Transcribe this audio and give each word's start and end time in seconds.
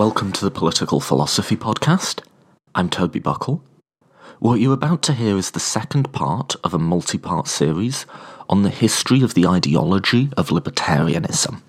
Welcome 0.00 0.32
to 0.32 0.46
the 0.46 0.50
Political 0.50 1.00
Philosophy 1.00 1.56
Podcast. 1.56 2.22
I'm 2.74 2.88
Toby 2.88 3.18
Buckle. 3.18 3.62
What 4.38 4.54
you're 4.54 4.72
about 4.72 5.02
to 5.02 5.12
hear 5.12 5.36
is 5.36 5.50
the 5.50 5.60
second 5.60 6.10
part 6.10 6.56
of 6.64 6.72
a 6.72 6.78
multi 6.78 7.18
part 7.18 7.48
series 7.48 8.06
on 8.48 8.62
the 8.62 8.70
history 8.70 9.20
of 9.20 9.34
the 9.34 9.46
ideology 9.46 10.30
of 10.38 10.48
libertarianism. 10.48 11.60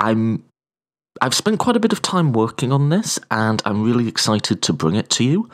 I'm 0.00 0.42
I've 1.22 1.32
spent 1.32 1.60
quite 1.60 1.76
a 1.76 1.80
bit 1.80 1.92
of 1.92 2.02
time 2.02 2.32
working 2.32 2.72
on 2.72 2.88
this 2.88 3.20
and 3.30 3.62
I'm 3.64 3.84
really 3.84 4.08
excited 4.08 4.60
to 4.62 4.72
bring 4.72 4.96
it 4.96 5.08
to 5.10 5.22
you. 5.22 5.48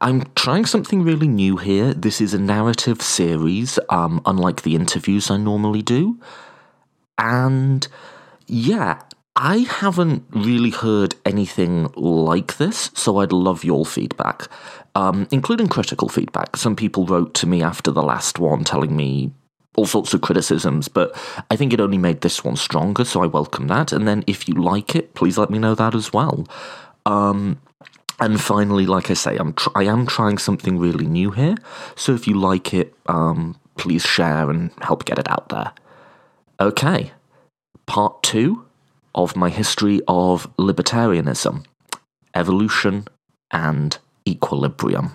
I'm 0.00 0.24
trying 0.34 0.66
something 0.66 1.04
really 1.04 1.28
new 1.28 1.56
here. 1.56 1.94
This 1.94 2.20
is 2.20 2.34
a 2.34 2.40
narrative 2.40 3.00
series, 3.00 3.78
um, 3.90 4.22
unlike 4.26 4.62
the 4.62 4.74
interviews 4.74 5.30
I 5.30 5.36
normally 5.36 5.82
do. 5.82 6.18
And 7.16 7.86
yeah, 8.48 9.02
I 9.36 9.58
haven't 9.58 10.24
really 10.30 10.70
heard 10.70 11.14
anything 11.26 11.90
like 11.94 12.56
this, 12.56 12.90
so 12.94 13.18
I'd 13.18 13.32
love 13.32 13.64
your 13.64 13.84
feedback, 13.84 14.48
um, 14.94 15.28
including 15.30 15.68
critical 15.68 16.08
feedback. 16.08 16.56
Some 16.56 16.74
people 16.74 17.04
wrote 17.04 17.34
to 17.34 17.46
me 17.46 17.62
after 17.62 17.90
the 17.90 18.02
last 18.02 18.38
one 18.38 18.64
telling 18.64 18.96
me 18.96 19.32
all 19.76 19.84
sorts 19.84 20.14
of 20.14 20.22
criticisms, 20.22 20.88
but 20.88 21.14
I 21.50 21.56
think 21.56 21.74
it 21.74 21.80
only 21.80 21.98
made 21.98 22.22
this 22.22 22.42
one 22.42 22.56
stronger, 22.56 23.04
so 23.04 23.22
I 23.22 23.26
welcome 23.26 23.66
that. 23.66 23.92
And 23.92 24.08
then 24.08 24.24
if 24.26 24.48
you 24.48 24.54
like 24.54 24.96
it, 24.96 25.12
please 25.12 25.36
let 25.36 25.50
me 25.50 25.58
know 25.58 25.74
that 25.74 25.94
as 25.94 26.14
well. 26.14 26.46
Um, 27.04 27.60
and 28.18 28.40
finally, 28.40 28.86
like 28.86 29.10
I 29.10 29.14
say, 29.14 29.36
I'm 29.36 29.52
tr- 29.52 29.68
I 29.74 29.82
am 29.82 30.06
trying 30.06 30.38
something 30.38 30.78
really 30.78 31.06
new 31.06 31.30
here, 31.30 31.56
so 31.94 32.14
if 32.14 32.26
you 32.26 32.40
like 32.40 32.72
it, 32.72 32.94
um, 33.04 33.60
please 33.76 34.02
share 34.02 34.48
and 34.48 34.70
help 34.80 35.04
get 35.04 35.18
it 35.18 35.30
out 35.30 35.50
there. 35.50 35.72
Okay, 36.58 37.12
part 37.84 38.22
two 38.22 38.65
of 39.16 39.34
my 39.34 39.48
history 39.48 40.00
of 40.06 40.46
libertarianism, 40.56 41.64
evolution, 42.34 43.08
and 43.50 43.98
equilibrium. 44.28 45.10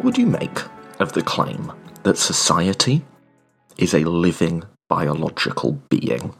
What 0.00 0.06
would 0.06 0.18
you 0.18 0.26
make 0.28 0.60
of 0.98 1.12
the 1.12 1.20
claim 1.20 1.70
that 2.04 2.16
society 2.16 3.04
is 3.76 3.92
a 3.92 4.08
living 4.08 4.62
biological 4.88 5.72
being? 5.90 6.32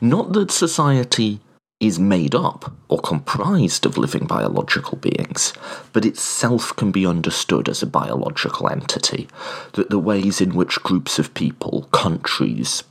Not 0.00 0.32
that 0.34 0.52
society 0.52 1.40
is 1.80 1.98
made 1.98 2.36
up 2.36 2.72
or 2.88 3.00
comprised 3.00 3.84
of 3.84 3.98
living 3.98 4.28
biological 4.28 4.96
beings, 4.98 5.52
but 5.92 6.04
itself 6.04 6.76
can 6.76 6.92
be 6.92 7.04
understood 7.04 7.68
as 7.68 7.82
a 7.82 7.86
biological 7.86 8.70
entity. 8.70 9.26
That 9.72 9.90
the 9.90 9.98
ways 9.98 10.40
in 10.40 10.54
which 10.54 10.80
groups 10.84 11.18
of 11.18 11.34
people, 11.34 11.88
countries, 11.90 12.84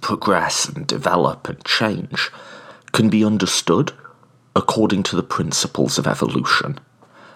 progress 0.00 0.68
and 0.68 0.84
develop 0.84 1.48
and 1.48 1.64
change 1.64 2.32
can 2.90 3.08
be 3.08 3.24
understood 3.24 3.92
according 4.56 5.04
to 5.04 5.14
the 5.14 5.22
principles 5.22 5.96
of 5.96 6.08
evolution 6.08 6.80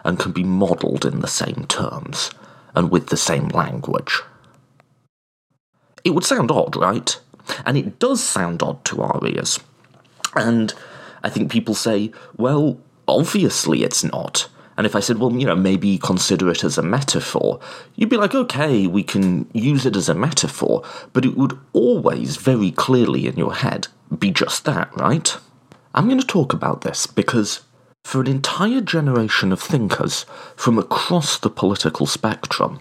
and 0.05 0.19
can 0.19 0.33
be 0.33 0.45
modelled 0.45 1.05
in 1.05 1.21
the 1.21 1.29
same 1.29 1.67
terms 1.69 2.31
and 2.75 2.91
with 2.91 3.09
the 3.09 3.17
same 3.17 3.49
language. 3.49 4.21
It 6.05 6.11
would 6.11 6.25
sound 6.25 6.51
odd, 6.51 6.77
right? 6.77 7.19
And 7.67 7.77
it 7.77 7.99
does 7.99 8.23
sound 8.23 8.63
odd 8.63 8.85
to 8.87 9.03
our 9.03 9.21
ears. 9.27 9.61
And 10.35 10.73
I 11.23 11.29
think 11.29 11.51
people 11.51 11.75
say, 11.75 12.13
well, 12.37 12.79
obviously 13.07 13.83
it's 13.83 14.05
not. 14.05 14.49
And 14.77 14.87
if 14.87 14.97
I 14.97 15.01
said, 15.01 15.19
well, 15.19 15.33
you 15.33 15.45
know, 15.45 15.57
maybe 15.57 15.99
consider 15.99 16.49
it 16.49 16.65
as 16.65 16.79
a 16.79 16.83
metaphor, 16.83 17.61
you'd 17.97 18.09
be 18.09 18.17
like, 18.17 18.35
okay, 18.35 18.87
we 18.87 19.03
can 19.03 19.47
use 19.53 19.85
it 19.85 19.95
as 19.95 20.09
a 20.09 20.15
metaphor, 20.15 20.83
but 21.13 21.27
it 21.27 21.37
would 21.37 21.59
always 21.75 22.37
very 22.37 22.71
clearly 22.71 23.27
in 23.27 23.37
your 23.37 23.55
head 23.55 23.89
be 24.19 24.31
just 24.31 24.65
that, 24.65 24.91
right? 24.97 25.37
I'm 25.95 26.07
going 26.09 26.21
to 26.21 26.27
talk 26.27 26.55
about 26.55 26.81
this 26.81 27.07
because 27.07 27.61
for 28.11 28.21
an 28.21 28.27
entire 28.27 28.81
generation 28.81 29.53
of 29.53 29.63
thinkers 29.63 30.27
from 30.57 30.81
across 30.81 31.39
the 31.39 31.49
political 31.49 32.07
spectrum, 32.07 32.81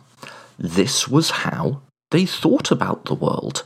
this 0.58 1.08
was 1.08 1.30
how 1.46 1.80
they 2.10 2.26
thought 2.26 2.72
about 2.72 3.06
the 3.06 3.14
world. 3.14 3.64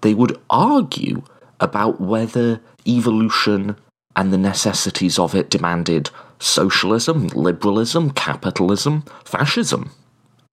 They 0.00 0.14
would 0.14 0.40
argue 0.48 1.24
about 1.60 2.00
whether 2.00 2.62
evolution 2.86 3.76
and 4.16 4.32
the 4.32 4.38
necessities 4.38 5.18
of 5.18 5.34
it 5.34 5.50
demanded 5.50 6.08
socialism, 6.38 7.26
liberalism, 7.28 8.08
capitalism, 8.12 9.04
fascism, 9.26 9.90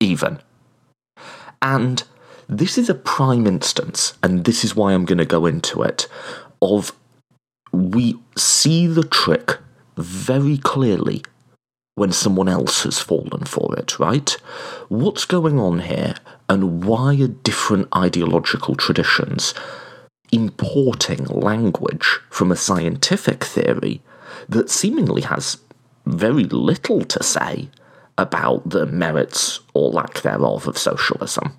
even. 0.02 0.42
And 1.62 2.04
this 2.50 2.78
is 2.78 2.90
a 2.90 2.94
prime 2.94 3.48
instance, 3.48 4.16
and 4.22 4.44
this 4.44 4.66
is 4.66 4.76
why 4.76 4.92
I'm 4.92 5.06
going 5.06 5.18
to 5.18 5.26
go 5.26 5.46
into 5.46 5.82
it, 5.82 6.10
of 6.62 6.92
we 7.72 8.20
see 8.36 8.86
the 8.86 9.06
trick 9.06 9.60
very 9.98 10.58
clearly 10.58 11.24
when 11.96 12.12
someone 12.12 12.50
else 12.50 12.84
has 12.84 13.00
fallen 13.00 13.46
for 13.46 13.74
it, 13.78 13.98
right? 14.00 14.30
What's 14.90 15.26
going 15.26 15.60
on 15.60 15.80
here, 15.80 16.16
and 16.50 16.84
why 16.84 17.16
are 17.22 17.28
different 17.28 17.88
ideological 17.96 18.76
traditions 18.76 19.54
importing 20.32 21.24
language 21.26 22.20
from 22.30 22.52
a 22.52 22.56
scientific 22.56 23.44
theory 23.44 24.02
that 24.50 24.70
seemingly 24.70 25.22
has 25.22 25.58
very 26.06 26.44
little 26.44 27.06
to 27.06 27.24
say 27.24 27.70
about 28.18 28.70
the 28.70 28.86
merits 28.86 29.62
or 29.74 29.90
lack 29.90 30.22
thereof 30.22 30.68
of 30.68 30.78
socialism? 30.78 31.54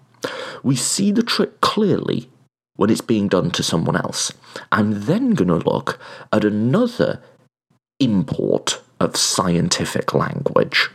We 0.63 0.77
see 0.77 1.13
the 1.13 1.23
trick 1.23 1.61
clearly 1.61 2.29
when 2.77 2.91
it's 2.91 3.01
being 3.01 3.29
done 3.29 3.51
to 3.53 3.63
someone 3.63 3.97
else. 3.97 4.33
I'm 4.71 5.07
then 5.07 5.31
going 5.31 5.49
to 5.49 5.71
look 5.71 5.99
at 6.33 6.45
another 6.45 7.23
import 7.99 8.83
of 9.01 9.17
scientific 9.17 10.15
language 10.15 10.91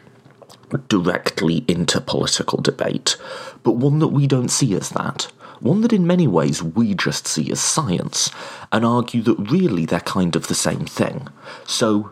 directly 0.87 1.65
into 1.67 1.99
political 1.99 2.61
debate, 2.61 3.17
but 3.63 3.73
one 3.73 3.99
that 3.99 4.07
we 4.09 4.27
don't 4.27 4.49
see 4.49 4.73
as 4.73 4.89
that. 4.89 5.23
One 5.59 5.81
that 5.81 5.93
in 5.93 6.07
many 6.07 6.27
ways 6.27 6.63
we 6.63 6.95
just 6.95 7.27
see 7.27 7.51
as 7.51 7.59
science, 7.59 8.31
and 8.71 8.85
argue 8.85 9.21
that 9.23 9.51
really 9.51 9.85
they're 9.85 9.99
kind 9.99 10.35
of 10.35 10.47
the 10.47 10.55
same 10.55 10.85
thing. 10.85 11.27
So, 11.67 12.11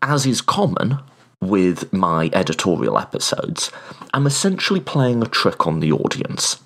as 0.00 0.26
is 0.26 0.40
common 0.40 0.98
with 1.40 1.92
my 1.92 2.28
editorial 2.32 2.98
episodes, 2.98 3.70
I'm 4.12 4.26
essentially 4.26 4.80
playing 4.80 5.22
a 5.22 5.26
trick 5.26 5.66
on 5.66 5.80
the 5.80 5.92
audience. 5.92 6.60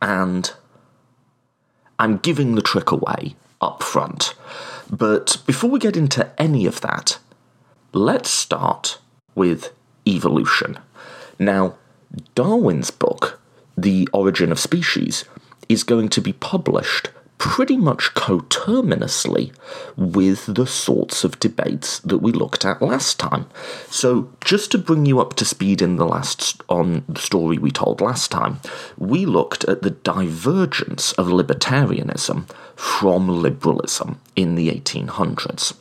And 0.00 0.52
I'm 1.98 2.18
giving 2.18 2.54
the 2.54 2.62
trick 2.62 2.90
away 2.90 3.34
up 3.60 3.82
front. 3.82 4.34
But 4.90 5.42
before 5.46 5.70
we 5.70 5.78
get 5.78 5.96
into 5.96 6.30
any 6.40 6.66
of 6.66 6.80
that, 6.82 7.18
let's 7.92 8.30
start 8.30 8.98
with 9.34 9.72
evolution. 10.06 10.78
Now, 11.38 11.76
Darwin's 12.34 12.90
book, 12.90 13.40
The 13.76 14.08
Origin 14.12 14.52
of 14.52 14.58
Species, 14.58 15.24
is 15.68 15.82
going 15.82 16.08
to 16.10 16.20
be 16.20 16.32
published 16.32 17.10
pretty 17.44 17.76
much 17.76 18.14
coterminously 18.14 19.52
with 19.98 20.46
the 20.46 20.66
sorts 20.66 21.24
of 21.24 21.38
debates 21.38 21.98
that 21.98 22.22
we 22.22 22.32
looked 22.32 22.64
at 22.64 22.80
last 22.80 23.20
time. 23.20 23.44
So, 23.90 24.30
just 24.42 24.70
to 24.72 24.78
bring 24.78 25.04
you 25.04 25.20
up 25.20 25.34
to 25.34 25.44
speed 25.44 25.82
in 25.82 25.96
the 25.96 26.06
last 26.06 26.62
on 26.70 27.04
the 27.06 27.20
story 27.20 27.58
we 27.58 27.70
told 27.70 28.00
last 28.00 28.30
time, 28.30 28.60
we 28.96 29.26
looked 29.26 29.62
at 29.64 29.82
the 29.82 29.90
divergence 29.90 31.12
of 31.12 31.26
libertarianism 31.26 32.48
from 32.76 33.28
liberalism 33.28 34.18
in 34.34 34.54
the 34.54 34.70
1800s. 34.70 35.74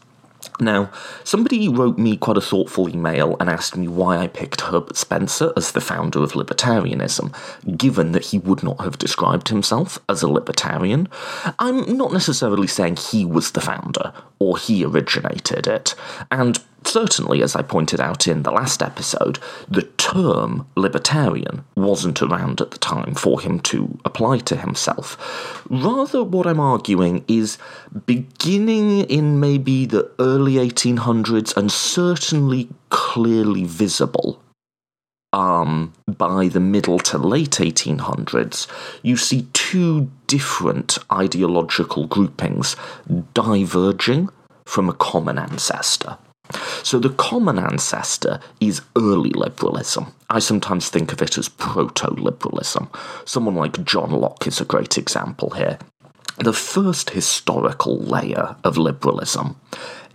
Now, 0.59 0.91
somebody 1.23 1.67
wrote 1.67 1.97
me 1.97 2.17
quite 2.17 2.37
a 2.37 2.41
thoughtful 2.41 2.89
email 2.89 3.35
and 3.39 3.49
asked 3.49 3.75
me 3.75 3.87
why 3.87 4.17
I 4.17 4.27
picked 4.27 4.61
Herbert 4.61 4.95
Spencer 4.95 5.51
as 5.57 5.71
the 5.71 5.81
founder 5.81 6.21
of 6.21 6.33
libertarianism, 6.33 7.33
given 7.77 8.11
that 8.11 8.25
he 8.25 8.37
would 8.39 8.63
not 8.63 8.81
have 8.81 8.97
described 8.97 9.49
himself 9.49 9.99
as 10.07 10.21
a 10.21 10.29
libertarian. 10.29 11.07
I'm 11.59 11.97
not 11.97 12.13
necessarily 12.13 12.67
saying 12.67 12.97
he 12.97 13.25
was 13.25 13.51
the 13.51 13.61
founder 13.61 14.13
or 14.39 14.57
he 14.57 14.85
originated 14.85 15.67
it, 15.67 15.95
and 16.29 16.59
certainly, 16.93 17.41
as 17.41 17.55
I 17.55 17.63
pointed 17.63 17.99
out 17.99 18.27
in 18.27 18.43
the 18.43 18.51
last 18.51 18.83
episode, 18.83 19.39
the 19.67 19.81
term 19.97 20.67
libertarian 20.75 21.65
wasn't 21.75 22.21
around 22.21 22.61
at 22.61 22.69
the 22.69 22.77
time 22.77 23.15
for 23.15 23.41
him 23.41 23.59
to 23.71 23.97
apply 24.05 24.37
to 24.49 24.55
himself. 24.55 25.65
Rather, 25.69 26.23
what 26.23 26.45
I'm 26.45 26.59
arguing 26.59 27.25
is 27.27 27.57
beginning 28.05 29.01
in 29.05 29.39
maybe 29.39 29.87
the 29.87 30.11
early 30.19 30.53
1800s 30.53 31.57
and 31.57 31.71
certainly 31.71 32.69
clearly 32.89 33.63
visible 33.63 34.39
um, 35.33 35.93
by 36.05 36.47
the 36.47 36.59
middle 36.59 36.99
to 36.99 37.17
late 37.17 37.57
1800s, 37.57 38.67
you 39.01 39.17
see 39.17 39.47
two 39.53 40.11
different 40.27 40.99
ideological 41.11 42.05
groupings 42.05 42.75
diverging 43.33 44.29
from 44.65 44.89
a 44.89 44.93
common 44.93 45.39
ancestor. 45.39 46.17
So 46.83 46.99
the 46.99 47.09
common 47.09 47.59
ancestor 47.59 48.39
is 48.59 48.81
early 48.95 49.31
liberalism. 49.31 50.13
I 50.29 50.39
sometimes 50.39 50.89
think 50.89 51.11
of 51.11 51.21
it 51.21 51.37
as 51.37 51.49
proto 51.49 52.11
liberalism. 52.11 52.89
Someone 53.25 53.55
like 53.55 53.83
John 53.83 54.11
Locke 54.11 54.47
is 54.47 54.59
a 54.59 54.65
great 54.65 54.97
example 54.97 55.51
here. 55.51 55.77
The 56.37 56.53
first 56.53 57.11
historical 57.11 57.99
layer 57.99 58.55
of 58.63 58.77
liberalism 58.77 59.55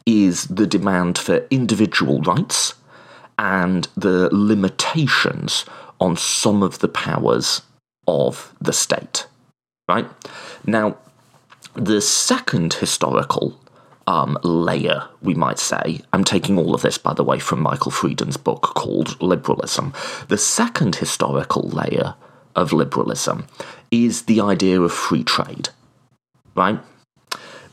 is 0.05 0.45
the 0.47 0.67
demand 0.67 1.19
for 1.19 1.47
individual 1.51 2.21
rights 2.23 2.75
and 3.39 3.87
the 3.97 4.29
limitations 4.35 5.65
on 6.01 6.17
some 6.17 6.63
of 6.63 6.81
the 6.81 6.89
powers 6.89 7.63
of 8.07 8.55
the 8.61 8.73
state. 8.73 9.27
Right? 9.89 10.07
Now, 10.67 10.97
the 11.75 12.01
second 12.01 12.75
historical 12.75 13.59
um, 14.09 14.39
layer, 14.43 15.07
we 15.21 15.35
might 15.35 15.59
say. 15.59 16.01
I'm 16.15 16.25
taking 16.25 16.59
all 16.59 16.75
of 16.75 16.81
this, 16.81 16.97
by 16.97 17.13
the 17.13 17.23
way, 17.23 17.39
from 17.39 17.61
Michael 17.61 17.91
Freeden's 17.91 18.39
book 18.39 18.63
called 18.63 19.21
Liberalism. 19.21 19.93
The 20.29 20.39
second 20.39 20.97
historical 20.97 21.69
layer 21.69 22.15
of 22.57 22.73
liberalism 22.73 23.47
is 23.91 24.23
the 24.23 24.41
idea 24.41 24.81
of 24.81 24.95
free 24.95 25.25
trade, 25.25 25.69
right? 26.55 26.81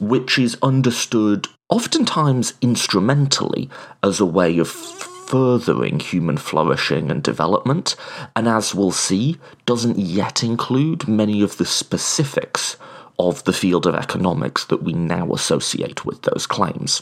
Which 0.01 0.37
is 0.37 0.57
understood 0.61 1.47
oftentimes 1.69 2.53
instrumentally 2.59 3.69
as 4.03 4.19
a 4.19 4.25
way 4.25 4.57
of 4.57 4.67
furthering 4.67 6.01
human 6.01 6.35
flourishing 6.35 7.09
and 7.09 7.23
development, 7.23 7.95
and 8.35 8.49
as 8.49 8.75
we'll 8.75 8.91
see, 8.91 9.37
doesn't 9.65 9.97
yet 9.97 10.43
include 10.43 11.07
many 11.07 11.41
of 11.41 11.55
the 11.55 11.65
specifics 11.65 12.75
of 13.19 13.43
the 13.43 13.53
field 13.53 13.85
of 13.85 13.95
economics 13.95 14.65
that 14.65 14.83
we 14.83 14.93
now 14.93 15.31
associate 15.31 16.05
with 16.05 16.21
those 16.23 16.45
claims. 16.47 17.01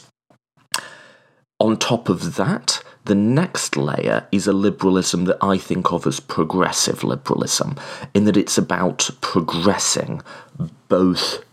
On 1.60 1.76
top 1.76 2.08
of 2.08 2.34
that, 2.36 2.82
the 3.04 3.14
next 3.14 3.76
layer 3.76 4.26
is 4.32 4.46
a 4.46 4.52
liberalism 4.52 5.26
that 5.26 5.38
I 5.40 5.56
think 5.58 5.92
of 5.92 6.06
as 6.06 6.20
progressive 6.20 7.04
liberalism, 7.04 7.76
in 8.12 8.24
that 8.24 8.36
it's 8.36 8.58
about 8.58 9.10
progressing 9.20 10.22
both 10.88 11.44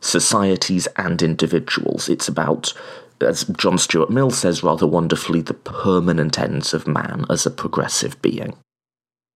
societies 0.00 0.88
and 0.96 1.20
individuals. 1.22 2.08
It's 2.08 2.28
about, 2.28 2.72
as 3.20 3.44
John 3.44 3.78
Stuart 3.78 4.10
Mill 4.10 4.30
says 4.30 4.62
rather 4.62 4.86
wonderfully, 4.86 5.42
the 5.42 5.54
permanent 5.54 6.38
ends 6.38 6.72
of 6.72 6.86
man 6.86 7.26
as 7.28 7.44
a 7.44 7.50
progressive 7.50 8.20
being. 8.22 8.56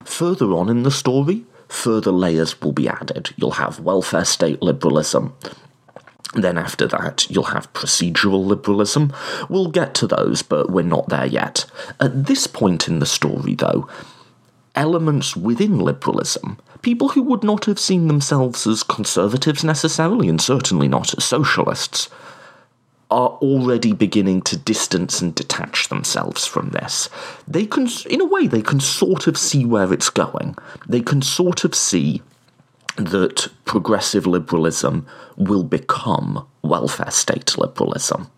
Further 0.04 0.52
on 0.52 0.68
in 0.68 0.82
the 0.82 0.90
story, 0.90 1.44
further 1.68 2.12
layers 2.12 2.60
will 2.60 2.72
be 2.72 2.88
added. 2.88 3.34
You'll 3.36 3.52
have 3.52 3.80
welfare 3.80 4.24
state 4.24 4.62
liberalism. 4.62 5.34
Then, 6.34 6.58
after 6.58 6.88
that, 6.88 7.30
you'll 7.30 7.44
have 7.44 7.72
procedural 7.72 8.44
liberalism. 8.44 9.12
We'll 9.48 9.70
get 9.70 9.94
to 9.94 10.06
those, 10.06 10.42
but 10.42 10.70
we're 10.70 10.82
not 10.82 11.08
there 11.08 11.26
yet. 11.26 11.66
At 12.00 12.26
this 12.26 12.46
point 12.46 12.88
in 12.88 12.98
the 12.98 13.06
story, 13.06 13.54
though, 13.54 13.88
elements 14.74 15.36
within 15.36 15.78
liberalism, 15.78 16.58
people 16.82 17.10
who 17.10 17.22
would 17.22 17.44
not 17.44 17.66
have 17.66 17.78
seen 17.78 18.08
themselves 18.08 18.66
as 18.66 18.82
conservatives 18.82 19.62
necessarily, 19.62 20.28
and 20.28 20.40
certainly 20.40 20.88
not 20.88 21.16
as 21.16 21.24
socialists, 21.24 22.08
are 23.14 23.38
already 23.40 23.92
beginning 23.92 24.42
to 24.42 24.56
distance 24.56 25.20
and 25.20 25.36
detach 25.36 25.88
themselves 25.88 26.44
from 26.46 26.70
this. 26.70 27.08
They 27.46 27.64
can, 27.64 27.88
in 28.10 28.20
a 28.20 28.24
way, 28.24 28.48
they 28.48 28.60
can 28.60 28.80
sort 28.80 29.28
of 29.28 29.38
see 29.38 29.64
where 29.64 29.92
it's 29.92 30.10
going. 30.10 30.56
They 30.88 31.00
can 31.00 31.22
sort 31.22 31.62
of 31.62 31.76
see 31.76 32.22
that 32.96 33.48
progressive 33.64 34.26
liberalism 34.26 35.06
will 35.36 35.62
become 35.62 36.44
welfare 36.62 37.12
state 37.12 37.56
liberalism. 37.56 38.30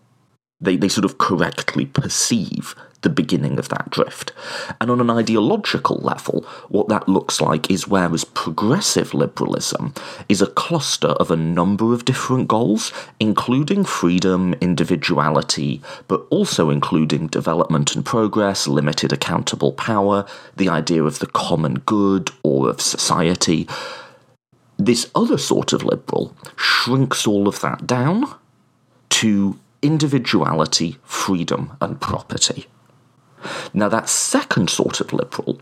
They, 0.61 0.75
they 0.75 0.89
sort 0.89 1.05
of 1.05 1.17
correctly 1.17 1.87
perceive 1.87 2.75
the 3.01 3.09
beginning 3.09 3.59
of 3.59 3.69
that 3.69 3.89
drift. 3.89 4.31
And 4.81 4.89
on 4.89 4.99
an 4.99 5.09
ideological 5.09 5.97
level, 5.97 6.41
what 6.69 6.87
that 6.89 7.07
looks 7.07 7.39
like 7.39 7.69
is 7.69 7.87
whereas 7.87 8.23
progressive 8.23 9.13
liberalism 9.13 9.93
is 10.27 10.41
a 10.41 10.47
cluster 10.47 11.09
of 11.09 11.29
a 11.29 11.35
number 11.35 11.93
of 11.93 12.05
different 12.05 12.47
goals, 12.47 12.91
including 13.19 13.83
freedom, 13.83 14.55
individuality, 14.61 15.81
but 16.07 16.25
also 16.29 16.69
including 16.69 17.27
development 17.27 17.95
and 17.95 18.05
progress, 18.05 18.67
limited 18.67 19.13
accountable 19.13 19.73
power, 19.73 20.25
the 20.55 20.69
idea 20.69 21.03
of 21.03 21.19
the 21.19 21.27
common 21.27 21.75
good 21.79 22.31
or 22.43 22.69
of 22.69 22.81
society. 22.81 23.67
This 24.77 25.09
other 25.15 25.37
sort 25.37 25.73
of 25.73 25.83
liberal 25.83 26.35
shrinks 26.55 27.25
all 27.27 27.47
of 27.47 27.61
that 27.61 27.87
down 27.87 28.33
to 29.09 29.59
individuality, 29.81 30.97
freedom, 31.03 31.77
and 31.79 31.99
property. 32.01 32.67
Now, 33.73 33.89
that 33.89 34.09
second 34.09 34.69
sort 34.69 35.01
of 35.01 35.13
liberal, 35.13 35.59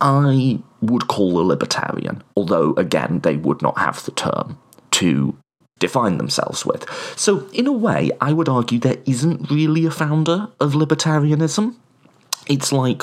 I 0.00 0.60
would 0.80 1.08
call 1.08 1.40
a 1.40 1.42
libertarian, 1.42 2.22
although, 2.36 2.74
again, 2.74 3.20
they 3.20 3.36
would 3.36 3.62
not 3.62 3.78
have 3.78 4.04
the 4.04 4.12
term 4.12 4.58
to 4.92 5.36
define 5.78 6.18
themselves 6.18 6.64
with. 6.66 6.88
So, 7.16 7.48
in 7.52 7.66
a 7.66 7.72
way, 7.72 8.10
I 8.20 8.32
would 8.32 8.48
argue 8.48 8.78
there 8.78 9.02
isn't 9.06 9.50
really 9.50 9.86
a 9.86 9.90
founder 9.90 10.48
of 10.60 10.72
libertarianism. 10.72 11.76
It's 12.46 12.72
like 12.72 13.02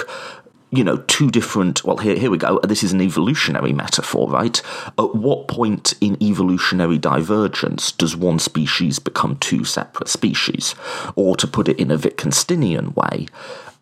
you 0.76 0.84
know, 0.84 0.98
two 1.08 1.32
different. 1.32 1.84
Well, 1.84 1.98
here, 1.98 2.18
here 2.18 2.30
we 2.30 2.38
go. 2.38 2.60
This 2.60 2.84
is 2.84 2.92
an 2.92 3.02
evolutionary 3.02 3.72
metaphor, 3.72 4.30
right? 4.30 4.62
At 4.98 5.16
what 5.16 5.48
point 5.48 5.94
in 6.02 6.22
evolutionary 6.22 6.98
divergence 6.98 7.92
does 7.92 8.16
one 8.16 8.40
species 8.40 9.00
become 9.00 9.38
two 9.38 9.64
separate 9.64 10.10
species? 10.10 10.76
Or 11.16 11.36
to 11.38 11.48
put 11.48 11.70
it 11.70 11.80
in 11.80 11.92
a 11.92 11.98
Wittgensteinian 11.98 12.96
way, 12.96 13.28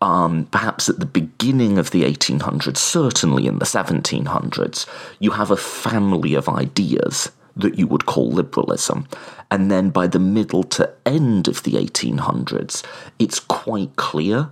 um, 0.04 0.46
perhaps 0.52 0.90
at 0.90 1.00
the 1.00 1.06
beginning 1.06 1.78
of 1.78 1.92
the 1.92 2.04
1800s, 2.04 2.76
certainly 2.76 3.48
in 3.48 3.60
the 3.60 3.66
1700s, 3.66 4.86
you 5.20 5.32
have 5.32 5.50
a 5.50 5.56
family 5.56 6.34
of 6.34 6.50
ideas 6.50 7.32
that 7.56 7.80
you 7.80 7.88
would 7.88 8.06
call 8.06 8.30
liberalism. 8.30 9.08
And 9.50 9.72
then 9.72 9.92
by 9.92 10.08
the 10.08 10.20
middle 10.20 10.64
to 10.64 10.94
end 11.06 11.48
of 11.48 11.64
the 11.64 11.74
1800s, 11.74 12.84
it's 13.18 13.40
quite 13.40 13.96
clear 13.96 14.50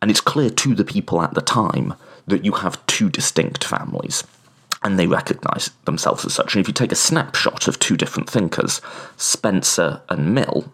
and 0.00 0.10
it's 0.10 0.22
clear 0.22 0.48
to 0.48 0.74
the 0.74 0.84
people 0.84 1.20
at 1.20 1.34
the 1.34 1.42
time 1.42 1.92
that 2.26 2.46
you 2.46 2.52
have 2.52 2.84
two 2.86 3.10
distinct 3.10 3.64
families. 3.64 4.24
And 4.82 4.98
they 4.98 5.06
recognize 5.06 5.70
themselves 5.84 6.24
as 6.24 6.32
such. 6.32 6.54
And 6.54 6.62
if 6.62 6.68
you 6.68 6.74
take 6.74 6.92
a 6.92 6.96
snapshot 6.96 7.68
of 7.68 7.78
two 7.78 7.98
different 7.98 8.30
thinkers, 8.30 8.80
Spencer 9.18 10.00
and 10.08 10.34
Mill, 10.34 10.72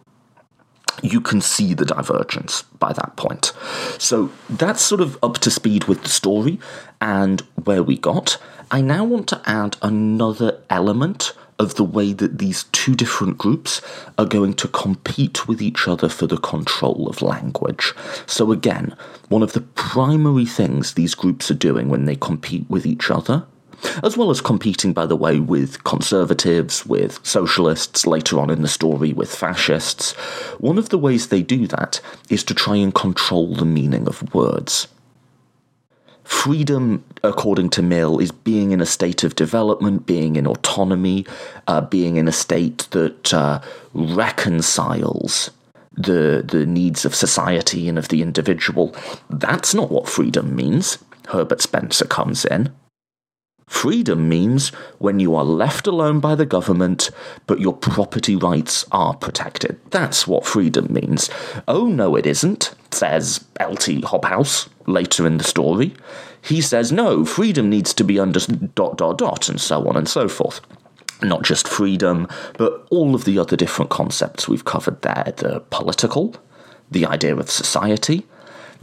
you 1.02 1.20
can 1.20 1.40
see 1.40 1.74
the 1.74 1.84
divergence 1.84 2.62
by 2.78 2.92
that 2.92 3.16
point. 3.16 3.52
So 3.98 4.30
that's 4.50 4.82
sort 4.82 5.00
of 5.00 5.18
up 5.22 5.38
to 5.38 5.50
speed 5.50 5.84
with 5.84 6.02
the 6.02 6.08
story 6.08 6.58
and 7.00 7.40
where 7.64 7.82
we 7.82 7.96
got. 7.96 8.38
I 8.70 8.80
now 8.80 9.04
want 9.04 9.28
to 9.28 9.42
add 9.46 9.76
another 9.82 10.60
element 10.70 11.32
of 11.58 11.76
the 11.76 11.84
way 11.84 12.12
that 12.12 12.38
these 12.38 12.64
two 12.64 12.94
different 12.94 13.38
groups 13.38 13.80
are 14.18 14.26
going 14.26 14.54
to 14.54 14.68
compete 14.68 15.46
with 15.46 15.62
each 15.62 15.86
other 15.86 16.08
for 16.08 16.26
the 16.26 16.38
control 16.38 17.08
of 17.08 17.22
language. 17.22 17.92
So, 18.26 18.50
again, 18.50 18.96
one 19.28 19.42
of 19.42 19.52
the 19.52 19.60
primary 19.60 20.46
things 20.46 20.94
these 20.94 21.14
groups 21.14 21.50
are 21.50 21.54
doing 21.54 21.88
when 21.88 22.06
they 22.06 22.16
compete 22.16 22.68
with 22.68 22.84
each 22.84 23.10
other 23.10 23.46
as 24.02 24.16
well 24.16 24.30
as 24.30 24.40
competing, 24.40 24.92
by 24.92 25.06
the 25.06 25.16
way, 25.16 25.40
with 25.40 25.84
conservatives, 25.84 26.86
with 26.86 27.18
socialists, 27.24 28.06
later 28.06 28.38
on 28.38 28.50
in 28.50 28.62
the 28.62 28.68
story 28.68 29.12
with 29.12 29.34
fascists. 29.34 30.12
One 30.58 30.78
of 30.78 30.88
the 30.88 30.98
ways 30.98 31.28
they 31.28 31.42
do 31.42 31.66
that 31.68 32.00
is 32.30 32.44
to 32.44 32.54
try 32.54 32.76
and 32.76 32.94
control 32.94 33.54
the 33.54 33.64
meaning 33.64 34.06
of 34.06 34.34
words. 34.34 34.88
Freedom, 36.24 37.04
according 37.24 37.70
to 37.70 37.82
Mill, 37.82 38.18
is 38.18 38.30
being 38.30 38.70
in 38.70 38.80
a 38.80 38.86
state 38.86 39.24
of 39.24 39.34
development, 39.34 40.06
being 40.06 40.36
in 40.36 40.46
autonomy, 40.46 41.26
uh, 41.66 41.80
being 41.80 42.16
in 42.16 42.28
a 42.28 42.32
state 42.32 42.88
that 42.92 43.34
uh, 43.34 43.60
reconciles 43.92 45.50
the 45.94 46.42
the 46.46 46.64
needs 46.64 47.04
of 47.04 47.14
society 47.14 47.88
and 47.88 47.98
of 47.98 48.08
the 48.08 48.22
individual. 48.22 48.94
That's 49.28 49.74
not 49.74 49.90
what 49.90 50.08
freedom 50.08 50.54
means. 50.56 50.98
Herbert 51.28 51.60
Spencer 51.60 52.06
comes 52.06 52.44
in. 52.44 52.72
Freedom 53.66 54.28
means 54.28 54.68
when 54.98 55.18
you 55.18 55.34
are 55.34 55.44
left 55.44 55.86
alone 55.86 56.20
by 56.20 56.34
the 56.34 56.46
government, 56.46 57.10
but 57.46 57.60
your 57.60 57.72
property 57.72 58.36
rights 58.36 58.84
are 58.92 59.14
protected. 59.14 59.80
That's 59.90 60.26
what 60.26 60.46
freedom 60.46 60.92
means. 60.92 61.30
Oh, 61.66 61.86
no, 61.86 62.14
it 62.16 62.26
isn't. 62.26 62.74
says 62.90 63.44
L.T. 63.58 64.02
Hobhouse 64.02 64.68
later 64.86 65.26
in 65.26 65.38
the 65.38 65.44
story. 65.44 65.94
He 66.40 66.60
says, 66.60 66.92
no, 66.92 67.24
freedom 67.24 67.70
needs 67.70 67.94
to 67.94 68.04
be 68.04 68.18
under 68.18 68.40
dot 68.74 68.98
dot 68.98 69.18
dot, 69.18 69.48
and 69.48 69.60
so 69.60 69.88
on 69.88 69.96
and 69.96 70.08
so 70.08 70.28
forth. 70.28 70.60
Not 71.22 71.42
just 71.42 71.68
freedom, 71.68 72.26
but 72.58 72.86
all 72.90 73.14
of 73.14 73.24
the 73.24 73.38
other 73.38 73.56
different 73.56 73.90
concepts 73.90 74.48
we've 74.48 74.64
covered 74.64 75.00
there 75.02 75.32
the 75.36 75.60
political, 75.70 76.34
the 76.90 77.06
idea 77.06 77.36
of 77.36 77.48
society. 77.50 78.26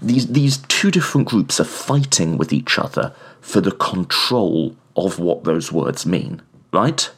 These, 0.01 0.27
these 0.27 0.57
two 0.69 0.91
different 0.91 1.27
groups 1.27 1.59
are 1.59 1.65
fighting 1.65 2.37
with 2.37 2.53
each 2.53 2.79
other 2.79 3.13
for 3.41 3.61
the 3.61 3.71
control 3.71 4.75
of 4.95 5.19
what 5.19 5.43
those 5.43 5.71
words 5.71 6.05
mean, 6.05 6.41
right? 6.73 7.09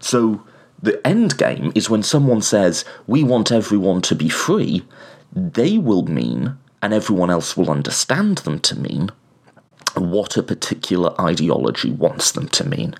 So 0.00 0.42
the 0.82 1.04
end 1.06 1.38
game 1.38 1.72
is 1.74 1.88
when 1.88 2.02
someone 2.02 2.42
says, 2.42 2.84
We 3.06 3.22
want 3.22 3.52
everyone 3.52 4.02
to 4.02 4.14
be 4.14 4.28
free, 4.28 4.82
they 5.32 5.78
will 5.78 6.04
mean, 6.04 6.58
and 6.82 6.92
everyone 6.92 7.30
else 7.30 7.56
will 7.56 7.70
understand 7.70 8.38
them 8.38 8.58
to 8.60 8.78
mean, 8.78 9.10
what 9.94 10.36
a 10.36 10.42
particular 10.42 11.18
ideology 11.20 11.90
wants 11.90 12.32
them 12.32 12.48
to 12.48 12.66
mean. 12.66 12.94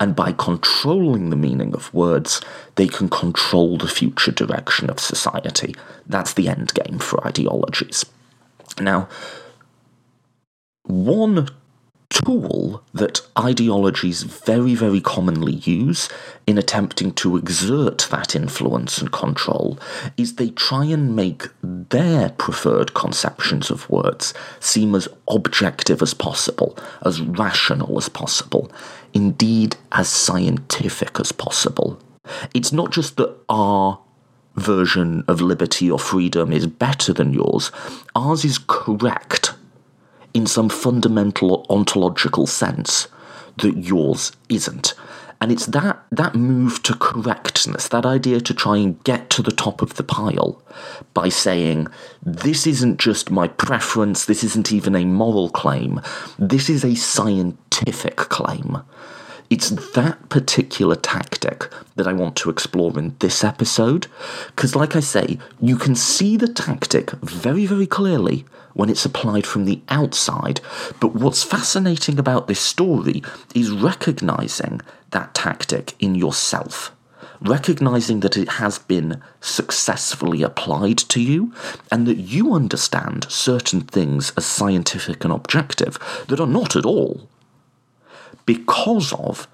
And 0.00 0.16
by 0.16 0.32
controlling 0.32 1.30
the 1.30 1.36
meaning 1.36 1.74
of 1.74 1.94
words, 1.94 2.40
they 2.74 2.88
can 2.88 3.08
control 3.08 3.76
the 3.76 3.86
future 3.86 4.32
direction 4.32 4.90
of 4.90 4.98
society. 4.98 5.76
That's 6.06 6.32
the 6.32 6.48
end 6.48 6.74
game 6.74 6.98
for 6.98 7.24
ideologies. 7.24 8.04
Now, 8.80 9.08
one 10.82 11.48
tool 12.12 12.84
that 12.92 13.22
ideologies 13.38 14.22
very, 14.22 14.74
very 14.74 15.00
commonly 15.00 15.54
use 15.54 16.08
in 16.46 16.58
attempting 16.58 17.12
to 17.12 17.36
exert 17.36 18.06
that 18.10 18.36
influence 18.36 18.98
and 18.98 19.10
control 19.10 19.78
is 20.16 20.34
they 20.34 20.50
try 20.50 20.84
and 20.84 21.16
make 21.16 21.48
their 21.62 22.28
preferred 22.30 22.92
conceptions 22.94 23.70
of 23.70 23.88
words 23.88 24.34
seem 24.60 24.94
as 24.94 25.08
objective 25.28 26.02
as 26.02 26.12
possible, 26.12 26.76
as 27.04 27.20
rational 27.22 27.96
as 27.96 28.08
possible, 28.08 28.70
indeed 29.14 29.76
as 29.92 30.08
scientific 30.08 31.18
as 31.18 31.32
possible. 31.32 31.98
It's 32.54 32.72
not 32.72 32.92
just 32.92 33.16
that 33.16 33.34
our 33.48 33.98
version 34.56 35.24
of 35.28 35.40
liberty 35.40 35.90
or 35.90 35.98
freedom 35.98 36.52
is 36.52 36.66
better 36.66 37.12
than 37.14 37.32
yours, 37.32 37.72
ours 38.14 38.44
is 38.44 38.58
correct 38.58 39.54
in 40.34 40.46
some 40.46 40.68
fundamental 40.68 41.66
ontological 41.68 42.46
sense 42.46 43.08
that 43.58 43.76
yours 43.76 44.32
isn't. 44.48 44.94
And 45.40 45.50
it's 45.50 45.66
that, 45.66 46.00
that 46.12 46.36
move 46.36 46.84
to 46.84 46.94
correctness, 46.94 47.88
that 47.88 48.06
idea 48.06 48.40
to 48.40 48.54
try 48.54 48.76
and 48.76 49.02
get 49.02 49.28
to 49.30 49.42
the 49.42 49.50
top 49.50 49.82
of 49.82 49.94
the 49.94 50.04
pile 50.04 50.62
by 51.14 51.30
saying, 51.30 51.88
this 52.22 52.64
isn't 52.64 53.00
just 53.00 53.28
my 53.28 53.48
preference, 53.48 54.24
this 54.24 54.44
isn't 54.44 54.70
even 54.70 54.94
a 54.94 55.04
moral 55.04 55.50
claim, 55.50 56.00
this 56.38 56.70
is 56.70 56.84
a 56.84 56.94
scientific 56.94 58.16
claim. 58.16 58.82
It's 59.50 59.70
that 59.70 60.28
particular 60.28 60.94
tactic 60.94 61.68
that 61.96 62.06
I 62.06 62.12
want 62.12 62.36
to 62.36 62.48
explore 62.48 62.96
in 62.96 63.16
this 63.18 63.42
episode, 63.42 64.06
because, 64.46 64.76
like 64.76 64.94
I 64.94 65.00
say, 65.00 65.38
you 65.60 65.76
can 65.76 65.96
see 65.96 66.36
the 66.36 66.48
tactic 66.48 67.10
very, 67.20 67.66
very 67.66 67.86
clearly 67.86 68.44
when 68.74 68.88
it's 68.90 69.04
applied 69.04 69.46
from 69.46 69.64
the 69.64 69.80
outside. 69.88 70.60
But 71.00 71.14
what's 71.14 71.44
fascinating 71.44 72.18
about 72.18 72.46
this 72.46 72.60
story 72.60 73.22
is 73.54 73.70
recognizing 73.70 74.80
that 75.10 75.34
tactic 75.34 75.94
in 75.98 76.14
yourself. 76.14 76.92
Recognizing 77.40 78.20
that 78.20 78.36
it 78.36 78.48
has 78.48 78.78
been 78.78 79.20
successfully 79.40 80.42
applied 80.42 80.98
to 80.98 81.20
you, 81.20 81.52
and 81.90 82.06
that 82.06 82.18
you 82.18 82.54
understand 82.54 83.26
certain 83.28 83.80
things 83.80 84.32
as 84.36 84.46
scientific 84.46 85.24
and 85.24 85.32
objective 85.32 85.98
that 86.28 86.40
are 86.40 86.46
not 86.46 86.76
at 86.76 86.86
all 86.86 87.28
because 88.46 89.12
of 89.12 89.48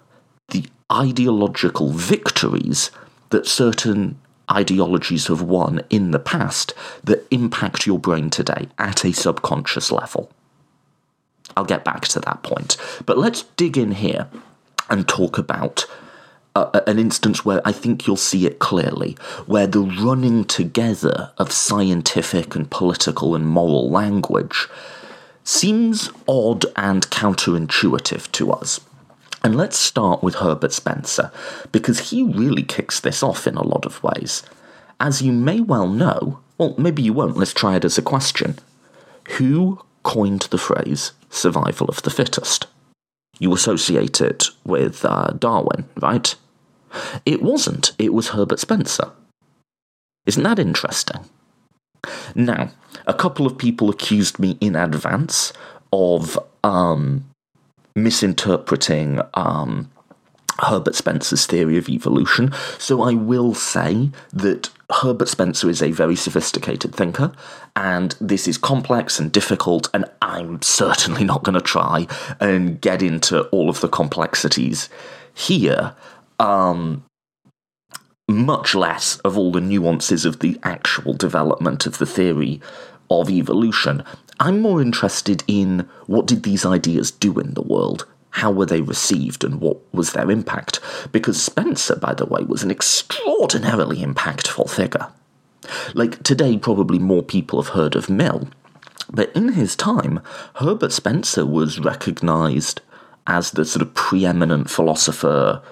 the 0.49 0.67
ideological 0.91 1.91
victories 1.91 2.91
that 3.31 3.47
certain 3.47 4.19
ideologies 4.51 5.27
have 5.27 5.43
won 5.43 5.83
in 5.91 6.11
the 6.11 6.19
past 6.19 6.75
that 7.05 7.27
impact 7.31 7.87
your 7.87 7.99
brain 7.99 8.31
today 8.31 8.69
at 8.79 9.05
a 9.05 9.13
subconscious 9.13 9.91
level. 9.91 10.31
I'll 11.57 11.65
get 11.65 11.85
back 11.85 12.03
to 12.09 12.21
that 12.21 12.43
point. 12.43 12.77
But 13.05 13.19
let's 13.19 13.43
dig 13.57 13.77
in 13.77 13.93
here 13.93 14.29
and 14.89 15.09
talk 15.09 15.39
about 15.39 15.87
uh, 16.55 16.81
an 16.87 16.99
instance 16.99 17.45
where 17.45 17.61
I 17.65 17.73
think 17.73 18.07
you'll 18.07 18.17
see 18.17 18.47
it 18.47 18.59
clearly, 18.59 19.17
where 19.47 19.67
the 19.67 19.81
running 19.81 20.45
together 20.45 21.31
of 21.39 21.53
scientific 21.53 22.55
and 22.55 22.71
political 22.71 23.35
and 23.35 23.47
moral 23.47 23.91
language 23.91 24.69
seems 25.45 26.11
odd 26.27 26.67
and 26.77 27.09
counterintuitive 27.11 28.31
to 28.33 28.53
us. 28.53 28.81
And 29.49 29.57
let's 29.57 29.79
start 29.79 30.23
with 30.23 30.35
Herbert 30.35 30.75
Spencer, 30.75 31.33
because 31.73 32.11
he 32.11 32.23
really 32.23 32.63
kicks 32.63 33.01
this 33.01 33.23
off 33.23 33.47
in 33.47 33.55
a 33.55 33.67
lot 33.67 33.87
of 33.87 34.03
ways. 34.03 34.43
As 35.01 35.23
you 35.23 35.33
may 35.33 35.59
well 35.59 35.89
know, 35.89 36.41
well, 36.59 36.75
maybe 36.77 37.01
you 37.01 37.15
won't, 37.15 37.39
let's 37.39 37.55
try 37.55 37.75
it 37.77 37.85
as 37.87 37.97
a 37.97 38.03
question. 38.03 38.59
Who 39.39 39.81
coined 40.03 40.43
the 40.51 40.59
phrase 40.59 41.13
survival 41.31 41.89
of 41.89 42.03
the 42.03 42.11
fittest? 42.11 42.67
You 43.39 43.55
associate 43.55 44.21
it 44.21 44.49
with 44.67 45.03
uh, 45.07 45.29
Darwin, 45.29 45.89
right? 45.99 46.35
It 47.25 47.41
wasn't, 47.41 47.93
it 47.99 48.13
was 48.13 48.29
Herbert 48.29 48.61
Spencer. 48.61 49.13
Isn't 50.27 50.43
that 50.43 50.59
interesting? 50.59 51.25
Now, 52.35 52.69
a 53.07 53.15
couple 53.15 53.47
of 53.47 53.57
people 53.57 53.89
accused 53.89 54.39
me 54.39 54.59
in 54.61 54.77
advance 54.77 55.55
of 55.91 56.39
um, 56.63 57.25
misinterpreting 58.03 59.21
um, 59.35 59.91
Herbert 60.61 60.95
Spencer's 60.95 61.47
theory 61.47 61.79
of 61.79 61.89
evolution. 61.89 62.53
So 62.79 63.03
I 63.03 63.15
will 63.15 63.55
say 63.55 64.11
that 64.33 64.71
Herbert 64.91 65.29
Spencer 65.29 65.69
is 65.69 65.83
a 65.83 65.91
very 65.91 66.17
sophisticated 66.17 66.95
thinker, 66.95 67.33
and 67.77 68.17
this 68.21 68.49
is 68.49 68.57
complex 68.57 69.21
and 69.21 69.31
difficult, 69.31 69.89
and 69.93 70.07
I'm 70.23 70.63
certainly 70.63 71.25
not 71.25 71.45
going 71.45 71.55
to 71.55 71.61
try 71.61 72.07
and 72.41 72.81
get 72.81 73.03
into 73.03 73.43
all 73.49 73.69
of 73.69 73.81
the 73.81 73.89
complexities 73.89 74.89
here. 75.35 75.95
Um, 76.39 77.05
much 78.31 78.75
less 78.75 79.19
of 79.21 79.39
all 79.39 79.51
the 79.51 79.61
nuances 79.61 80.27
of 80.27 80.41
the 80.41 80.59
actual 80.63 81.15
development 81.15 81.87
of 81.87 81.97
the 81.99 82.07
theory 82.07 82.61
of 83.11 83.31
evolution. 83.31 84.05
I'm 84.41 84.61
more 84.61 84.81
interested 84.81 85.43
in 85.47 85.89
what 86.07 86.27
did 86.27 86.43
these 86.43 86.65
ideas 86.65 87.11
do 87.11 87.39
in 87.39 87.55
the 87.55 87.63
world? 87.63 88.07
How 88.31 88.51
were 88.51 88.67
they 88.67 88.81
received 88.81 89.43
and 89.43 89.61
what 89.61 89.79
was 89.93 90.13
their 90.13 90.31
impact? 90.31 90.81
Because 91.11 91.43
Spencer, 91.43 91.97
by 91.97 92.15
the 92.15 92.27
way, 92.27 92.43
was 92.43 92.63
an 92.63 92.71
extraordinarily 92.71 93.99
impactful 93.99 94.71
figure. 94.71 95.09
Like, 95.95 96.23
today, 96.23 96.57
probably 96.57 96.99
more 96.99 97.23
people 97.23 97.61
have 97.61 97.75
heard 97.75 97.97
of 97.97 98.09
Mill, 98.09 98.49
but 99.11 99.35
in 99.35 99.55
his 99.55 99.75
time, 99.75 100.21
Herbert 100.57 100.93
Spencer 100.93 101.45
was 101.45 101.81
recognized 101.81 102.81
as 103.27 103.51
the 103.51 103.65
sort 103.65 103.83
of 103.83 103.95
preeminent 103.95 104.71
philosopher 104.71 105.63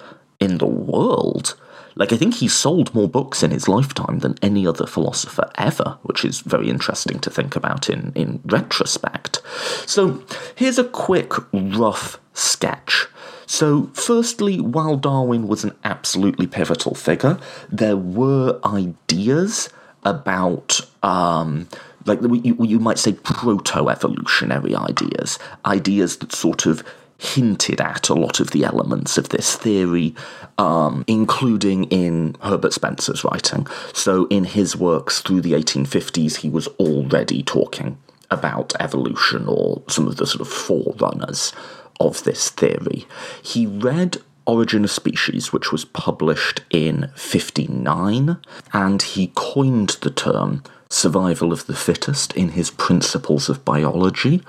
in 0.40 0.58
the 0.58 0.66
world. 0.66 1.54
Like, 1.96 2.12
I 2.12 2.16
think 2.16 2.34
he 2.34 2.48
sold 2.48 2.94
more 2.94 3.08
books 3.08 3.42
in 3.42 3.50
his 3.50 3.68
lifetime 3.68 4.20
than 4.20 4.36
any 4.42 4.66
other 4.66 4.86
philosopher 4.86 5.50
ever, 5.56 5.98
which 6.02 6.24
is 6.24 6.40
very 6.40 6.68
interesting 6.68 7.18
to 7.20 7.30
think 7.30 7.56
about 7.56 7.88
in, 7.88 8.12
in 8.14 8.40
retrospect. 8.44 9.40
So, 9.86 10.22
here's 10.54 10.78
a 10.78 10.84
quick, 10.84 11.32
rough 11.52 12.20
sketch. 12.34 13.06
So, 13.46 13.90
firstly, 13.94 14.60
while 14.60 14.96
Darwin 14.96 15.48
was 15.48 15.64
an 15.64 15.72
absolutely 15.84 16.46
pivotal 16.46 16.94
figure, 16.94 17.38
there 17.70 17.96
were 17.96 18.60
ideas 18.64 19.70
about 20.04 20.80
um, 21.02 21.66
like 22.06 22.20
you, 22.22 22.56
you 22.60 22.78
might 22.78 22.98
say 22.98 23.12
proto 23.12 23.88
evolutionary 23.88 24.74
ideas, 24.74 25.38
ideas 25.64 26.18
that 26.18 26.32
sort 26.32 26.66
of 26.66 26.84
hinted 27.18 27.80
at 27.80 28.08
a 28.08 28.14
lot 28.14 28.40
of 28.40 28.50
the 28.50 28.64
elements 28.64 29.16
of 29.16 29.30
this 29.30 29.56
theory, 29.56 30.14
um, 30.58 31.04
including 31.06 31.84
in 31.84 32.36
Herbert 32.42 32.72
Spencer's 32.72 33.24
writing. 33.24 33.66
So, 33.92 34.26
in 34.26 34.44
his 34.44 34.76
works 34.76 35.20
through 35.20 35.40
the 35.40 35.52
1850s, 35.52 36.36
he 36.36 36.50
was 36.50 36.66
already 36.78 37.42
talking 37.42 37.98
about 38.30 38.74
evolution 38.80 39.46
or 39.46 39.82
some 39.88 40.06
of 40.08 40.16
the 40.16 40.26
sort 40.26 40.40
of 40.40 40.48
forerunners 40.48 41.52
of 42.00 42.24
this 42.24 42.50
theory. 42.50 43.06
He 43.42 43.66
read 43.66 44.18
Origin 44.46 44.84
of 44.84 44.90
Species, 44.90 45.52
which 45.52 45.72
was 45.72 45.84
published 45.84 46.62
in 46.70 47.10
59, 47.16 48.38
and 48.72 49.02
he 49.02 49.32
coined 49.34 49.90
the 50.00 50.10
term 50.10 50.62
survival 50.88 51.52
of 51.52 51.66
the 51.66 51.74
fittest 51.74 52.32
in 52.34 52.50
his 52.50 52.70
Principles 52.70 53.48
of 53.48 53.64
Biology, 53.64 54.42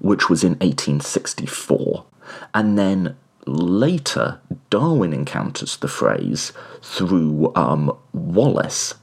which 0.00 0.28
was 0.28 0.42
in 0.42 0.52
1864. 0.52 2.04
And 2.54 2.78
then 2.78 3.16
later, 3.46 4.40
Darwin 4.68 5.12
encounters 5.12 5.76
the 5.76 5.88
phrase 5.88 6.52
through 6.82 7.52
um, 7.54 7.96
Wallace. 8.12 8.94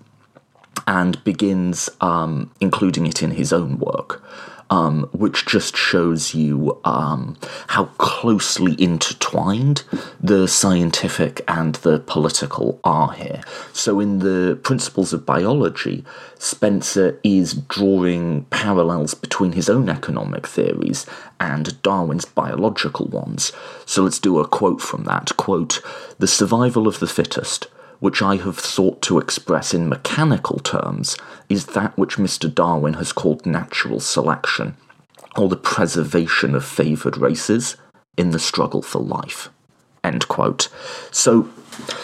and 0.85 1.21
begins 1.23 1.89
um, 2.01 2.51
including 2.61 3.05
it 3.05 3.21
in 3.21 3.31
his 3.31 3.51
own 3.51 3.77
work 3.77 4.23
um, 4.69 5.09
which 5.11 5.45
just 5.45 5.75
shows 5.75 6.33
you 6.33 6.79
um, 6.83 7.37
how 7.67 7.85
closely 7.97 8.75
intertwined 8.81 9.83
the 10.19 10.47
scientific 10.47 11.41
and 11.47 11.75
the 11.75 11.99
political 11.99 12.79
are 12.83 13.11
here. 13.11 13.41
So, 13.73 13.99
in 13.99 14.19
the 14.19 14.59
Principles 14.63 15.13
of 15.13 15.25
Biology, 15.25 16.03
Spencer 16.37 17.19
is 17.23 17.53
drawing 17.53 18.45
parallels 18.45 19.13
between 19.13 19.53
his 19.53 19.69
own 19.69 19.89
economic 19.89 20.45
theories 20.47 21.05
and 21.39 21.81
Darwin's 21.81 22.25
biological 22.25 23.07
ones. 23.07 23.51
So, 23.85 24.03
let's 24.03 24.19
do 24.19 24.39
a 24.39 24.47
quote 24.47 24.81
from 24.81 25.05
that. 25.05 25.35
Quote, 25.37 25.81
The 26.19 26.27
survival 26.27 26.87
of 26.87 26.99
the 26.99 27.07
fittest 27.07 27.67
which 27.99 28.21
I 28.21 28.37
have 28.37 28.59
sought 28.59 29.01
to 29.03 29.17
express 29.17 29.73
in 29.73 29.89
mechanical 29.89 30.59
terms, 30.59 31.17
is 31.49 31.67
that 31.67 31.97
which 31.97 32.17
Mr. 32.17 32.53
Darwin 32.53 32.95
has 32.95 33.13
called 33.13 33.45
natural 33.45 33.99
selection, 33.99 34.75
or 35.35 35.47
the 35.47 35.55
preservation 35.55 36.55
of 36.55 36.65
favoured 36.65 37.17
races 37.17 37.77
in 38.17 38.31
the 38.31 38.39
struggle 38.39 38.81
for 38.81 38.99
life. 38.99 39.49
End 40.03 40.27
quote. 40.27 40.69
So, 41.11 41.43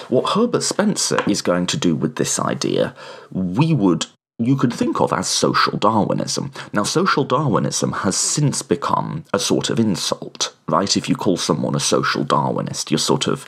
what 0.09 0.33
Herbert 0.33 0.63
Spencer 0.63 1.23
is 1.27 1.41
going 1.41 1.65
to 1.67 1.77
do 1.77 1.95
with 1.95 2.15
this 2.15 2.39
idea, 2.39 2.95
we 3.31 3.73
would 3.73 4.05
you 4.39 4.55
could 4.55 4.73
think 4.73 4.99
of 4.99 5.13
as 5.13 5.27
social 5.27 5.77
Darwinism. 5.77 6.51
Now, 6.73 6.83
social 6.83 7.23
Darwinism 7.23 7.91
has 7.91 8.17
since 8.17 8.63
become 8.63 9.25
a 9.31 9.37
sort 9.39 9.69
of 9.69 9.79
insult, 9.79 10.55
right? 10.67 10.97
If 10.97 11.07
you 11.07 11.15
call 11.15 11.37
someone 11.37 11.75
a 11.75 11.79
social 11.79 12.25
Darwinist, 12.25 12.89
you're 12.89 12.97
sort 12.97 13.27
of 13.27 13.47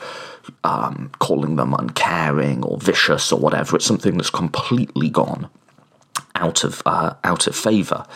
um, 0.62 1.10
calling 1.18 1.56
them 1.56 1.74
uncaring 1.76 2.62
or 2.62 2.78
vicious 2.78 3.32
or 3.32 3.40
whatever. 3.40 3.76
It's 3.76 3.84
something 3.84 4.16
that's 4.16 4.30
completely 4.30 5.10
gone 5.10 5.50
out 6.36 6.64
of 6.64 6.82
uh, 6.86 7.14
out 7.24 7.46
of 7.46 7.56
favour. 7.56 8.06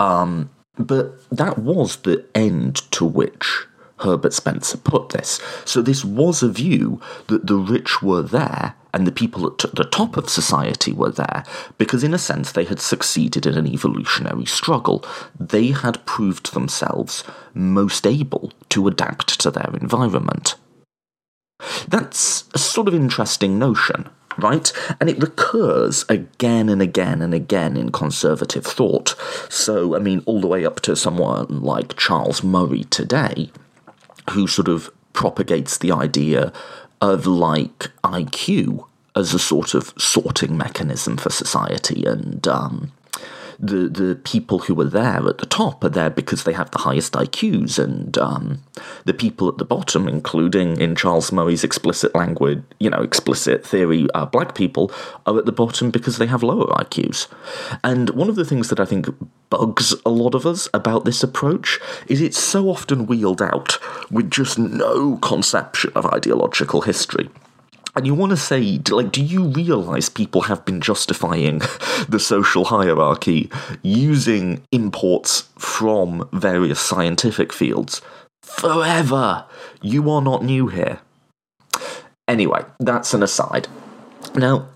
Um, 0.00 0.50
but 0.78 1.28
that 1.30 1.58
was 1.58 1.96
the 1.96 2.24
end 2.34 2.76
to 2.92 3.04
which 3.04 3.66
Herbert 4.00 4.32
Spencer 4.32 4.78
put 4.78 5.10
this. 5.10 5.40
So 5.64 5.82
this 5.82 6.04
was 6.04 6.42
a 6.42 6.48
view 6.48 7.00
that 7.26 7.46
the 7.46 7.56
rich 7.56 8.00
were 8.00 8.22
there 8.22 8.74
and 8.94 9.06
the 9.06 9.12
people 9.12 9.46
at 9.46 9.74
the 9.74 9.84
top 9.84 10.16
of 10.16 10.30
society 10.30 10.92
were 10.92 11.10
there 11.10 11.44
because, 11.76 12.04
in 12.04 12.14
a 12.14 12.18
sense, 12.18 12.52
they 12.52 12.64
had 12.64 12.80
succeeded 12.80 13.44
in 13.44 13.56
an 13.56 13.66
evolutionary 13.66 14.46
struggle. 14.46 15.04
They 15.38 15.68
had 15.68 16.04
proved 16.06 16.54
themselves 16.54 17.24
most 17.54 18.06
able 18.06 18.52
to 18.70 18.88
adapt 18.88 19.40
to 19.40 19.50
their 19.50 19.70
environment. 19.80 20.54
That's 21.88 22.44
a 22.54 22.58
sort 22.58 22.88
of 22.88 22.94
interesting 22.94 23.58
notion, 23.58 24.08
right? 24.38 24.72
And 25.00 25.10
it 25.10 25.20
recurs 25.20 26.04
again 26.08 26.68
and 26.68 26.80
again 26.80 27.22
and 27.22 27.34
again 27.34 27.76
in 27.76 27.92
conservative 27.92 28.64
thought. 28.64 29.14
So, 29.48 29.94
I 29.94 29.98
mean, 29.98 30.22
all 30.26 30.40
the 30.40 30.46
way 30.46 30.64
up 30.64 30.80
to 30.80 30.96
someone 30.96 31.62
like 31.62 31.96
Charles 31.96 32.42
Murray 32.42 32.84
today, 32.84 33.50
who 34.30 34.46
sort 34.46 34.68
of 34.68 34.90
propagates 35.12 35.78
the 35.78 35.92
idea 35.92 36.52
of 37.00 37.26
like 37.26 37.90
IQ 38.04 38.86
as 39.16 39.34
a 39.34 39.38
sort 39.38 39.74
of 39.74 39.92
sorting 39.98 40.56
mechanism 40.56 41.16
for 41.16 41.30
society 41.30 42.04
and 42.04 42.46
um, 42.46 42.92
the 43.58 43.88
the 43.88 44.14
people 44.14 44.60
who 44.60 44.80
are 44.80 44.88
there 44.88 45.26
at 45.28 45.38
the 45.38 45.46
top 45.46 45.82
are 45.82 45.88
there 45.88 46.10
because 46.10 46.44
they 46.44 46.52
have 46.52 46.70
the 46.70 46.78
highest 46.78 47.14
IQs, 47.14 47.78
and 47.82 48.16
um, 48.18 48.62
the 49.04 49.14
people 49.14 49.48
at 49.48 49.58
the 49.58 49.64
bottom, 49.64 50.06
including 50.06 50.80
in 50.80 50.94
Charles 50.94 51.32
Murray's 51.32 51.64
explicit 51.64 52.14
language, 52.14 52.62
you 52.78 52.88
know, 52.88 53.02
explicit 53.02 53.66
theory, 53.66 54.06
uh, 54.14 54.26
black 54.26 54.54
people 54.54 54.92
are 55.26 55.38
at 55.38 55.46
the 55.46 55.52
bottom 55.52 55.90
because 55.90 56.18
they 56.18 56.26
have 56.26 56.42
lower 56.42 56.66
IQs. 56.74 57.26
And 57.82 58.10
one 58.10 58.28
of 58.28 58.36
the 58.36 58.44
things 58.44 58.68
that 58.68 58.80
I 58.80 58.84
think 58.84 59.08
bugs 59.50 59.94
a 60.04 60.10
lot 60.10 60.34
of 60.34 60.46
us 60.46 60.68
about 60.72 61.04
this 61.04 61.22
approach 61.22 61.78
is 62.06 62.20
it's 62.20 62.38
so 62.38 62.68
often 62.68 63.06
wheeled 63.06 63.42
out 63.42 63.78
with 64.10 64.30
just 64.30 64.58
no 64.58 65.16
conception 65.16 65.90
of 65.94 66.06
ideological 66.06 66.82
history. 66.82 67.28
And 67.98 68.06
you 68.06 68.14
want 68.14 68.30
to 68.30 68.36
say, 68.36 68.80
like, 68.90 69.10
do 69.10 69.20
you 69.20 69.46
realize 69.46 70.08
people 70.08 70.42
have 70.42 70.64
been 70.64 70.80
justifying 70.80 71.58
the 72.08 72.20
social 72.20 72.66
hierarchy 72.66 73.50
using 73.82 74.62
imports 74.70 75.48
from 75.58 76.28
various 76.32 76.78
scientific 76.78 77.52
fields 77.52 78.00
forever? 78.40 79.46
You 79.82 80.08
are 80.12 80.22
not 80.22 80.44
new 80.44 80.68
here. 80.68 81.00
Anyway, 82.28 82.64
that's 82.78 83.14
an 83.14 83.24
aside. 83.24 83.66
Now, 84.32 84.68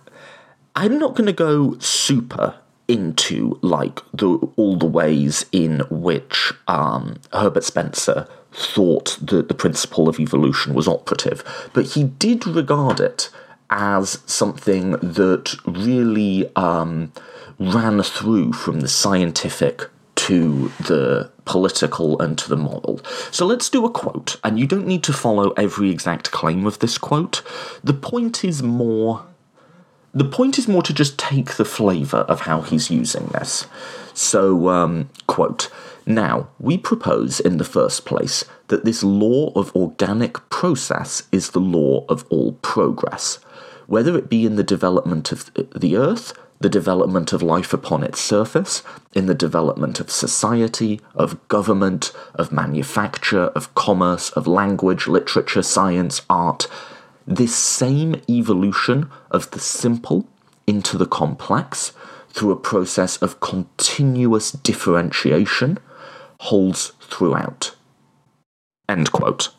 I'm 0.75 0.99
not 0.99 1.15
going 1.15 1.27
to 1.27 1.33
go 1.33 1.79
super 1.79 2.57
into 2.89 3.57
like 3.63 4.01
the 4.13 4.31
all 4.57 4.77
the 4.77 4.87
ways 4.87 5.47
in 5.53 5.85
which 5.91 6.53
um, 6.67 7.21
Herbert 7.33 7.63
Spencer 7.63 8.27
thought 8.53 9.19
that 9.23 9.49
the 9.49 9.55
principle 9.55 10.09
of 10.09 10.21
evolution 10.21 10.75
was 10.75 10.87
operative, 10.87 11.71
but 11.73 11.87
he 11.87 12.05
did 12.05 12.47
regard 12.47 13.01
it 13.01 13.31
as 13.71 14.23
something 14.27 14.93
that 14.93 15.55
really 15.65 16.51
um, 16.57 17.13
ran 17.59 18.03
through 18.03 18.53
from 18.53 18.81
the 18.81 18.89
scientific 18.89 19.89
to 20.15 20.69
the 20.79 21.31
political 21.47 22.21
and 22.21 22.39
to 22.39 22.49
the 22.49 22.57
moral. 22.57 23.01
So 23.31 23.47
let's 23.47 23.69
do 23.71 23.85
a 23.85 23.91
quote, 23.91 24.37
and 24.45 24.59
you 24.59 24.67
don't 24.67 24.87
need 24.87 25.03
to 25.05 25.13
follow 25.13 25.51
every 25.53 25.91
exact 25.91 26.31
claim 26.31 26.67
of 26.67 26.79
this 26.79 26.99
quote. 26.99 27.43
The 27.83 27.95
point 27.95 28.45
is 28.45 28.63
more. 28.63 29.27
The 30.15 30.25
point 30.27 30.59
is 30.59 30.69
more 30.69 30.83
to 30.83 30.93
just 30.93 31.19
take 31.19 31.55
the 31.55 31.65
flavour 31.65 32.19
of 32.19 32.43
how 32.43 32.61
he's 32.61 32.91
using 32.91 33.29
this. 33.29 33.67
So, 34.13 34.69
um, 34.69 35.09
quote, 35.27 35.71
now, 36.07 36.49
we 36.59 36.79
propose 36.79 37.39
in 37.39 37.59
the 37.59 37.65
first 37.65 38.05
place 38.05 38.45
that 38.69 38.85
this 38.85 39.03
law 39.03 39.53
of 39.55 39.75
organic 39.77 40.49
process 40.51 41.23
is 41.31 41.51
the 41.51 41.61
law 41.61 42.05
of 42.09 42.25
all 42.29 42.53
progress, 42.63 43.37
whether 43.87 44.17
it 44.17 44.29
be 44.29 44.45
in 44.45 44.57
the 44.57 44.65
development 44.65 45.31
of 45.33 45.51
the 45.55 45.97
earth, 45.97 46.33
the 46.61 46.69
development 46.69 47.33
of 47.33 47.43
life 47.43 47.73
upon 47.73 48.03
its 48.03 48.21
surface, 48.21 48.83
in 49.15 49.27
the 49.27 49.35
development 49.35 50.01
of 50.01 50.11
society, 50.11 51.01
of 51.15 51.47
government, 51.49 52.13
of 52.35 52.53
manufacture, 52.53 53.47
of 53.47 53.75
commerce, 53.75 54.31
of 54.31 54.47
language, 54.47 55.07
literature, 55.07 55.63
science, 55.63 56.23
art. 56.31 56.67
This 57.27 57.55
same 57.55 58.21
evolution 58.29 59.11
of 59.31 59.51
the 59.51 59.61
simple 59.61 60.27
into 60.67 60.97
the 60.97 61.07
complex 61.07 61.93
through 62.31 62.51
a 62.51 62.57
process 62.57 63.17
of 63.19 63.41
continuous 63.41 64.51
differentiation 64.51 65.79
holds 66.43 66.93
throughout. 67.01 67.75
End 68.89 69.13
quote. 69.13 69.51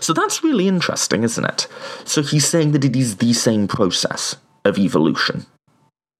So 0.00 0.12
that's 0.12 0.42
really 0.42 0.66
interesting, 0.66 1.22
isn't 1.22 1.44
it? 1.44 1.68
So 2.04 2.22
he's 2.22 2.46
saying 2.46 2.72
that 2.72 2.84
it 2.84 2.96
is 2.96 3.16
the 3.16 3.32
same 3.34 3.68
process 3.68 4.36
of 4.64 4.78
evolution 4.78 5.46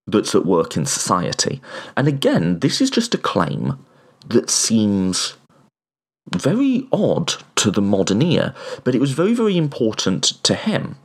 that's 0.06 0.34
at 0.34 0.46
work 0.46 0.76
in 0.76 0.84
society. 0.84 1.60
And 1.96 2.06
again, 2.06 2.60
this 2.60 2.80
is 2.80 2.90
just 2.90 3.14
a 3.14 3.18
claim 3.18 3.78
that 4.26 4.50
seems 4.50 5.34
very 6.34 6.86
odd 6.92 7.34
to 7.56 7.70
the 7.70 7.82
modern 7.82 8.20
ear, 8.20 8.54
but 8.84 8.94
it 8.94 9.00
was 9.00 9.12
very, 9.12 9.32
very 9.32 9.56
important 9.56 10.24
to 10.44 10.54
him. 10.54 10.96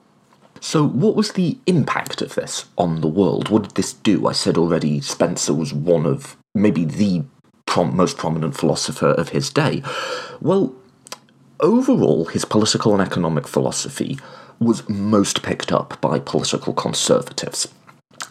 So, 0.60 0.86
what 0.86 1.16
was 1.16 1.34
the 1.34 1.58
impact 1.66 2.22
of 2.22 2.36
this 2.36 2.66
on 2.78 3.02
the 3.02 3.08
world? 3.08 3.50
What 3.50 3.64
did 3.64 3.76
this 3.76 3.94
do? 3.94 4.28
I 4.28 4.32
said 4.34 4.58
already, 4.58 5.02
Spencer 5.02 5.54
was 5.54 5.74
one 5.74 6.06
of 6.06 6.38
maybe 6.56 6.86
the 6.86 7.24
prom- 7.74 7.96
most 7.96 8.18
prominent 8.18 8.56
philosopher 8.56 9.08
of 9.08 9.30
his 9.30 9.50
day. 9.50 9.82
Well, 10.40 10.76
overall, 11.60 12.26
his 12.26 12.46
political 12.46 12.94
and 12.94 13.02
economic 13.02 13.48
philosophy 13.48 14.20
was 14.60 14.88
most 14.88 15.42
picked 15.42 15.72
up 15.72 16.00
by 16.00 16.20
political 16.20 16.74
conservatives, 16.74 17.68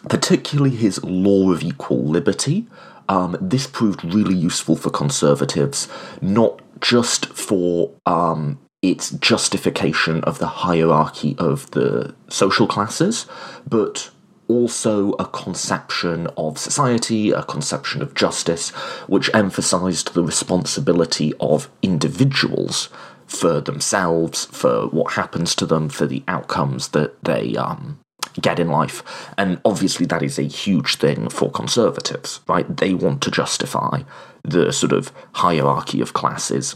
particularly 0.07 0.75
his 0.75 1.03
law 1.03 1.51
of 1.51 1.61
equal 1.61 2.03
liberty. 2.03 2.65
Um, 3.09 3.35
this 3.41 3.67
proved 3.67 4.05
really 4.05 4.35
useful 4.35 4.77
for 4.77 4.89
conservatives, 4.89 5.89
not 6.21 6.61
just 6.79 7.25
for 7.25 7.91
um, 8.05 8.59
its 8.81 9.11
justification 9.11 10.23
of 10.23 10.39
the 10.39 10.47
hierarchy 10.63 11.35
of 11.37 11.69
the 11.71 12.15
social 12.29 12.65
classes, 12.65 13.25
but 13.67 14.09
also 14.47 15.13
a 15.13 15.25
conception 15.25 16.27
of 16.37 16.57
society, 16.57 17.31
a 17.31 17.43
conception 17.43 18.01
of 18.01 18.13
justice, 18.13 18.69
which 19.07 19.33
emphasized 19.33 20.13
the 20.13 20.23
responsibility 20.23 21.33
of 21.39 21.69
individuals 21.81 22.89
for 23.25 23.61
themselves, 23.61 24.45
for 24.45 24.87
what 24.87 25.13
happens 25.13 25.55
to 25.55 25.65
them, 25.65 25.89
for 25.89 26.05
the 26.05 26.23
outcomes 26.27 26.89
that 26.89 27.21
they 27.23 27.55
um, 27.55 27.99
get 28.41 28.59
in 28.59 28.69
life. 28.69 29.03
And 29.37 29.59
obviously, 29.65 30.05
that 30.07 30.23
is 30.23 30.37
a 30.37 30.43
huge 30.43 30.97
thing 30.97 31.29
for 31.29 31.49
conservatives, 31.49 32.41
right? 32.47 32.77
They 32.77 32.93
want 32.93 33.21
to 33.23 33.31
justify 33.31 34.03
the 34.43 34.71
sort 34.71 34.91
of 34.91 35.11
hierarchy 35.33 36.01
of 36.01 36.13
classes. 36.13 36.75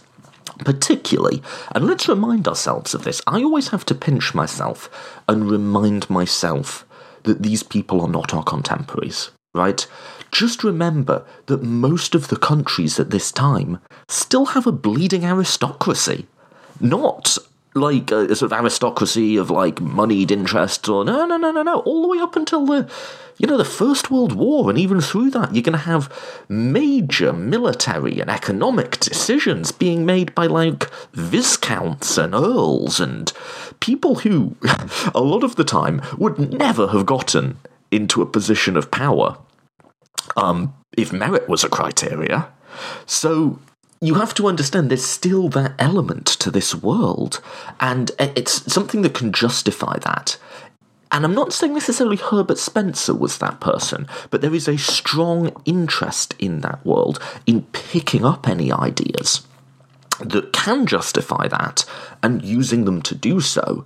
Particularly, 0.60 1.44
and 1.76 1.86
let's 1.86 2.08
remind 2.08 2.48
ourselves 2.48 2.96
of 2.96 3.04
this, 3.04 3.22
I 3.28 3.44
always 3.44 3.68
have 3.68 3.86
to 3.86 3.94
pinch 3.94 4.34
myself 4.34 5.22
and 5.28 5.52
remind 5.52 6.10
myself 6.10 6.87
that 7.28 7.44
these 7.44 7.62
people 7.62 8.02
are 8.02 8.10
not 8.10 8.34
our 8.34 8.44
contemporaries, 8.44 9.30
right? 9.54 9.86
Just 10.32 10.64
remember 10.64 11.26
that 11.46 11.62
most 11.62 12.16
of 12.16 12.28
the 12.30 12.36
countries 12.36 13.00
at 13.00 13.12
this 13.12 13.32
time 13.32 13.80
still 14.10 14.48
have 14.48 14.66
a 14.66 14.72
bleeding 14.72 15.24
aristocracy. 15.24 16.26
Not 16.82 17.38
like 17.80 18.12
a, 18.12 18.36
sort 18.36 18.52
of 18.52 18.60
aristocracy 18.60 19.38
of 19.38 19.50
like 19.50 19.80
moneyed 19.80 20.32
interests 20.32 20.88
or 20.90 21.06
no 21.06 21.26
no 21.26 21.38
no 21.38 21.52
no 21.52 21.64
no 21.64 21.80
all 21.80 22.02
the 22.02 22.08
way 22.08 22.20
up 22.20 22.36
until 22.36 22.66
the 22.66 22.90
you 23.38 23.48
know 23.48 23.58
the 23.58 23.66
first 23.66 24.10
world 24.10 24.34
war 24.34 24.70
and 24.70 24.80
even 24.80 25.00
through 25.00 25.30
that 25.30 25.54
you're 25.54 25.64
going 25.64 25.72
to 25.74 25.78
have 25.78 26.12
major 26.50 27.32
military 27.32 28.20
and 28.20 28.30
economic 28.30 29.00
decisions 29.00 29.72
being 29.72 30.06
made 30.06 30.34
by 30.34 30.48
like 30.48 30.90
viscounts 31.14 32.18
and 32.18 32.34
earls 32.34 33.00
and 33.00 33.32
people 33.80 34.16
who 34.16 34.56
a 35.16 35.22
lot 35.22 35.44
of 35.44 35.56
the 35.56 35.64
time 35.64 36.02
would 36.18 36.54
never 36.54 36.88
have 36.88 37.06
gotten 37.06 37.58
into 37.92 38.22
a 38.22 38.26
position 38.26 38.76
of 38.76 38.92
power 38.92 39.38
um, 40.36 40.74
if 40.98 41.14
merit 41.14 41.48
was 41.48 41.64
a 41.64 41.70
criteria. 41.70 42.48
So 43.06 43.60
you 44.02 44.16
have 44.16 44.34
to 44.36 44.48
understand 44.48 44.90
there's 44.90 45.06
still 45.06 45.50
that 45.50 45.74
element 45.80 46.28
to 46.28 46.52
this 46.52 46.76
world, 46.76 47.42
and 47.80 48.12
it's 48.20 48.72
something 48.72 49.02
that 49.02 49.14
can 49.14 49.32
justify 49.32 49.98
that. 50.00 50.38
And 51.12 51.24
I'm 51.24 51.34
not 51.34 51.54
saying 51.54 51.74
necessarily 51.74 52.18
Herbert 52.18 52.58
Spencer 52.58 53.14
was 53.14 53.38
that 53.38 53.60
person, 53.60 54.08
but 54.30 54.42
there 54.42 54.54
is 54.54 54.68
a 54.68 54.78
strong 54.78 55.56
interest 55.66 56.36
in 56.38 56.62
that 56.62 56.86
world 56.86 57.20
in 57.46 57.64
picking 57.72 58.26
up 58.26 58.48
any 58.48 58.72
ideas 58.72 59.48
that 60.20 60.52
can 60.52 60.86
justify 60.86 61.48
that 61.48 61.86
and 62.24 62.44
using 62.44 62.86
them 62.86 63.02
to 63.04 63.16
do 63.16 63.40
so. 63.40 63.86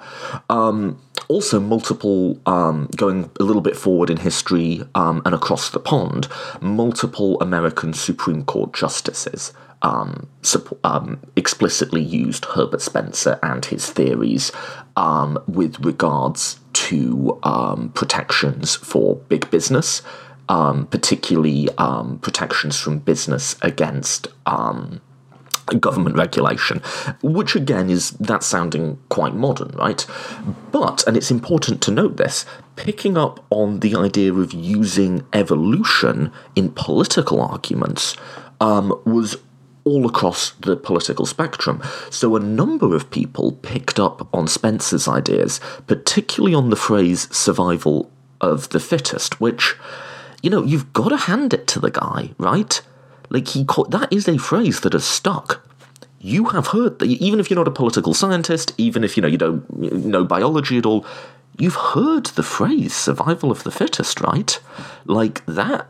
Um, 0.50 1.00
also, 1.28 1.60
multiple, 1.60 2.40
um, 2.46 2.90
going 2.96 3.30
a 3.40 3.44
little 3.44 3.62
bit 3.62 3.76
forward 3.76 4.10
in 4.10 4.18
history 4.18 4.82
um, 4.96 5.22
and 5.26 5.36
across 5.36 5.70
the 5.70 5.80
pond, 5.80 6.28
multiple 6.60 7.40
American 7.40 7.94
Supreme 7.94 8.44
Court 8.44 8.74
justices 8.74 9.54
um, 9.82 10.28
um, 10.84 11.22
explicitly 11.36 12.02
used 12.02 12.46
Herbert 12.46 12.82
Spencer 12.82 13.40
and 13.42 13.66
his 13.66 13.90
theories 13.90 14.52
um, 14.96 15.42
with 15.48 15.80
regards 15.80 16.60
to 16.74 17.40
um, 17.44 17.90
protections 17.90 18.76
for 18.76 19.16
big 19.16 19.50
business, 19.50 20.02
um, 20.50 20.88
particularly 20.88 21.70
um, 21.78 22.20
protections 22.20 22.80
from 22.80 23.00
business 23.00 23.56
against 23.62 24.28
government 25.80 26.16
regulation, 26.16 26.82
which 27.22 27.56
again 27.56 27.90
is 27.90 28.12
that 28.12 28.44
sounding 28.44 29.00
quite 29.10 29.34
modern, 29.34 29.70
right? 29.78 30.06
But, 30.72 31.06
and 31.08 31.16
it's 31.16 31.32
important 31.32 31.82
to 31.84 31.92
note 31.92 32.18
this, 32.18 32.46
picking 32.76 33.18
up 33.18 33.46
on 33.50 33.80
the 33.80 33.96
idea 33.96 34.34
of 34.34 34.54
using 34.54 35.26
evolution 35.34 36.32
in 36.56 36.72
political 36.72 37.42
arguments 37.42 38.16
um, 38.60 39.00
was 39.06 39.38
all 39.84 40.06
across 40.06 40.52
the 40.52 40.76
political 40.76 41.26
spectrum. 41.26 41.82
So 42.10 42.36
a 42.36 42.40
number 42.40 42.96
of 42.96 43.10
people 43.10 43.54
picked 43.54 44.00
up 44.00 44.28
on 44.34 44.48
Spencer's 44.48 45.08
ideas, 45.08 45.60
particularly 45.88 46.54
on 46.54 46.70
the 46.70 46.76
phrase 46.76 47.28
survival 47.36 48.12
of 48.40 48.70
the 48.70 48.80
fittest, 48.80 49.42
which, 49.42 49.76
you 50.42 50.50
know, 50.50 50.64
you've 50.64 50.94
got 50.94 51.10
to 51.10 51.18
hand 51.18 51.54
it 51.54 51.68
to 51.68 51.80
the 51.80 51.92
guy, 51.92 52.32
right? 52.38 52.82
Like, 53.30 53.48
he 53.50 53.66
caught, 53.66 53.92
that 53.92 54.12
is 54.12 54.28
a 54.28 54.38
phrase 54.38 54.82
that 54.82 54.94
has 54.94 55.06
stuck. 55.06 55.66
You 56.20 56.46
have 56.46 56.68
heard 56.68 57.00
that, 57.00 57.06
even 57.08 57.40
if 57.40 57.50
you're 57.50 57.58
not 57.58 57.68
a 57.68 57.72
political 57.72 58.14
scientist, 58.14 58.74
even 58.78 59.04
if, 59.04 59.18
you 59.18 59.22
know, 59.22 59.28
you 59.28 59.38
don't 59.38 60.06
know 60.06 60.24
biology 60.24 60.78
at 60.78 60.86
all, 60.86 61.06
you've 61.58 61.76
heard 61.76 62.28
the 62.28 62.44
phrase 62.44 62.94
survival 62.94 63.50
of 63.52 63.64
the 63.64 63.72
fittest, 63.72 64.22
right? 64.22 64.60
Like, 65.06 65.46
that 65.46 65.88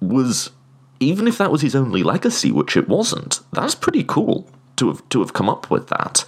was 0.00 0.50
even 1.00 1.28
if 1.28 1.38
that 1.38 1.50
was 1.50 1.62
his 1.62 1.74
only 1.74 2.02
legacy, 2.02 2.50
which 2.52 2.76
it 2.76 2.88
wasn't, 2.88 3.40
that's 3.52 3.74
pretty 3.74 4.04
cool 4.04 4.48
to 4.76 4.88
have 4.88 5.08
to 5.10 5.20
have 5.20 5.32
come 5.32 5.48
up 5.48 5.70
with 5.70 5.88
that. 5.88 6.24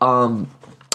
Um, 0.00 0.48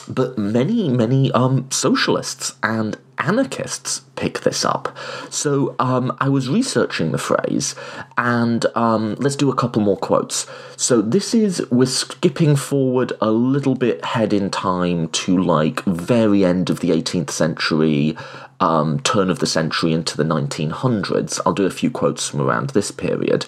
but 0.07 0.37
many, 0.37 0.89
many 0.89 1.31
um, 1.31 1.69
socialists 1.71 2.55
and 2.61 2.97
anarchists 3.17 4.01
pick 4.15 4.41
this 4.41 4.63
up. 4.63 4.95
So 5.29 5.75
um, 5.79 6.15
I 6.19 6.29
was 6.29 6.49
researching 6.49 7.11
the 7.11 7.17
phrase, 7.17 7.75
and 8.17 8.65
um, 8.75 9.15
let's 9.15 9.35
do 9.35 9.49
a 9.49 9.55
couple 9.55 9.81
more 9.81 9.97
quotes. 9.97 10.45
So 10.77 11.01
this 11.01 11.33
is 11.33 11.65
we're 11.71 11.85
skipping 11.85 12.55
forward 12.55 13.13
a 13.21 13.31
little 13.31 13.75
bit 13.75 14.03
head 14.05 14.33
in 14.33 14.49
time 14.49 15.09
to 15.09 15.41
like 15.41 15.83
very 15.85 16.45
end 16.45 16.69
of 16.69 16.81
the 16.81 16.91
18th 16.91 17.31
century, 17.31 18.17
um, 18.59 18.99
turn 19.01 19.29
of 19.29 19.39
the 19.39 19.47
century 19.47 19.93
into 19.93 20.17
the 20.17 20.23
1900s. 20.23 21.39
I'll 21.45 21.53
do 21.53 21.65
a 21.65 21.71
few 21.71 21.91
quotes 21.91 22.29
from 22.29 22.41
around 22.41 22.71
this 22.71 22.91
period. 22.91 23.45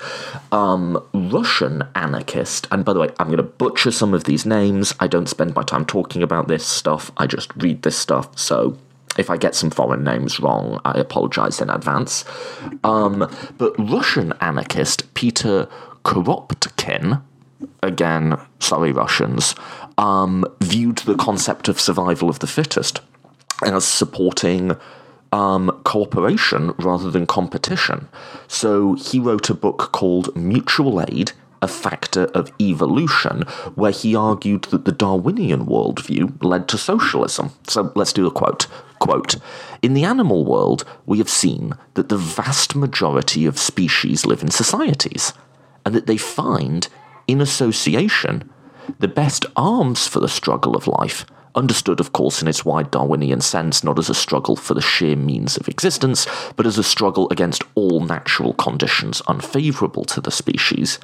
Um, 0.52 1.02
Russian 1.14 1.84
anarchist, 1.96 2.68
and 2.72 2.84
by 2.84 2.94
the 2.94 3.00
way, 3.00 3.10
I'm 3.20 3.28
going 3.28 3.38
to 3.38 3.44
butcher 3.44 3.92
some 3.92 4.14
of 4.14 4.26
these 4.26 4.46
names. 4.46 4.94
I 5.00 5.08
don't 5.08 5.30
spend 5.30 5.56
my 5.56 5.64
time 5.64 5.86
talking 5.86 6.24
about 6.24 6.48
this 6.48 6.66
stuff, 6.66 7.12
I 7.18 7.28
just 7.28 7.56
read 7.56 7.84
this 7.84 7.98
stuff. 7.98 8.38
So 8.38 8.78
if 9.18 9.30
I 9.30 9.38
get 9.38 9.56
some 9.56 9.70
foreign 9.70 10.04
names 10.04 10.40
wrong, 10.40 10.80
I 10.86 11.00
apologize 11.00 11.60
in 11.62 11.70
advance. 11.70 12.24
Um, 12.84 13.30
but 13.58 13.74
Russian 13.80 14.34
anarchist 14.42 15.14
Peter 15.14 15.68
Kropotkin, 16.06 17.22
again, 17.82 18.40
sorry, 18.60 18.92
Russians, 18.92 19.56
um, 19.98 20.46
viewed 20.62 21.00
the 21.00 21.16
concept 21.16 21.68
of 21.68 21.80
survival 21.80 22.30
of 22.30 22.40
the 22.40 22.48
fittest 22.48 23.02
as 23.64 23.86
supporting 23.86 24.76
um, 25.32 25.82
cooperation 25.84 26.74
rather 26.80 27.12
than 27.12 27.26
competition. 27.26 28.08
So 28.48 28.96
he 28.96 29.20
wrote 29.20 29.50
a 29.50 29.54
book 29.54 29.90
called 29.92 30.36
Mutual 30.36 31.02
Aid 31.02 31.34
a 31.62 31.68
factor 31.68 32.26
of 32.36 32.52
evolution, 32.62 33.42
where 33.76 33.92
he 33.92 34.16
argued 34.16 34.64
that 34.66 34.86
the 34.86 34.92
Darwinian 34.92 35.66
worldview 35.66 36.42
led 36.44 36.68
to 36.70 36.78
socialism. 36.78 37.52
So 37.68 37.92
let's 37.96 38.14
do 38.14 38.28
a 38.28 38.32
quote. 38.32 38.68
Quote 39.00 39.38
In 39.82 39.94
the 39.94 40.04
animal 40.04 40.46
world, 40.46 40.84
we 41.06 41.18
have 41.18 41.30
seen 41.30 41.74
that 41.96 42.10
the 42.10 42.18
vast 42.18 42.76
majority 42.76 43.46
of 43.46 43.60
species 43.60 44.26
live 44.26 44.42
in 44.42 44.52
societies, 44.52 45.34
and 45.86 45.96
that 45.96 46.08
they 46.08 46.18
find, 46.18 46.88
in 47.28 47.42
association, 47.42 48.50
the 49.00 49.08
best 49.08 49.46
arms 49.56 50.08
for 50.08 50.20
the 50.20 50.30
struggle 50.30 50.76
of 50.76 50.88
life 50.88 51.26
understood, 51.58 52.00
of 52.00 52.14
course, 52.14 52.42
in 52.42 52.48
its 52.48 52.64
wide 52.64 52.92
Darwinian 52.92 53.42
sense, 53.42 53.84
not 53.84 54.00
as 54.00 54.10
a 54.10 54.14
struggle 54.14 54.56
for 54.56 54.74
the 54.74 54.82
sheer 54.82 55.16
means 55.16 55.58
of 55.58 55.68
existence, 55.68 56.28
but 56.56 56.66
as 56.66 56.78
a 56.78 56.84
struggle 56.84 57.28
against 57.32 57.64
all 57.76 58.00
natural 58.00 58.54
conditions 58.54 59.22
unfavourable 59.28 60.06
to 60.06 60.22
the 60.22 60.32
species. 60.32 61.00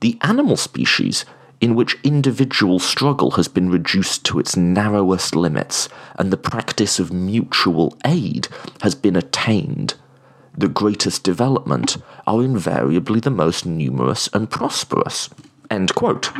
The 0.00 0.18
animal 0.22 0.56
species 0.56 1.24
in 1.60 1.76
which 1.76 1.96
individual 2.02 2.80
struggle 2.80 3.32
has 3.32 3.46
been 3.46 3.70
reduced 3.70 4.24
to 4.24 4.40
its 4.40 4.56
narrowest 4.56 5.36
limits 5.36 5.88
and 6.16 6.32
the 6.32 6.36
practice 6.36 6.98
of 6.98 7.12
mutual 7.12 7.96
aid 8.04 8.48
has 8.80 8.96
been 8.96 9.14
attained, 9.14 9.94
the 10.58 10.66
greatest 10.68 11.22
development, 11.22 11.98
are 12.26 12.42
invariably 12.42 13.20
the 13.20 13.30
most 13.30 13.64
numerous 13.64 14.28
and 14.32 14.50
prosperous. 14.50 15.30
End 15.70 15.94
quote. 15.94 16.32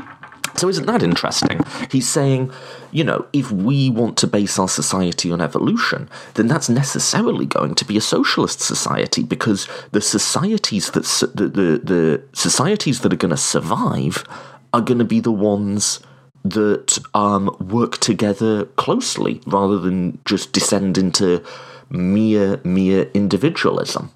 So, 0.56 0.68
isn't 0.68 0.86
that 0.86 1.02
interesting? 1.02 1.60
He's 1.90 2.08
saying, 2.08 2.52
you 2.90 3.04
know, 3.04 3.26
if 3.32 3.50
we 3.50 3.90
want 3.90 4.16
to 4.18 4.26
base 4.26 4.58
our 4.58 4.68
society 4.68 5.30
on 5.30 5.40
evolution, 5.40 6.08
then 6.34 6.46
that's 6.46 6.68
necessarily 6.68 7.46
going 7.46 7.74
to 7.76 7.84
be 7.84 7.96
a 7.96 8.00
socialist 8.00 8.60
society 8.60 9.22
because 9.22 9.66
the 9.92 10.00
societies 10.00 10.90
that 10.90 11.04
the 11.34 11.48
the, 11.48 11.78
the 11.82 12.22
societies 12.32 13.00
that 13.00 13.12
are 13.12 13.16
going 13.16 13.30
to 13.30 13.36
survive 13.36 14.24
are 14.72 14.80
going 14.80 14.98
to 14.98 15.04
be 15.04 15.20
the 15.20 15.32
ones 15.32 16.00
that 16.44 16.98
um, 17.14 17.56
work 17.60 17.98
together 17.98 18.64
closely 18.76 19.40
rather 19.46 19.78
than 19.78 20.18
just 20.24 20.52
descend 20.52 20.98
into 20.98 21.44
mere 21.88 22.60
mere 22.64 23.02
individualism. 23.14 24.10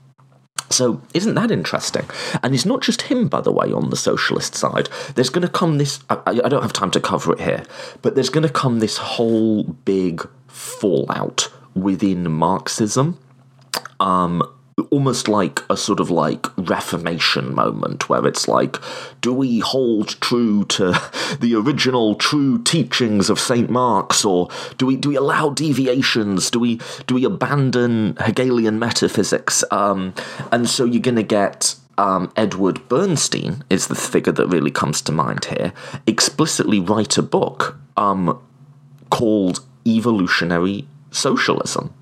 So, 0.68 1.00
isn't 1.14 1.35
that 1.35 1.50
interesting? 1.50 2.09
And 2.42 2.55
it's 2.55 2.66
not 2.66 2.83
just 2.83 3.02
him, 3.02 3.29
by 3.29 3.40
the 3.40 3.52
way, 3.52 3.72
on 3.72 3.90
the 3.90 3.96
socialist 3.96 4.55
side. 4.55 4.88
There's 5.14 5.31
going 5.31 5.46
to 5.46 5.52
come 5.52 5.79
this, 5.79 6.00
I, 6.11 6.20
I 6.26 6.48
don't 6.48 6.62
have 6.62 6.72
time 6.72 6.90
to 6.92 7.00
cover 7.00 7.33
it 7.33 7.40
here, 7.40 7.64
but 8.02 8.14
there's 8.14 8.31
going 8.31 8.46
to 8.46 8.52
come 8.52 8.81
this 8.81 8.96
whole 8.96 9.62
big 9.64 10.29
fallout 10.48 11.52
within 11.74 12.31
Marxism. 12.33 13.18
Um, 14.00 14.42
almost 14.91 15.27
like 15.27 15.61
a 15.71 15.77
sort 15.77 16.01
of 16.01 16.11
like 16.11 16.47
reformation 16.59 17.55
moment 17.55 18.11
where 18.11 18.27
it's 18.27 18.47
like 18.47 18.77
do 19.23 19.33
we 19.33 19.61
hold 19.61 20.21
true 20.21 20.65
to 20.67 20.93
the 21.41 21.55
original 21.55 22.15
true 22.15 22.62
teachings 22.62 23.31
of 23.31 23.41
St 23.41 23.71
Marx 23.71 24.25
or 24.25 24.49
do 24.77 24.85
we 24.85 24.97
do 24.97 25.09
we 25.09 25.17
allow 25.17 25.49
deviations? 25.49 26.51
Do 26.51 26.59
we 26.59 26.81
do 27.07 27.15
we 27.15 27.25
abandon 27.25 28.17
Hegelian 28.21 28.79
metaphysics? 28.79 29.65
Um, 29.71 30.12
and 30.53 30.69
so 30.69 30.85
you're 30.85 31.01
going 31.01 31.17
to 31.17 31.23
get 31.23 31.75
um, 31.97 32.31
Edward 32.37 32.87
Bernstein 32.89 33.65
is 33.71 33.87
the 33.87 33.95
figure 33.95 34.33
that 34.33 34.47
really 34.49 34.71
comes 34.71 35.01
to 35.03 35.12
mind 35.12 35.47
here 35.47 35.73
explicitly 36.07 36.81
write 36.81 37.17
a 37.17 37.23
book 37.23 37.79
um, 37.97 38.39
called 39.09 39.61
evolutionary 39.87 40.87
socialism 41.16 41.92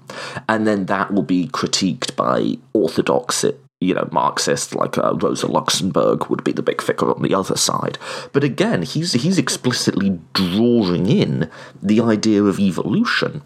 and 0.49 0.67
then 0.67 0.87
that 0.87 1.13
will 1.13 1.23
be 1.23 1.49
critiqued 1.49 2.15
by 2.17 2.57
orthodox 2.73 3.45
you 3.81 3.95
know, 3.95 4.09
Marxists 4.11 4.75
like 4.75 4.97
uh, 4.97 5.15
Rosa 5.15 5.47
Luxemburg 5.47 6.29
would 6.29 6.43
be 6.43 6.53
the 6.53 6.63
big 6.63 6.81
figure 6.81 7.11
on 7.11 7.23
the 7.23 7.35
other 7.35 7.57
side. 7.57 7.99
But 8.33 8.43
again, 8.43 8.83
he's 8.83 9.13
he's 9.13 9.37
explicitly 9.37 10.19
drawing 10.33 11.07
in 11.07 11.51
the 11.83 12.01
idea 12.01 12.43
of 12.45 12.59
evolution 12.59 13.43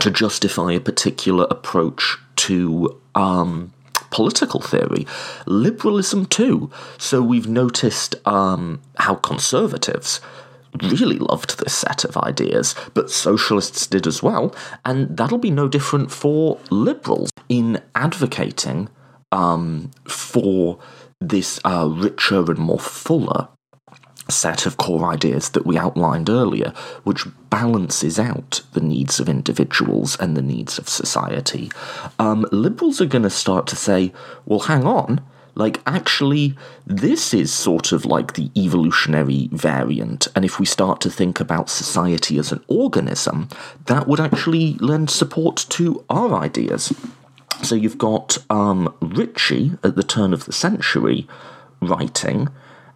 to 0.00 0.10
justify 0.10 0.72
a 0.72 0.80
particular 0.80 1.46
approach 1.50 2.18
to 2.36 3.00
um, 3.14 3.72
political 4.10 4.60
theory. 4.60 5.06
Liberalism 5.46 6.26
too. 6.26 6.70
So 6.98 7.22
we've 7.22 7.48
noticed 7.48 8.14
um, 8.26 8.80
how 8.96 9.14
conservatives 9.16 10.20
really 10.82 11.18
loved 11.18 11.58
this 11.58 11.74
set 11.74 12.04
of 12.04 12.16
ideas, 12.16 12.74
but 12.94 13.10
socialists 13.10 13.86
did 13.86 14.06
as 14.06 14.22
well, 14.22 14.54
and 14.84 15.16
that'll 15.16 15.38
be 15.38 15.50
no 15.50 15.68
different 15.68 16.10
for 16.10 16.58
liberals 16.70 17.30
in 17.48 17.80
advocating 17.94 18.88
um, 19.32 19.90
for 20.06 20.78
this 21.20 21.60
uh, 21.64 21.88
richer 21.90 22.50
and 22.50 22.58
more 22.58 22.78
fuller 22.78 23.48
set 24.30 24.66
of 24.66 24.76
core 24.76 25.10
ideas 25.10 25.50
that 25.50 25.66
we 25.66 25.78
outlined 25.78 26.28
earlier, 26.28 26.72
which 27.04 27.26
balances 27.48 28.18
out 28.18 28.60
the 28.72 28.80
needs 28.80 29.18
of 29.18 29.28
individuals 29.28 30.16
and 30.20 30.36
the 30.36 30.42
needs 30.42 30.78
of 30.78 30.88
society. 30.88 31.70
Um, 32.18 32.46
liberals 32.52 33.00
are 33.00 33.06
going 33.06 33.22
to 33.22 33.30
start 33.30 33.66
to 33.68 33.76
say, 33.76 34.12
well, 34.44 34.60
hang 34.60 34.84
on, 34.84 35.22
like, 35.58 35.80
actually, 35.88 36.56
this 36.86 37.34
is 37.34 37.52
sort 37.52 37.90
of 37.90 38.06
like 38.06 38.34
the 38.34 38.48
evolutionary 38.56 39.48
variant, 39.50 40.28
and 40.36 40.44
if 40.44 40.60
we 40.60 40.64
start 40.64 41.00
to 41.00 41.10
think 41.10 41.40
about 41.40 41.68
society 41.68 42.38
as 42.38 42.52
an 42.52 42.62
organism, 42.68 43.48
that 43.86 44.06
would 44.06 44.20
actually 44.20 44.74
lend 44.74 45.10
support 45.10 45.66
to 45.70 46.04
our 46.08 46.32
ideas. 46.32 46.92
So 47.64 47.74
you've 47.74 47.98
got 47.98 48.38
um, 48.48 48.94
Ritchie 49.00 49.72
at 49.82 49.96
the 49.96 50.04
turn 50.04 50.32
of 50.32 50.44
the 50.44 50.52
century 50.52 51.26
writing, 51.82 52.48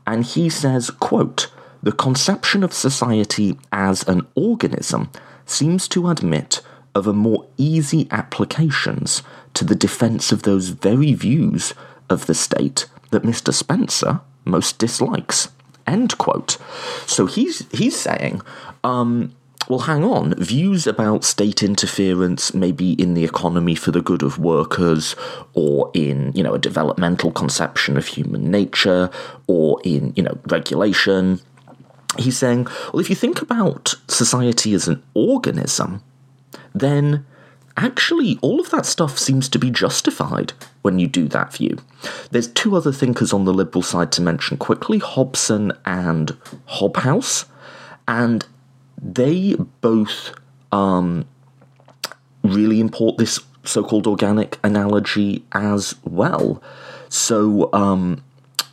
and 0.06 0.24
he 0.24 0.48
says, 0.48 0.88
quote, 0.88 1.50
the 1.82 1.90
conception 1.90 2.62
of 2.62 2.72
society 2.72 3.58
as 3.72 4.06
an 4.06 4.24
organism 4.36 5.10
seems 5.46 5.88
to 5.88 6.08
admit 6.08 6.62
of 6.94 7.08
a 7.08 7.12
more 7.12 7.44
easy 7.56 8.06
applications 8.12 9.24
to 9.54 9.64
the 9.64 9.74
defence 9.74 10.30
of 10.30 10.44
those 10.44 10.68
very 10.68 11.12
views 11.12 11.74
of 12.12 12.26
the 12.26 12.34
state 12.34 12.86
that 13.10 13.24
Mr. 13.24 13.52
Spencer 13.52 14.20
most 14.44 14.78
dislikes. 14.78 15.48
End 15.86 16.16
quote. 16.18 16.58
So 17.06 17.26
he's 17.26 17.66
he's 17.72 17.98
saying, 17.98 18.42
um, 18.84 19.34
well, 19.68 19.80
hang 19.80 20.04
on. 20.04 20.34
Views 20.34 20.86
about 20.86 21.24
state 21.24 21.62
interference, 21.62 22.54
maybe 22.54 22.92
in 22.92 23.14
the 23.14 23.24
economy 23.24 23.74
for 23.74 23.90
the 23.90 24.02
good 24.02 24.22
of 24.22 24.38
workers, 24.38 25.16
or 25.54 25.90
in 25.94 26.32
you 26.34 26.42
know 26.42 26.54
a 26.54 26.58
developmental 26.58 27.32
conception 27.32 27.96
of 27.96 28.06
human 28.06 28.50
nature, 28.50 29.10
or 29.46 29.80
in 29.84 30.12
you 30.16 30.22
know 30.22 30.38
regulation. 30.48 31.40
He's 32.18 32.36
saying, 32.36 32.66
well, 32.92 33.00
if 33.00 33.08
you 33.08 33.16
think 33.16 33.40
about 33.40 33.94
society 34.06 34.74
as 34.74 34.86
an 34.86 35.02
organism, 35.14 36.02
then 36.74 37.24
actually 37.76 38.38
all 38.42 38.60
of 38.60 38.70
that 38.70 38.86
stuff 38.86 39.18
seems 39.18 39.48
to 39.48 39.58
be 39.58 39.70
justified 39.70 40.52
when 40.82 40.98
you 40.98 41.06
do 41.06 41.28
that 41.28 41.54
view. 41.54 41.78
There's 42.30 42.48
two 42.48 42.76
other 42.76 42.92
thinkers 42.92 43.32
on 43.32 43.44
the 43.44 43.54
liberal 43.54 43.82
side 43.82 44.12
to 44.12 44.22
mention 44.22 44.56
quickly 44.56 44.98
Hobson 44.98 45.72
and 45.84 46.36
Hobhouse, 46.68 47.46
and 48.06 48.46
they 49.00 49.54
both 49.80 50.34
um, 50.70 51.26
really 52.42 52.80
import 52.80 53.18
this 53.18 53.40
so 53.64 53.82
called 53.84 54.06
organic 54.06 54.58
analogy 54.64 55.44
as 55.52 55.94
well. 56.04 56.62
So, 57.08 57.70
um, 57.72 58.24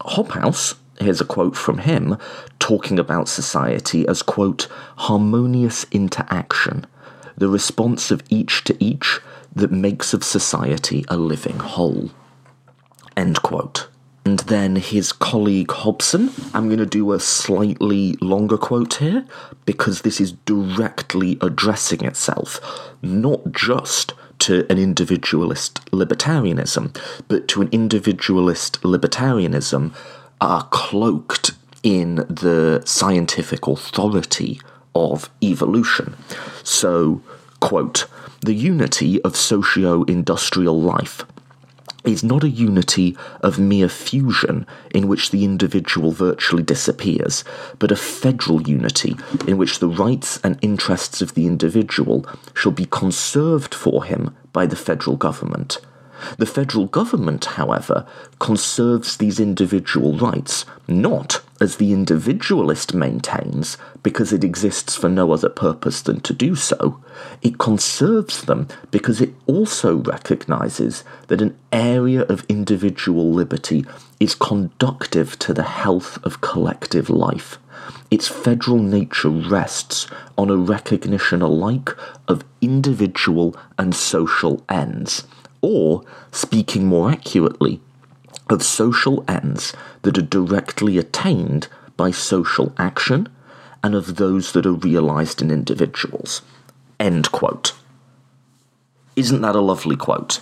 Hobhouse, 0.01 0.75
here's 0.99 1.21
a 1.21 1.25
quote 1.25 1.55
from 1.55 1.79
him, 1.79 2.17
talking 2.57 2.97
about 2.97 3.27
society 3.27 4.07
as, 4.07 4.21
quote, 4.21 4.67
harmonious 4.95 5.85
interaction 5.91 6.85
the 7.39 7.49
response 7.49 8.11
of 8.11 8.21
each 8.29 8.63
to 8.65 8.83
each 8.83 9.19
that 9.55 9.71
makes 9.71 10.13
of 10.13 10.23
society 10.23 11.03
a 11.07 11.17
living 11.17 11.59
whole. 11.59 12.11
End 13.17 13.41
quote. 13.41 13.87
And 14.25 14.39
then 14.39 14.75
his 14.75 15.11
colleague 15.11 15.71
Hobson, 15.71 16.29
I'm 16.53 16.67
going 16.67 16.79
to 16.79 16.85
do 16.85 17.13
a 17.13 17.19
slightly 17.19 18.13
longer 18.21 18.57
quote 18.57 18.95
here 18.95 19.25
because 19.65 20.01
this 20.01 20.21
is 20.21 20.33
directly 20.33 21.37
addressing 21.41 22.05
itself, 22.05 22.59
not 23.01 23.51
just 23.51 24.13
to 24.39 24.65
an 24.69 24.77
individualist 24.77 25.83
libertarianism, 25.91 26.95
but 27.27 27.47
to 27.47 27.61
an 27.61 27.69
individualist 27.71 28.81
libertarianism 28.81 29.93
uh, 30.41 30.61
cloaked 30.63 31.51
in 31.81 32.15
the 32.15 32.83
scientific 32.85 33.67
authority 33.67 34.59
of 34.95 35.29
evolution. 35.43 36.15
So, 36.63 37.21
quote, 37.59 38.05
the 38.41 38.53
unity 38.53 39.21
of 39.23 39.35
socio 39.35 40.03
industrial 40.03 40.79
life 40.81 41.25
is 42.05 42.23
not 42.23 42.43
a 42.43 42.49
unity 42.49 43.17
of 43.41 43.59
mere 43.59 43.89
fusion 43.89 44.65
in 44.95 45.07
which 45.07 45.31
the 45.31 45.43
individual 45.43 46.11
virtually 46.11 46.63
disappears, 46.63 47.43
but 47.77 47.91
a 47.91 47.95
federal 47.95 48.61
unity 48.61 49.17
in 49.45 49.57
which 49.57 49.79
the 49.79 49.89
rights 49.89 50.39
and 50.43 50.57
interests 50.61 51.21
of 51.21 51.33
the 51.33 51.45
individual 51.45 52.25
shall 52.53 52.71
be 52.71 52.85
conserved 52.85 53.75
for 53.75 54.05
him 54.05 54.35
by 54.53 54.65
the 54.65 54.77
federal 54.77 55.17
government 55.17 55.79
the 56.37 56.45
federal 56.45 56.85
government, 56.85 57.45
however, 57.45 58.05
conserves 58.39 59.17
these 59.17 59.39
individual 59.39 60.17
rights 60.17 60.65
not, 60.87 61.41
as 61.61 61.77
the 61.77 61.91
individualist 61.93 62.93
maintains, 62.93 63.77
because 64.03 64.31
it 64.31 64.43
exists 64.43 64.95
for 64.95 65.09
no 65.09 65.31
other 65.31 65.49
purpose 65.49 66.01
than 66.01 66.21
to 66.21 66.33
do 66.33 66.55
so. 66.55 67.01
It 67.41 67.57
conserves 67.57 68.43
them 68.43 68.67
because 68.91 69.21
it 69.21 69.33
also 69.45 69.97
recognizes 69.97 71.03
that 71.27 71.41
an 71.41 71.57
area 71.71 72.21
of 72.23 72.45
individual 72.47 73.31
liberty 73.31 73.85
is 74.19 74.35
conductive 74.35 75.37
to 75.39 75.53
the 75.53 75.63
health 75.63 76.17
of 76.23 76.41
collective 76.41 77.09
life. 77.09 77.57
Its 78.11 78.27
federal 78.27 78.79
nature 78.79 79.29
rests 79.29 80.07
on 80.37 80.49
a 80.49 80.57
recognition 80.57 81.41
alike 81.41 81.91
of 82.27 82.43
individual 82.61 83.55
and 83.77 83.95
social 83.95 84.63
ends 84.69 85.25
or, 85.61 86.03
speaking 86.31 86.85
more 86.85 87.11
accurately, 87.11 87.81
of 88.49 88.63
social 88.63 89.23
ends 89.27 89.73
that 90.01 90.17
are 90.17 90.23
directly 90.23 90.97
attained 90.97 91.67
by 91.95 92.11
social 92.11 92.73
action 92.77 93.27
and 93.83 93.95
of 93.95 94.15
those 94.15 94.51
that 94.53 94.65
are 94.65 94.73
realized 94.73 95.41
in 95.41 95.51
individuals. 95.51 96.41
End 96.99 97.31
quote. 97.31 97.73
Isn't 99.15 99.41
that 99.41 99.55
a 99.55 99.61
lovely 99.61 99.95
quote? 99.95 100.41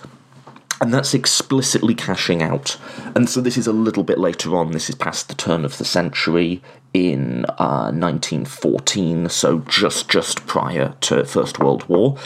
And 0.80 0.94
that's 0.94 1.14
explicitly 1.14 1.96
cashing 1.96 2.44
out. 2.44 2.78
And 3.16 3.28
so 3.28 3.42
this 3.42 3.58
is 3.58 3.66
a 3.66 3.74
little 3.74 4.04
bit 4.04 4.20
later 4.20 4.56
on, 4.56 4.72
this 4.72 4.90
is 4.90 4.96
past 4.96 5.28
the 5.28 5.36
turn 5.36 5.66
of 5.66 5.78
the 5.78 5.86
century 5.86 6.62
in 6.94 7.46
uh, 7.58 7.92
1914, 7.92 9.30
so 9.30 9.60
just 9.60 10.10
just 10.10 10.46
prior 10.48 10.96
to 11.02 11.26
First 11.26 11.60
World 11.60 11.88
War, 11.90 12.18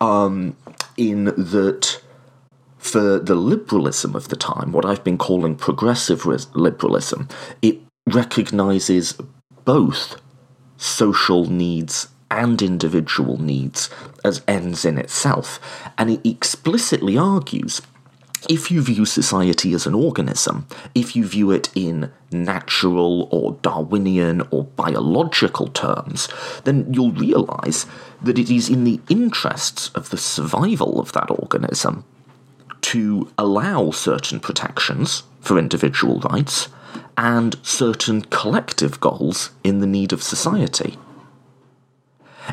um, 0.00 0.56
in 0.96 1.26
that 1.26 2.00
for 2.78 3.18
the 3.18 3.34
liberalism 3.34 4.14
of 4.14 4.28
the 4.28 4.36
time, 4.36 4.72
what 4.72 4.84
I've 4.84 5.04
been 5.04 5.18
calling 5.18 5.56
progressive 5.56 6.24
liberalism, 6.54 7.28
it 7.60 7.78
recognizes 8.06 9.18
both 9.64 10.20
social 10.76 11.44
needs 11.44 12.08
and 12.30 12.62
individual 12.62 13.40
needs 13.40 13.90
as 14.24 14.42
ends 14.46 14.84
in 14.84 14.98
itself, 14.98 15.60
and 15.96 16.10
it 16.10 16.26
explicitly 16.26 17.16
argues 17.16 17.82
if 18.48 18.70
you 18.70 18.80
view 18.80 19.04
society 19.04 19.72
as 19.72 19.86
an 19.86 19.94
organism, 19.94 20.66
if 20.94 21.16
you 21.16 21.26
view 21.26 21.50
it 21.50 21.70
in 21.74 22.12
natural 22.30 23.28
or 23.32 23.58
Darwinian 23.62 24.42
or 24.50 24.64
biological 24.64 25.66
terms, 25.68 26.28
then 26.62 26.92
you'll 26.92 27.12
realize 27.12 27.86
that 28.22 28.38
it 28.38 28.48
is 28.48 28.68
in 28.68 28.84
the 28.84 29.00
interests 29.08 29.88
of 29.90 30.10
the 30.10 30.16
survival 30.16 31.00
of 31.00 31.12
that 31.12 31.30
organism 31.30 32.04
to 32.82 33.30
allow 33.36 33.90
certain 33.90 34.40
protections 34.40 35.22
for 35.40 35.58
individual 35.58 36.20
rights 36.20 36.68
and 37.16 37.56
certain 37.62 38.22
collective 38.22 39.00
goals 39.00 39.50
in 39.64 39.80
the 39.80 39.86
need 39.86 40.12
of 40.12 40.22
society. 40.22 40.96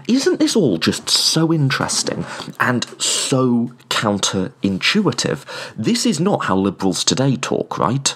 Isn't 0.08 0.40
this 0.40 0.56
all 0.56 0.78
just 0.78 1.10
so 1.10 1.54
interesting 1.54 2.26
and 2.60 2.86
so 3.02 3.72
counterintuitive? 3.90 5.46
This 5.78 6.06
is 6.06 6.20
not 6.20 6.46
how 6.46 6.58
liberals 6.58 7.04
today 7.04 7.38
talk, 7.38 7.78
right? 7.78 8.16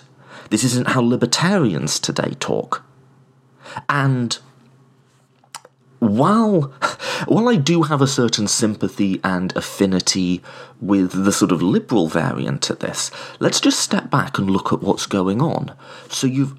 This 0.49 0.63
isn't 0.63 0.89
how 0.89 1.01
libertarians 1.01 1.99
today 1.99 2.33
talk. 2.39 2.83
And 3.87 4.37
while 5.99 6.73
while 7.27 7.49
I 7.49 7.55
do 7.55 7.83
have 7.83 8.01
a 8.01 8.07
certain 8.07 8.47
sympathy 8.47 9.19
and 9.23 9.55
affinity 9.55 10.41
with 10.81 11.25
the 11.25 11.31
sort 11.31 11.51
of 11.51 11.61
liberal 11.61 12.07
variant 12.07 12.69
of 12.69 12.79
this, 12.79 13.11
let's 13.39 13.59
just 13.59 13.79
step 13.79 14.09
back 14.09 14.37
and 14.37 14.49
look 14.49 14.71
at 14.71 14.81
what's 14.81 15.05
going 15.05 15.41
on. 15.41 15.73
So 16.09 16.27
you've 16.27 16.55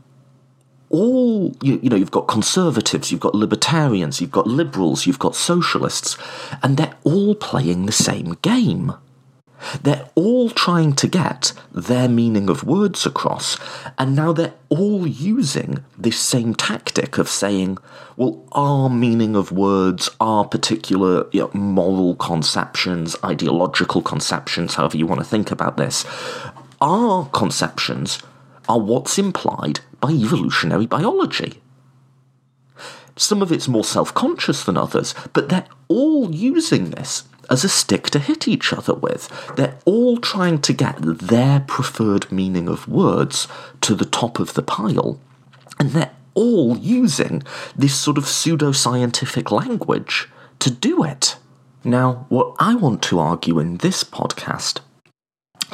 all 0.90 1.54
you, 1.62 1.78
you 1.82 1.88
know 1.88 1.96
you've 1.96 2.10
got 2.10 2.26
conservatives 2.26 3.12
you've 3.12 3.20
got 3.20 3.32
libertarians 3.32 4.20
you've 4.20 4.32
got 4.32 4.48
liberals 4.48 5.06
you've 5.06 5.20
got 5.20 5.36
socialists 5.36 6.16
and 6.64 6.76
they're 6.76 6.96
all 7.04 7.36
playing 7.36 7.86
the 7.86 7.92
same 7.92 8.36
game 8.42 8.92
they're 9.82 10.08
all 10.14 10.50
trying 10.50 10.94
to 10.94 11.06
get 11.06 11.52
their 11.72 12.08
meaning 12.08 12.48
of 12.48 12.64
words 12.64 13.06
across, 13.06 13.58
and 13.98 14.16
now 14.16 14.32
they're 14.32 14.54
all 14.68 15.06
using 15.06 15.84
this 15.98 16.18
same 16.18 16.54
tactic 16.54 17.18
of 17.18 17.28
saying, 17.28 17.78
well, 18.16 18.44
our 18.52 18.88
meaning 18.90 19.36
of 19.36 19.52
words, 19.52 20.10
our 20.20 20.44
particular 20.44 21.26
you 21.32 21.40
know, 21.40 21.50
moral 21.52 22.14
conceptions, 22.16 23.16
ideological 23.24 24.02
conceptions, 24.02 24.74
however 24.74 24.96
you 24.96 25.06
want 25.06 25.20
to 25.20 25.26
think 25.26 25.50
about 25.50 25.76
this, 25.76 26.04
our 26.80 27.26
conceptions 27.30 28.20
are 28.68 28.78
what's 28.78 29.18
implied 29.18 29.80
by 30.00 30.10
evolutionary 30.10 30.86
biology. 30.86 31.60
Some 33.16 33.42
of 33.42 33.52
it's 33.52 33.68
more 33.68 33.84
self 33.84 34.14
conscious 34.14 34.64
than 34.64 34.76
others, 34.78 35.14
but 35.32 35.48
they're 35.48 35.66
all 35.88 36.30
using 36.34 36.90
this 36.90 37.24
as 37.50 37.64
a 37.64 37.68
stick 37.68 38.08
to 38.10 38.18
hit 38.18 38.48
each 38.48 38.72
other 38.72 38.94
with. 38.94 39.28
They're 39.56 39.76
all 39.84 40.16
trying 40.16 40.60
to 40.62 40.72
get 40.72 40.96
their 41.00 41.60
preferred 41.60 42.30
meaning 42.30 42.68
of 42.68 42.88
words 42.88 43.48
to 43.82 43.94
the 43.94 44.04
top 44.04 44.38
of 44.38 44.54
the 44.54 44.62
pile, 44.62 45.20
and 45.78 45.90
they're 45.90 46.12
all 46.34 46.78
using 46.78 47.42
this 47.76 47.94
sort 47.94 48.16
of 48.16 48.28
pseudo-scientific 48.28 49.50
language 49.50 50.28
to 50.60 50.70
do 50.70 51.02
it. 51.04 51.36
Now, 51.82 52.26
what 52.28 52.54
I 52.58 52.74
want 52.76 53.02
to 53.04 53.18
argue 53.18 53.58
in 53.58 53.78
this 53.78 54.04
podcast 54.04 54.80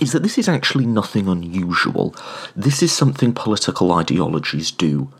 is 0.00 0.12
that 0.12 0.22
this 0.22 0.38
is 0.38 0.48
actually 0.48 0.86
nothing 0.86 1.28
unusual. 1.28 2.14
This 2.54 2.82
is 2.82 2.92
something 2.92 3.32
political 3.32 3.92
ideologies 3.92 4.70
do 4.70 5.12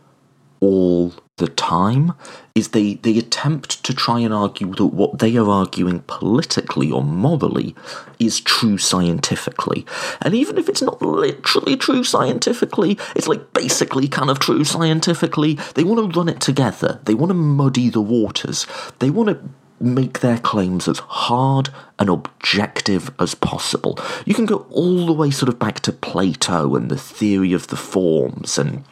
all 0.59 1.13
the 1.37 1.47
time 1.47 2.13
is 2.55 2.69
they, 2.69 2.95
they 2.95 3.17
attempt 3.17 3.83
to 3.83 3.93
try 3.93 4.19
and 4.19 4.33
argue 4.33 4.73
that 4.73 4.87
what 4.87 5.19
they 5.19 5.37
are 5.37 5.47
arguing 5.47 5.99
politically 6.07 6.91
or 6.91 7.03
morally 7.03 7.75
is 8.17 8.39
true 8.39 8.77
scientifically. 8.77 9.85
And 10.21 10.33
even 10.33 10.57
if 10.57 10.67
it's 10.67 10.81
not 10.81 11.01
literally 11.01 11.77
true 11.77 12.03
scientifically, 12.03 12.97
it's 13.15 13.27
like 13.27 13.53
basically 13.53 14.07
kind 14.07 14.31
of 14.31 14.39
true 14.39 14.63
scientifically. 14.63 15.59
They 15.75 15.83
want 15.83 16.11
to 16.11 16.19
run 16.19 16.27
it 16.27 16.41
together. 16.41 16.99
They 17.05 17.13
want 17.13 17.29
to 17.29 17.35
muddy 17.35 17.89
the 17.89 18.01
waters. 18.01 18.65
They 18.97 19.11
want 19.11 19.29
to 19.29 19.39
make 19.79 20.21
their 20.21 20.39
claims 20.39 20.87
as 20.87 20.97
hard 20.97 21.69
and 21.99 22.09
objective 22.09 23.11
as 23.19 23.35
possible. 23.35 23.99
You 24.25 24.33
can 24.33 24.47
go 24.47 24.65
all 24.71 25.05
the 25.05 25.13
way 25.13 25.29
sort 25.29 25.49
of 25.49 25.59
back 25.59 25.81
to 25.81 25.91
Plato 25.91 26.75
and 26.75 26.89
the 26.89 26.97
theory 26.97 27.53
of 27.53 27.67
the 27.67 27.75
forms 27.75 28.57
and 28.57 28.83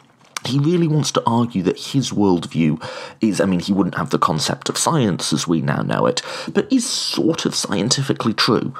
he 0.48 0.58
really 0.58 0.88
wants 0.88 1.10
to 1.12 1.22
argue 1.26 1.62
that 1.62 1.78
his 1.78 2.10
worldview 2.10 2.82
is, 3.20 3.40
I 3.40 3.46
mean, 3.46 3.60
he 3.60 3.72
wouldn't 3.72 3.96
have 3.96 4.10
the 4.10 4.18
concept 4.18 4.68
of 4.68 4.78
science 4.78 5.32
as 5.32 5.46
we 5.46 5.60
now 5.60 5.82
know 5.82 6.06
it, 6.06 6.22
but 6.52 6.70
is 6.72 6.88
sort 6.88 7.46
of 7.46 7.54
scientifically 7.54 8.32
true. 8.32 8.74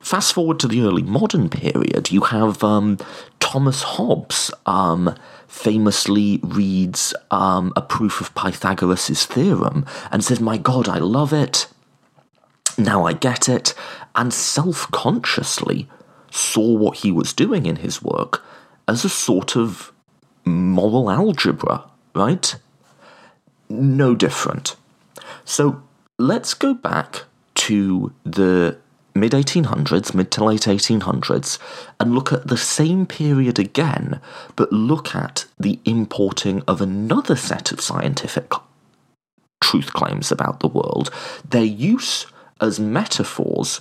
Fast 0.00 0.32
forward 0.32 0.58
to 0.60 0.68
the 0.68 0.82
early 0.82 1.02
modern 1.02 1.48
period, 1.50 2.10
you 2.10 2.22
have 2.22 2.64
um, 2.64 2.98
Thomas 3.40 3.82
Hobbes 3.82 4.50
um, 4.64 5.14
famously 5.46 6.40
reads 6.42 7.14
um, 7.30 7.72
a 7.76 7.82
proof 7.82 8.20
of 8.20 8.34
Pythagoras' 8.34 9.26
theorem 9.26 9.84
and 10.10 10.24
says, 10.24 10.40
My 10.40 10.56
God, 10.56 10.88
I 10.88 10.98
love 10.98 11.32
it. 11.32 11.66
Now 12.78 13.04
I 13.04 13.12
get 13.12 13.48
it. 13.48 13.74
And 14.14 14.32
self 14.32 14.90
consciously 14.90 15.88
saw 16.30 16.72
what 16.74 16.98
he 16.98 17.10
was 17.10 17.32
doing 17.32 17.66
in 17.66 17.76
his 17.76 18.02
work 18.02 18.42
as 18.86 19.04
a 19.04 19.08
sort 19.08 19.56
of 19.56 19.92
moral 20.44 21.10
algebra, 21.10 21.84
right? 22.14 22.54
No 23.68 24.14
different. 24.14 24.76
So 25.44 25.82
let's 26.18 26.54
go 26.54 26.74
back 26.74 27.24
to 27.54 28.12
the 28.24 28.78
mid 29.14 29.32
1800s, 29.32 30.14
mid 30.14 30.30
to 30.32 30.44
late 30.44 30.62
1800s, 30.62 31.58
and 31.98 32.14
look 32.14 32.32
at 32.32 32.46
the 32.46 32.56
same 32.56 33.06
period 33.06 33.58
again, 33.58 34.20
but 34.56 34.72
look 34.72 35.14
at 35.14 35.46
the 35.58 35.80
importing 35.84 36.62
of 36.68 36.80
another 36.80 37.36
set 37.36 37.72
of 37.72 37.80
scientific 37.80 38.52
truth 39.60 39.92
claims 39.92 40.32
about 40.32 40.60
the 40.60 40.68
world, 40.68 41.10
their 41.48 41.64
use 41.64 42.26
as 42.60 42.80
metaphors 42.80 43.80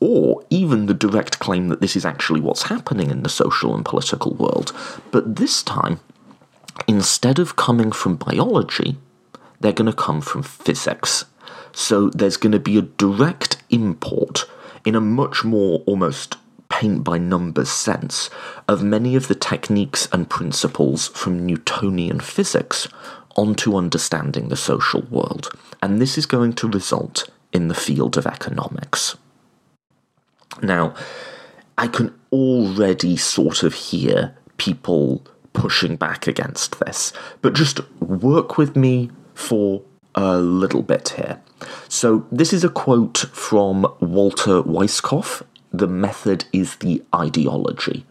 or 0.00 0.44
even 0.50 0.86
the 0.86 0.94
direct 0.94 1.38
claim 1.38 1.68
that 1.68 1.80
this 1.80 1.96
is 1.96 2.04
actually 2.04 2.40
what's 2.40 2.64
happening 2.64 3.10
in 3.10 3.22
the 3.22 3.28
social 3.28 3.74
and 3.74 3.84
political 3.84 4.34
world. 4.34 4.72
But 5.10 5.36
this 5.36 5.62
time, 5.62 6.00
instead 6.86 7.38
of 7.38 7.56
coming 7.56 7.92
from 7.92 8.16
biology, 8.16 8.96
they're 9.60 9.72
going 9.72 9.90
to 9.90 9.96
come 9.96 10.20
from 10.20 10.42
physics. 10.42 11.24
So 11.72 12.10
there's 12.10 12.36
going 12.36 12.52
to 12.52 12.60
be 12.60 12.78
a 12.78 12.82
direct 12.82 13.62
import 13.70 14.44
in 14.84 14.94
a 14.94 15.00
much 15.00 15.44
more 15.44 15.82
almost 15.86 16.36
paint 16.68 17.02
by 17.02 17.18
numbers 17.18 17.70
sense 17.70 18.30
of 18.68 18.82
many 18.82 19.16
of 19.16 19.28
the 19.28 19.34
techniques 19.34 20.08
and 20.12 20.30
principles 20.30 21.08
from 21.08 21.44
Newtonian 21.44 22.20
physics 22.20 22.88
onto 23.36 23.76
understanding 23.76 24.48
the 24.48 24.56
social 24.56 25.02
world. 25.10 25.50
And 25.82 26.00
this 26.00 26.18
is 26.18 26.26
going 26.26 26.54
to 26.54 26.68
result 26.68 27.28
in 27.52 27.68
the 27.68 27.74
field 27.74 28.16
of 28.18 28.26
economics. 28.26 29.16
Now, 30.62 30.94
I 31.76 31.86
can 31.86 32.14
already 32.32 33.16
sort 33.16 33.62
of 33.62 33.74
hear 33.74 34.36
people 34.56 35.24
pushing 35.52 35.96
back 35.96 36.26
against 36.26 36.80
this, 36.80 37.12
but 37.42 37.54
just 37.54 37.80
work 38.00 38.58
with 38.58 38.76
me 38.76 39.10
for 39.34 39.82
a 40.14 40.38
little 40.38 40.82
bit 40.82 41.10
here. 41.10 41.40
So, 41.88 42.26
this 42.30 42.52
is 42.52 42.64
a 42.64 42.68
quote 42.68 43.18
from 43.32 43.82
Walter 44.00 44.62
Weisskopf. 44.62 45.42
The 45.72 45.86
method 45.86 46.44
is 46.52 46.76
the 46.76 47.02
ideology, 47.14 48.04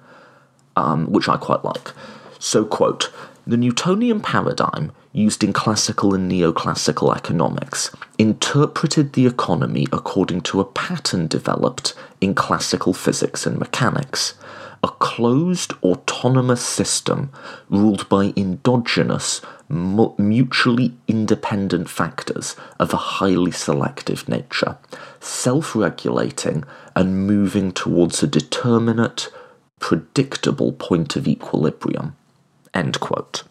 um, 0.75 1.11
which 1.11 1.27
I 1.27 1.37
quite 1.37 1.63
like. 1.63 1.91
So, 2.39 2.65
quote, 2.65 3.11
the 3.45 3.57
Newtonian 3.57 4.19
paradigm 4.19 4.91
used 5.17 5.43
in 5.43 5.51
classical 5.51 6.13
and 6.13 6.31
neoclassical 6.31 7.15
economics, 7.15 7.89
interpreted 8.19 9.13
the 9.13 9.25
economy 9.25 9.87
according 9.91 10.41
to 10.41 10.59
a 10.59 10.65
pattern 10.65 11.25
developed 11.25 11.95
in 12.21 12.35
classical 12.35 12.93
physics 12.93 13.45
and 13.47 13.57
mechanics, 13.57 14.35
a 14.83 14.87
closed 14.87 15.73
autonomous 15.81 16.63
system 16.63 17.31
ruled 17.67 18.07
by 18.09 18.31
endogenous, 18.37 19.41
mutually 19.69 20.93
independent 21.07 21.89
factors 21.89 22.55
of 22.79 22.93
a 22.93 22.97
highly 23.17 23.51
selective 23.51 24.29
nature, 24.29 24.77
self 25.19 25.75
regulating 25.75 26.63
and 26.95 27.25
moving 27.25 27.71
towards 27.71 28.21
a 28.21 28.27
determinate, 28.27 29.29
predictable 29.79 30.71
point 30.71 31.15
of 31.15 31.27
equilibrium. 31.27 32.15
End 32.71 32.99
quote. 32.99 33.43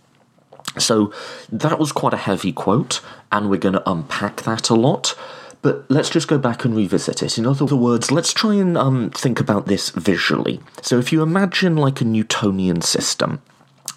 So 0.78 1.12
that 1.50 1.78
was 1.78 1.92
quite 1.92 2.14
a 2.14 2.18
heavy 2.18 2.52
quote, 2.52 3.00
and 3.32 3.50
we're 3.50 3.58
going 3.58 3.74
to 3.74 3.90
unpack 3.90 4.42
that 4.42 4.70
a 4.70 4.74
lot. 4.74 5.16
But 5.62 5.90
let's 5.90 6.10
just 6.10 6.28
go 6.28 6.38
back 6.38 6.64
and 6.64 6.76
revisit 6.76 7.22
it. 7.22 7.38
In 7.38 7.46
other 7.46 7.64
words, 7.74 8.12
let's 8.12 8.32
try 8.32 8.54
and 8.54 8.78
um, 8.78 9.10
think 9.10 9.40
about 9.40 9.66
this 9.66 9.90
visually. 9.90 10.60
So 10.82 10.98
if 10.98 11.12
you 11.12 11.22
imagine 11.22 11.76
like 11.76 12.00
a 12.00 12.04
Newtonian 12.04 12.82
system, 12.82 13.42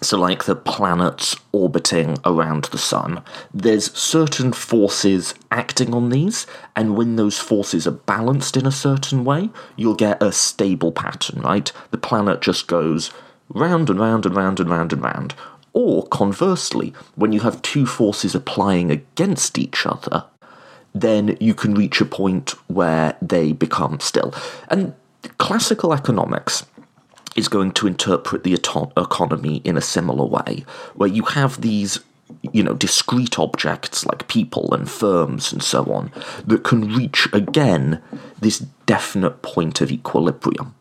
so, 0.02 0.18
like 0.18 0.44
the 0.44 0.56
planets 0.56 1.36
orbiting 1.52 2.16
around 2.24 2.64
the 2.64 2.78
sun, 2.78 3.22
there's 3.52 3.92
certain 3.92 4.50
forces 4.52 5.34
acting 5.50 5.92
on 5.92 6.08
these, 6.08 6.46
and 6.74 6.96
when 6.96 7.16
those 7.16 7.38
forces 7.38 7.86
are 7.86 7.90
balanced 7.90 8.56
in 8.56 8.64
a 8.64 8.72
certain 8.72 9.24
way, 9.24 9.50
you'll 9.76 9.94
get 9.94 10.22
a 10.22 10.32
stable 10.32 10.90
pattern, 10.90 11.42
right? 11.42 11.70
The 11.90 11.98
planet 11.98 12.40
just 12.40 12.66
goes 12.66 13.12
round 13.50 13.90
and 13.90 14.00
round 14.00 14.24
and 14.24 14.34
round 14.34 14.58
and 14.58 14.70
round 14.70 14.94
and 14.94 15.02
round. 15.02 15.34
Or 15.72 16.06
conversely, 16.08 16.92
when 17.14 17.32
you 17.32 17.40
have 17.40 17.62
two 17.62 17.86
forces 17.86 18.34
applying 18.34 18.90
against 18.90 19.58
each 19.58 19.86
other, 19.86 20.24
then 20.94 21.36
you 21.40 21.54
can 21.54 21.74
reach 21.74 22.00
a 22.00 22.04
point 22.04 22.50
where 22.68 23.16
they 23.22 23.52
become 23.52 24.00
still. 24.00 24.34
And 24.68 24.94
classical 25.38 25.92
economics 25.92 26.66
is 27.36 27.46
going 27.46 27.72
to 27.72 27.86
interpret 27.86 28.42
the 28.42 28.54
economy 28.54 29.58
in 29.58 29.76
a 29.76 29.80
similar 29.80 30.24
way, 30.24 30.64
where 30.94 31.08
you 31.08 31.22
have 31.22 31.60
these 31.60 32.00
you 32.52 32.62
know, 32.62 32.74
discrete 32.74 33.38
objects 33.38 34.06
like 34.06 34.28
people 34.28 34.72
and 34.72 34.90
firms 34.90 35.52
and 35.52 35.62
so 35.62 35.84
on 35.92 36.12
that 36.46 36.64
can 36.64 36.94
reach 36.94 37.28
again 37.32 38.02
this 38.40 38.60
definite 38.86 39.42
point 39.42 39.80
of 39.80 39.90
equilibrium. 39.90 40.74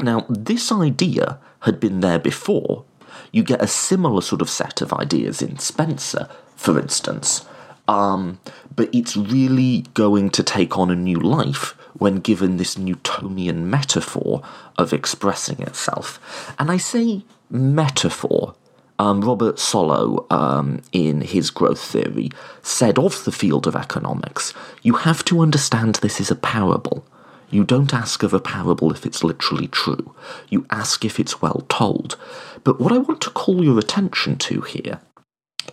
Now, 0.00 0.26
this 0.28 0.72
idea 0.72 1.38
had 1.60 1.80
been 1.80 2.00
there 2.00 2.18
before, 2.18 2.84
you 3.32 3.42
get 3.42 3.62
a 3.62 3.66
similar 3.66 4.20
sort 4.20 4.42
of 4.42 4.50
set 4.50 4.80
of 4.80 4.92
ideas 4.92 5.42
in 5.42 5.58
Spencer, 5.58 6.28
for 6.56 6.78
instance. 6.78 7.46
Um, 7.88 8.38
but 8.74 8.88
it's 8.94 9.16
really 9.16 9.86
going 9.94 10.30
to 10.30 10.42
take 10.42 10.78
on 10.78 10.90
a 10.90 10.96
new 10.96 11.18
life 11.18 11.74
when 11.94 12.16
given 12.16 12.56
this 12.56 12.78
Newtonian 12.78 13.68
metaphor 13.68 14.42
of 14.78 14.92
expressing 14.92 15.60
itself. 15.60 16.54
And 16.58 16.70
I 16.70 16.76
say 16.76 17.24
metaphor. 17.50 18.54
Um, 18.98 19.22
Robert 19.22 19.56
Solow, 19.56 20.30
um, 20.30 20.82
in 20.92 21.22
his 21.22 21.50
growth 21.50 21.80
theory, 21.80 22.30
said 22.62 22.98
of 22.98 23.24
the 23.24 23.32
field 23.32 23.66
of 23.66 23.74
economics, 23.74 24.52
you 24.82 24.94
have 24.94 25.24
to 25.24 25.40
understand 25.40 25.96
this 25.96 26.20
is 26.20 26.30
a 26.30 26.36
parable. 26.36 27.04
You 27.50 27.64
don't 27.64 27.92
ask 27.92 28.22
of 28.22 28.32
a 28.32 28.40
parable 28.40 28.92
if 28.92 29.04
it's 29.04 29.24
literally 29.24 29.68
true. 29.68 30.14
You 30.48 30.66
ask 30.70 31.04
if 31.04 31.18
it's 31.18 31.42
well 31.42 31.66
told. 31.68 32.16
But 32.62 32.80
what 32.80 32.92
I 32.92 32.98
want 32.98 33.20
to 33.22 33.30
call 33.30 33.64
your 33.64 33.78
attention 33.78 34.36
to 34.36 34.60
here 34.60 35.00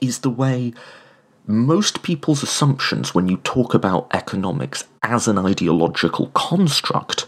is 0.01 0.19
the 0.19 0.30
way 0.30 0.73
most 1.45 2.03
people's 2.03 2.43
assumptions 2.43 3.13
when 3.13 3.28
you 3.28 3.38
talk 3.38 3.73
about 3.73 4.13
economics 4.13 4.84
as 5.03 5.28
an 5.28 5.38
ideological 5.38 6.28
construct 6.34 7.25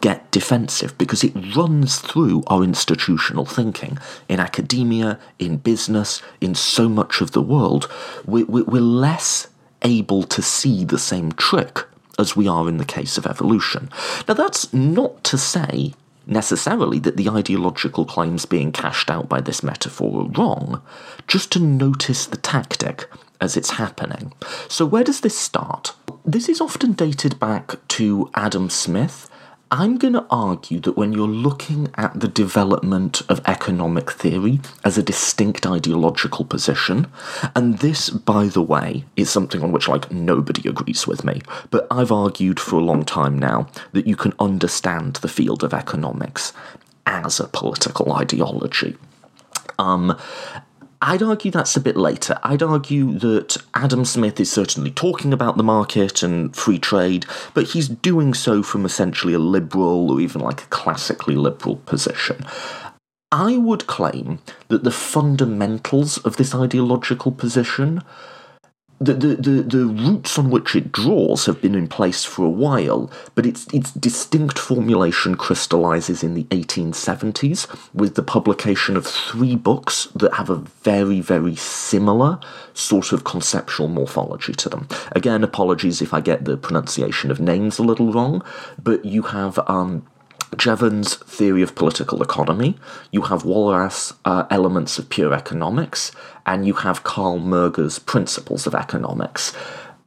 get 0.00 0.30
defensive 0.30 0.96
because 0.98 1.24
it 1.24 1.56
runs 1.56 1.98
through 1.98 2.42
our 2.48 2.62
institutional 2.62 3.46
thinking. 3.46 3.98
In 4.28 4.40
academia, 4.40 5.18
in 5.38 5.56
business, 5.56 6.22
in 6.40 6.54
so 6.54 6.88
much 6.88 7.20
of 7.20 7.32
the 7.32 7.42
world, 7.42 7.90
we're, 8.26 8.46
less 8.46 9.48
able 9.82 10.22
to 10.22 10.42
see 10.42 10.84
the 10.84 10.98
same 10.98 11.32
trick 11.32 11.84
as 12.18 12.36
we 12.36 12.48
are 12.48 12.68
in 12.68 12.78
the 12.78 12.84
case 12.84 13.18
of 13.18 13.26
evolution. 13.26 13.90
Now, 14.26 14.34
that's 14.34 14.72
not 14.72 15.22
to 15.24 15.38
say 15.38 15.94
necessarily 16.26 16.98
that 16.98 17.16
the 17.16 17.28
ideological 17.28 18.04
claims 18.04 18.46
being 18.46 18.72
cashed 18.72 19.10
out 19.10 19.28
by 19.28 19.40
this 19.40 19.62
metaphor 19.62 20.22
are 20.22 20.30
wrong, 20.30 20.82
just 21.28 21.52
to 21.52 21.60
notice 21.60 22.26
the 22.26 22.36
tactic 22.36 23.08
as 23.40 23.56
it's 23.56 23.70
happening. 23.70 24.32
So, 24.68 24.84
where 24.84 25.04
does 25.04 25.20
this 25.20 25.38
start? 25.38 25.94
This 26.24 26.48
is 26.48 26.60
often 26.60 26.92
dated 26.92 27.38
back 27.38 27.76
to 27.88 28.30
Adam 28.34 28.70
Smith. 28.70 29.30
I'm 29.70 29.98
going 29.98 30.12
to 30.12 30.24
argue 30.30 30.78
that 30.80 30.96
when 30.96 31.12
you're 31.12 31.26
looking 31.26 31.88
at 31.96 32.20
the 32.20 32.28
development 32.28 33.22
of 33.28 33.40
economic 33.46 34.12
theory 34.12 34.60
as 34.84 34.96
a 34.96 35.02
distinct 35.02 35.66
ideological 35.66 36.44
position, 36.44 37.08
and 37.56 37.78
this, 37.78 38.08
by 38.08 38.46
the 38.46 38.62
way, 38.62 39.04
is 39.16 39.28
something 39.28 39.62
on 39.62 39.72
which, 39.72 39.88
like, 39.88 40.12
nobody 40.12 40.68
agrees 40.68 41.08
with 41.08 41.24
me, 41.24 41.42
but 41.70 41.88
I've 41.90 42.12
argued 42.12 42.60
for 42.60 42.76
a 42.76 42.84
long 42.84 43.04
time 43.04 43.36
now 43.36 43.68
that 43.90 44.06
you 44.06 44.14
can 44.14 44.34
understand 44.38 45.16
the 45.16 45.28
field 45.28 45.64
of 45.64 45.74
economics 45.74 46.52
as 47.04 47.40
a 47.40 47.48
political 47.48 48.12
ideology. 48.12 48.96
Um, 49.80 50.16
I'd 51.02 51.22
argue 51.22 51.50
that's 51.50 51.76
a 51.76 51.80
bit 51.80 51.96
later. 51.96 52.38
I'd 52.42 52.62
argue 52.62 53.18
that 53.18 53.56
Adam 53.74 54.04
Smith 54.04 54.40
is 54.40 54.50
certainly 54.50 54.90
talking 54.90 55.32
about 55.32 55.56
the 55.56 55.62
market 55.62 56.22
and 56.22 56.54
free 56.56 56.78
trade, 56.78 57.26
but 57.54 57.68
he's 57.68 57.88
doing 57.88 58.34
so 58.34 58.62
from 58.62 58.84
essentially 58.84 59.34
a 59.34 59.38
liberal 59.38 60.10
or 60.10 60.20
even 60.20 60.40
like 60.40 60.62
a 60.62 60.66
classically 60.66 61.36
liberal 61.36 61.76
position. 61.76 62.44
I 63.32 63.56
would 63.56 63.86
claim 63.86 64.38
that 64.68 64.84
the 64.84 64.90
fundamentals 64.90 66.18
of 66.18 66.36
this 66.36 66.54
ideological 66.54 67.32
position 67.32 68.02
the, 68.98 69.12
the, 69.12 69.34
the, 69.36 69.62
the 69.62 69.86
roots 69.86 70.38
on 70.38 70.50
which 70.50 70.74
it 70.74 70.90
draws 70.90 71.46
have 71.46 71.60
been 71.60 71.74
in 71.74 71.86
place 71.86 72.24
for 72.24 72.44
a 72.44 72.50
while, 72.50 73.10
but 73.34 73.44
its, 73.44 73.66
its 73.72 73.92
distinct 73.92 74.58
formulation 74.58 75.34
crystallizes 75.34 76.22
in 76.22 76.34
the 76.34 76.44
1870s 76.44 77.66
with 77.92 78.14
the 78.14 78.22
publication 78.22 78.96
of 78.96 79.06
three 79.06 79.54
books 79.54 80.06
that 80.14 80.34
have 80.34 80.48
a 80.48 80.56
very, 80.56 81.20
very 81.20 81.54
similar 81.56 82.38
sort 82.72 83.12
of 83.12 83.24
conceptual 83.24 83.88
morphology 83.88 84.54
to 84.54 84.68
them. 84.68 84.88
Again, 85.12 85.44
apologies 85.44 86.00
if 86.00 86.14
I 86.14 86.20
get 86.20 86.44
the 86.44 86.56
pronunciation 86.56 87.30
of 87.30 87.38
names 87.38 87.78
a 87.78 87.82
little 87.82 88.12
wrong, 88.12 88.42
but 88.82 89.04
you 89.04 89.22
have 89.22 89.58
um, 89.68 90.06
Jevons' 90.56 91.16
theory 91.16 91.62
of 91.62 91.74
political 91.74 92.22
economy, 92.22 92.76
you 93.10 93.22
have 93.22 93.42
Walras' 93.42 94.14
uh, 94.24 94.46
elements 94.50 94.98
of 94.98 95.08
pure 95.08 95.32
economics, 95.32 96.12
and 96.44 96.66
you 96.66 96.74
have 96.74 97.04
Karl 97.04 97.38
Menger's 97.38 97.98
principles 97.98 98.66
of 98.66 98.74
economics. 98.74 99.52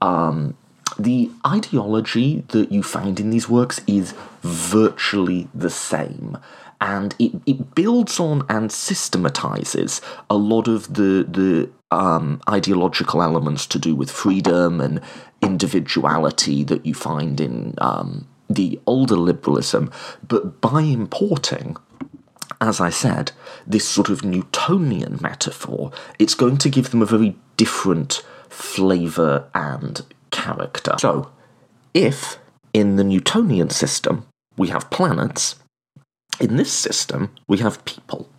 Um, 0.01 0.55
the 0.97 1.31
ideology 1.45 2.43
that 2.49 2.71
you 2.71 2.83
find 2.83 3.19
in 3.19 3.29
these 3.29 3.47
works 3.47 3.79
is 3.87 4.13
virtually 4.41 5.47
the 5.53 5.69
same. 5.69 6.37
And 6.81 7.13
it, 7.19 7.33
it 7.45 7.75
builds 7.75 8.19
on 8.19 8.43
and 8.47 8.71
systematizes 8.71 10.01
a 10.29 10.35
lot 10.35 10.67
of 10.67 10.93
the 10.93 11.25
the 11.27 11.69
um, 11.91 12.41
ideological 12.47 13.21
elements 13.21 13.65
to 13.67 13.79
do 13.79 13.95
with 13.95 14.11
freedom 14.11 14.79
and 14.79 15.01
individuality 15.41 16.63
that 16.63 16.85
you 16.85 16.93
find 16.93 17.41
in 17.41 17.73
um, 17.79 18.27
the 18.49 18.79
older 18.85 19.15
liberalism, 19.15 19.91
but 20.27 20.59
by 20.59 20.81
importing, 20.81 21.77
as 22.61 22.81
I 22.81 22.89
said, 22.89 23.31
this 23.65 23.87
sort 23.87 24.09
of 24.09 24.25
Newtonian 24.25 25.19
metaphor, 25.21 25.91
it's 26.17 26.33
going 26.33 26.57
to 26.57 26.69
give 26.69 26.89
them 26.89 27.01
a 27.01 27.05
very 27.05 27.35
different 27.57 28.23
flavour 28.49 29.49
and 29.53 30.01
character. 30.31 30.95
So, 30.99 31.31
if 31.93 32.39
in 32.73 32.95
the 32.95 33.03
Newtonian 33.03 33.69
system 33.69 34.25
we 34.57 34.69
have 34.69 34.89
planets, 34.89 35.55
in 36.39 36.57
this 36.57 36.71
system 36.71 37.35
we 37.47 37.59
have 37.59 37.85
people. 37.85 38.29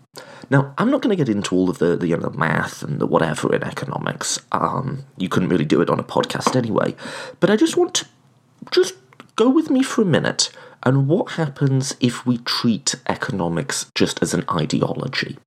Now, 0.50 0.74
I'm 0.78 0.90
not 0.90 1.00
going 1.00 1.16
to 1.16 1.24
get 1.24 1.32
into 1.32 1.54
all 1.54 1.70
of 1.70 1.78
the, 1.78 1.96
the 1.96 2.08
you 2.08 2.16
know, 2.16 2.30
math 2.30 2.82
and 2.82 3.00
the 3.00 3.06
whatever 3.06 3.54
in 3.54 3.62
economics. 3.62 4.40
Um, 4.50 5.04
you 5.16 5.28
couldn't 5.28 5.48
really 5.48 5.64
do 5.64 5.80
it 5.80 5.88
on 5.88 6.00
a 6.00 6.04
podcast 6.04 6.56
anyway. 6.56 6.96
But 7.38 7.50
I 7.50 7.56
just 7.56 7.76
want 7.76 7.94
to 7.94 8.06
just 8.72 8.94
go 9.40 9.48
with 9.48 9.70
me 9.70 9.82
for 9.82 10.02
a 10.02 10.04
minute 10.04 10.50
and 10.82 11.08
what 11.08 11.32
happens 11.32 11.96
if 11.98 12.26
we 12.26 12.36
treat 12.36 12.94
economics 13.08 13.90
just 13.94 14.22
as 14.22 14.34
an 14.34 14.44
ideology? 14.50 15.38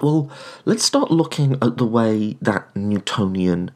Well, 0.00 0.30
let's 0.64 0.84
start 0.84 1.10
looking 1.10 1.54
at 1.60 1.76
the 1.76 1.86
way 1.86 2.36
that 2.40 2.74
Newtonian 2.76 3.72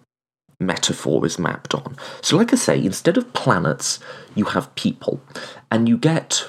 metaphor 0.61 1.27
is 1.27 1.41
mapped 1.41 1.75
on. 1.75 1.97
So, 2.23 2.37
like 2.37 2.53
I 2.53 2.57
say, 2.57 2.85
instead 2.85 3.17
of 3.17 3.33
planets, 3.33 3.99
you 4.37 4.45
have 4.45 4.73
people, 4.77 5.21
and 5.73 5.89
you 5.89 5.99
get 5.99 6.49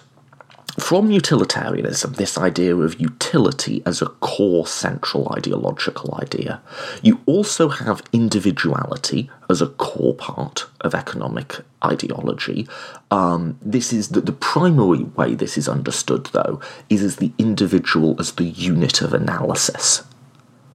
from 0.80 1.12
utilitarianism, 1.12 2.14
this 2.14 2.38
idea 2.38 2.76
of 2.76 3.00
utility 3.00 3.82
as 3.86 4.02
a 4.02 4.08
core 4.08 4.68
central 4.68 5.32
ideological 5.32 6.18
idea, 6.22 6.62
you 7.02 7.22
also 7.26 7.70
have 7.70 8.04
individuality 8.14 9.30
as 9.50 9.62
a 9.62 9.68
core 9.68 10.14
part 10.14 10.68
of 10.82 10.94
economic 10.94 11.56
ideology. 11.84 12.68
Um, 13.10 13.58
this 13.62 13.92
is 13.92 14.10
the, 14.10 14.22
the 14.22 14.32
primary 14.32 15.04
way 15.04 15.34
this 15.34 15.58
is 15.58 15.68
understood, 15.68 16.28
though, 16.34 16.60
is 16.90 17.04
as 17.04 17.16
the 17.16 17.32
individual 17.38 18.16
as 18.20 18.34
the 18.34 18.46
unit 18.46 19.02
of 19.02 19.14
analysis. 19.14 20.04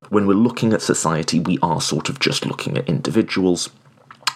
When 0.08 0.26
we're 0.26 0.34
looking 0.34 0.72
at 0.72 0.82
society, 0.82 1.40
we 1.40 1.58
are 1.62 1.80
sort 1.80 2.08
of 2.08 2.20
just 2.20 2.46
looking 2.46 2.76
at 2.76 2.88
individuals 2.88 3.70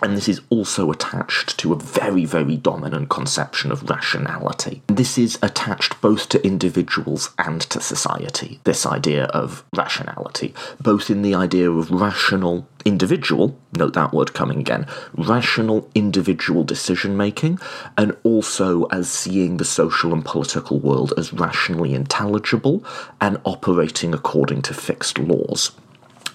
and 0.03 0.17
this 0.17 0.29
is 0.29 0.41
also 0.51 0.91
attached 0.91 1.59
to 1.59 1.73
a 1.73 1.79
very, 1.79 2.25
very 2.25 2.57
dominant 2.57 3.09
conception 3.09 3.73
of 3.73 3.89
rationality. 3.89 4.83
This 4.87 5.19
is 5.19 5.39
attached 5.43 6.01
both 6.01 6.29
to 6.31 6.45
individuals 6.47 7.31
and 7.39 7.61
to 7.63 7.81
society, 7.81 8.61
this 8.65 8.87
idea 8.87 9.25
of 9.27 9.65
rationality, 9.77 10.55
both 10.81 11.11
in 11.11 11.23
the 11.23 11.35
idea 11.35 11.71
of 11.71 11.91
rational 11.91 12.67
individual, 12.85 13.59
note 13.73 13.95
that 13.95 14.13
word 14.13 14.35
coming 14.35 14.61
again, 14.61 14.87
rational 15.15 15.89
individual 15.95 16.65
decision 16.65 17.17
making, 17.17 17.59
and 17.97 18.17
also 18.23 18.85
as 18.87 19.11
seeing 19.11 19.57
the 19.57 19.65
social 19.65 20.13
and 20.13 20.25
political 20.25 20.79
world 20.79 21.13
as 21.19 21.33
rationally 21.33 21.95
intelligible 21.95 22.85
and 23.21 23.39
operating 23.45 24.15
according 24.15 24.63
to 24.63 24.73
fixed 24.73 25.19
laws. 25.19 25.73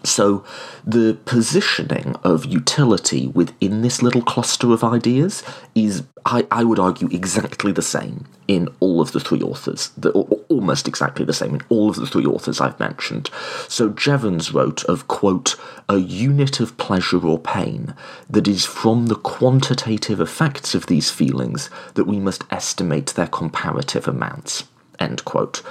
So, 0.06 0.44
the 0.86 1.18
positioning 1.24 2.16
of 2.24 2.44
utility 2.46 3.28
within 3.28 3.84
this 3.84 4.02
little 4.02 4.22
cluster 4.22 4.74
of 4.74 4.84
ideas 4.84 5.44
is, 5.76 6.04
I, 6.26 6.46
I 6.52 6.66
would 6.66 6.78
argue, 6.78 7.08
exactly 7.10 7.72
the 7.72 7.82
same 7.82 8.26
in 8.46 8.68
all 8.82 9.00
of 9.00 9.14
the 9.14 9.22
three 9.22 9.42
authors, 9.42 9.92
the, 9.98 10.12
almost 10.12 10.90
exactly 10.90 11.24
the 11.24 11.32
same 11.32 11.56
in 11.56 11.62
all 11.70 11.90
of 11.90 11.96
the 11.96 12.06
three 12.06 12.26
authors 12.26 12.60
I've 12.60 12.80
mentioned. 12.82 13.30
So, 13.70 13.90
Jevons 13.90 14.54
wrote 14.54 14.84
of, 14.86 15.08
quote, 15.08 15.56
a 15.88 15.98
unit 15.98 16.60
of 16.60 16.78
pleasure 16.78 17.26
or 17.26 17.40
pain 17.40 17.96
that 18.30 18.48
is 18.48 18.66
from 18.66 19.06
the 19.06 19.16
quantitative 19.16 20.20
effects 20.20 20.76
of 20.76 20.88
these 20.88 21.12
feelings 21.12 21.70
that 21.94 22.06
we 22.06 22.20
must 22.20 22.44
estimate 22.52 23.08
their 23.08 23.28
comparative 23.28 24.06
amounts. 24.06 24.66
End 25.00 25.26
quote. 25.26 25.62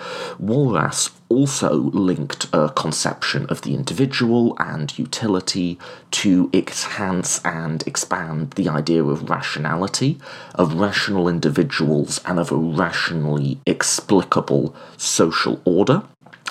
Walras 0.40 1.10
also 1.28 1.72
linked 1.72 2.48
a 2.52 2.68
conception 2.70 3.46
of 3.46 3.62
the 3.62 3.74
individual 3.74 4.56
and 4.58 4.98
utility 4.98 5.78
to 6.10 6.50
enhance 6.52 7.40
and 7.44 7.86
expand 7.86 8.50
the 8.52 8.68
idea 8.68 9.02
of 9.02 9.30
rationality, 9.30 10.18
of 10.54 10.74
rational 10.74 11.28
individuals, 11.28 12.20
and 12.26 12.38
of 12.38 12.52
a 12.52 12.56
rationally 12.56 13.58
explicable 13.66 14.74
social 14.96 15.60
order 15.64 16.02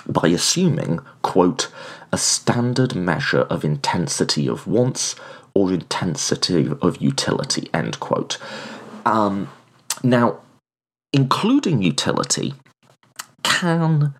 by 0.07 0.27
assuming, 0.27 0.99
quote, 1.21 1.69
a 2.11 2.17
standard 2.17 2.95
measure 2.95 3.41
of 3.41 3.63
intensity 3.63 4.47
of 4.47 4.67
wants 4.67 5.15
or 5.53 5.71
intensity 5.71 6.69
of 6.81 7.01
utility, 7.01 7.69
end 7.73 7.99
quote. 7.99 8.37
Um, 9.05 9.49
now, 10.03 10.40
including 11.13 11.81
utility 11.81 12.53
can 13.43 14.13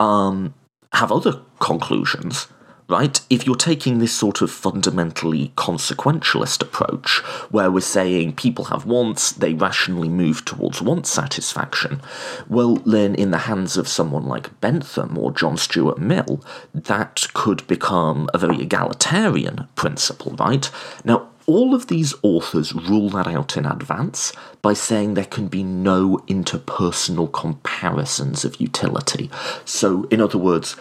um, 0.00 0.54
have 0.92 1.12
other 1.12 1.40
conclusions 1.60 2.48
right? 2.88 3.20
If 3.30 3.46
you're 3.46 3.56
taking 3.56 3.98
this 3.98 4.12
sort 4.12 4.42
of 4.42 4.50
fundamentally 4.50 5.52
consequentialist 5.56 6.62
approach, 6.62 7.18
where 7.50 7.70
we're 7.70 7.80
saying 7.80 8.34
people 8.34 8.66
have 8.66 8.84
wants, 8.84 9.32
they 9.32 9.54
rationally 9.54 10.08
move 10.08 10.44
towards 10.44 10.82
want 10.82 11.06
satisfaction, 11.06 12.02
well, 12.48 12.76
then 12.76 13.14
in 13.14 13.30
the 13.30 13.38
hands 13.38 13.76
of 13.76 13.88
someone 13.88 14.26
like 14.26 14.60
Bentham 14.60 15.16
or 15.16 15.32
John 15.32 15.56
Stuart 15.56 15.98
Mill, 15.98 16.44
that 16.74 17.26
could 17.32 17.66
become 17.66 18.28
a 18.34 18.38
very 18.38 18.60
egalitarian 18.60 19.66
principle, 19.76 20.32
right? 20.38 20.70
Now, 21.04 21.30
all 21.46 21.74
of 21.74 21.88
these 21.88 22.14
authors 22.22 22.74
rule 22.74 23.10
that 23.10 23.26
out 23.26 23.56
in 23.56 23.66
advance 23.66 24.32
by 24.62 24.72
saying 24.72 25.14
there 25.14 25.24
can 25.24 25.48
be 25.48 25.62
no 25.62 26.18
interpersonal 26.28 27.32
comparisons 27.32 28.44
of 28.44 28.60
utility. 28.60 29.30
So, 29.64 30.04
in 30.10 30.20
other 30.20 30.38
words, 30.38 30.76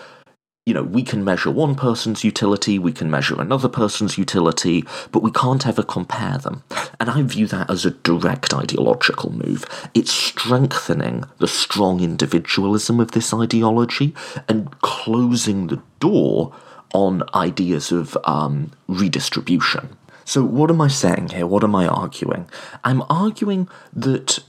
you 0.66 0.74
know, 0.74 0.84
we 0.84 1.04
can 1.04 1.26
measure 1.26 1.52
one 1.52 1.76
person's 1.76 2.24
utility, 2.24 2.80
we 2.80 2.94
can 2.94 3.12
measure 3.12 3.40
another 3.42 3.68
person's 3.68 4.18
utility, 4.18 4.86
but 5.12 5.22
we 5.22 5.32
can't 5.32 5.68
ever 5.68 5.84
compare 5.84 6.38
them. 6.38 6.64
And 7.02 7.10
I 7.10 7.22
view 7.24 7.48
that 7.48 7.70
as 7.70 7.86
a 7.86 7.92
direct 7.92 8.54
ideological 8.54 9.32
move. 9.34 9.66
It's 9.94 10.12
strengthening 10.12 11.26
the 11.40 11.50
strong 11.50 12.00
individualism 12.00 13.02
of 13.02 13.12
this 13.12 13.34
ideology 13.34 14.16
and 14.48 14.72
closing 14.80 15.68
the 15.68 15.82
door 16.00 16.56
on 16.94 17.24
ideas 17.36 17.92
of 17.92 18.18
um, 18.24 18.72
redistribution. 18.88 19.98
So, 20.26 20.44
what 20.44 20.70
am 20.70 20.82
I 20.82 20.88
saying 20.88 21.30
here? 21.30 21.48
What 21.48 21.64
am 21.64 21.76
I 21.76 21.88
arguing? 21.88 22.48
I'm 22.84 23.04
arguing 23.10 23.68
that 23.94 24.40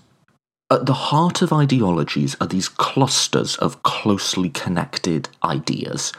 at 0.70 0.86
the 0.86 0.94
heart 0.94 1.42
of 1.42 1.52
ideologies 1.52 2.36
are 2.40 2.46
these 2.46 2.68
clusters 2.68 3.56
of 3.56 3.82
closely 3.82 4.48
connected 4.48 5.28
ideas, 5.42 6.12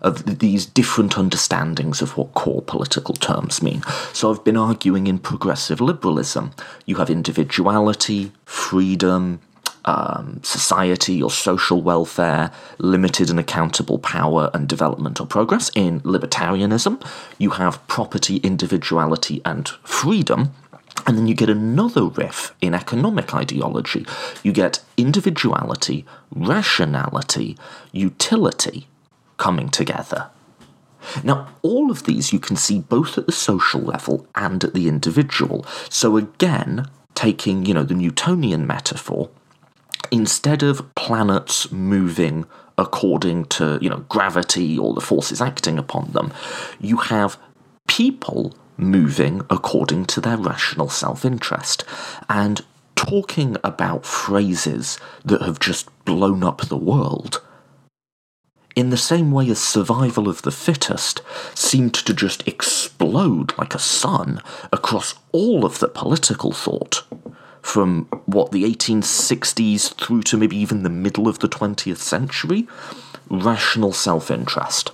of 0.00 0.38
these 0.38 0.64
different 0.64 1.18
understandings 1.18 2.00
of 2.00 2.16
what 2.16 2.32
core 2.34 2.62
political 2.62 3.14
terms 3.14 3.62
mean. 3.62 3.82
So 4.12 4.30
I've 4.30 4.44
been 4.44 4.56
arguing 4.56 5.06
in 5.06 5.18
progressive 5.18 5.80
liberalism. 5.80 6.52
You 6.86 6.96
have 6.96 7.10
individuality, 7.10 8.32
freedom, 8.46 9.40
um, 9.84 10.40
society 10.42 11.22
or 11.22 11.30
social 11.30 11.82
welfare, 11.82 12.50
limited 12.78 13.30
and 13.30 13.38
accountable 13.38 13.98
power 13.98 14.50
and 14.52 14.68
development 14.68 15.20
or 15.20 15.26
progress. 15.26 15.70
In 15.74 16.00
libertarianism, 16.00 17.04
you 17.38 17.50
have 17.50 17.86
property, 17.88 18.36
individuality, 18.36 19.40
and 19.44 19.68
freedom. 19.82 20.52
And 21.06 21.16
then 21.16 21.26
you 21.26 21.34
get 21.34 21.48
another 21.48 22.04
riff 22.04 22.54
in 22.60 22.74
economic 22.74 23.34
ideology. 23.34 24.06
You 24.42 24.52
get 24.52 24.82
individuality, 24.96 26.04
rationality, 26.30 27.56
utility 27.90 28.86
coming 29.38 29.70
together. 29.70 30.28
Now, 31.24 31.48
all 31.62 31.90
of 31.90 32.04
these 32.04 32.32
you 32.32 32.38
can 32.38 32.56
see 32.56 32.80
both 32.80 33.16
at 33.16 33.26
the 33.26 33.32
social 33.32 33.80
level 33.80 34.26
and 34.34 34.62
at 34.62 34.74
the 34.74 34.86
individual. 34.86 35.64
So, 35.88 36.18
again, 36.18 36.86
taking, 37.14 37.64
you 37.64 37.74
know, 37.74 37.82
the 37.84 37.94
Newtonian 37.94 38.66
metaphor, 38.66 39.30
instead 40.10 40.62
of 40.62 40.94
planets 40.94 41.70
moving 41.70 42.46
according 42.78 43.44
to, 43.44 43.78
you 43.80 43.90
know, 43.90 44.04
gravity 44.08 44.78
or 44.78 44.94
the 44.94 45.00
forces 45.00 45.40
acting 45.40 45.78
upon 45.78 46.10
them, 46.12 46.32
you 46.80 46.96
have 46.96 47.38
people 47.86 48.54
moving 48.76 49.42
according 49.50 50.06
to 50.06 50.20
their 50.20 50.36
rational 50.36 50.88
self 50.88 51.24
interest. 51.24 51.84
And 52.28 52.62
talking 52.96 53.56
about 53.64 54.04
phrases 54.04 54.98
that 55.24 55.42
have 55.42 55.58
just 55.58 55.88
blown 56.04 56.42
up 56.42 56.62
the 56.62 56.76
world, 56.76 57.40
in 58.76 58.90
the 58.90 58.96
same 58.96 59.32
way 59.32 59.50
as 59.50 59.58
survival 59.58 60.28
of 60.28 60.42
the 60.42 60.50
fittest 60.50 61.22
seemed 61.54 61.94
to 61.94 62.14
just 62.14 62.46
explode 62.46 63.56
like 63.58 63.74
a 63.74 63.78
sun 63.78 64.40
across 64.72 65.14
all 65.32 65.64
of 65.64 65.80
the 65.80 65.88
political 65.88 66.52
thought, 66.52 67.02
from 67.62 68.06
what 68.26 68.52
the 68.52 68.64
1860s 68.64 69.94
through 69.94 70.22
to 70.22 70.36
maybe 70.36 70.56
even 70.56 70.82
the 70.82 70.90
middle 70.90 71.28
of 71.28 71.40
the 71.40 71.48
20th 71.48 71.98
century, 71.98 72.66
rational 73.28 73.92
self 73.92 74.30
interest. 74.30 74.92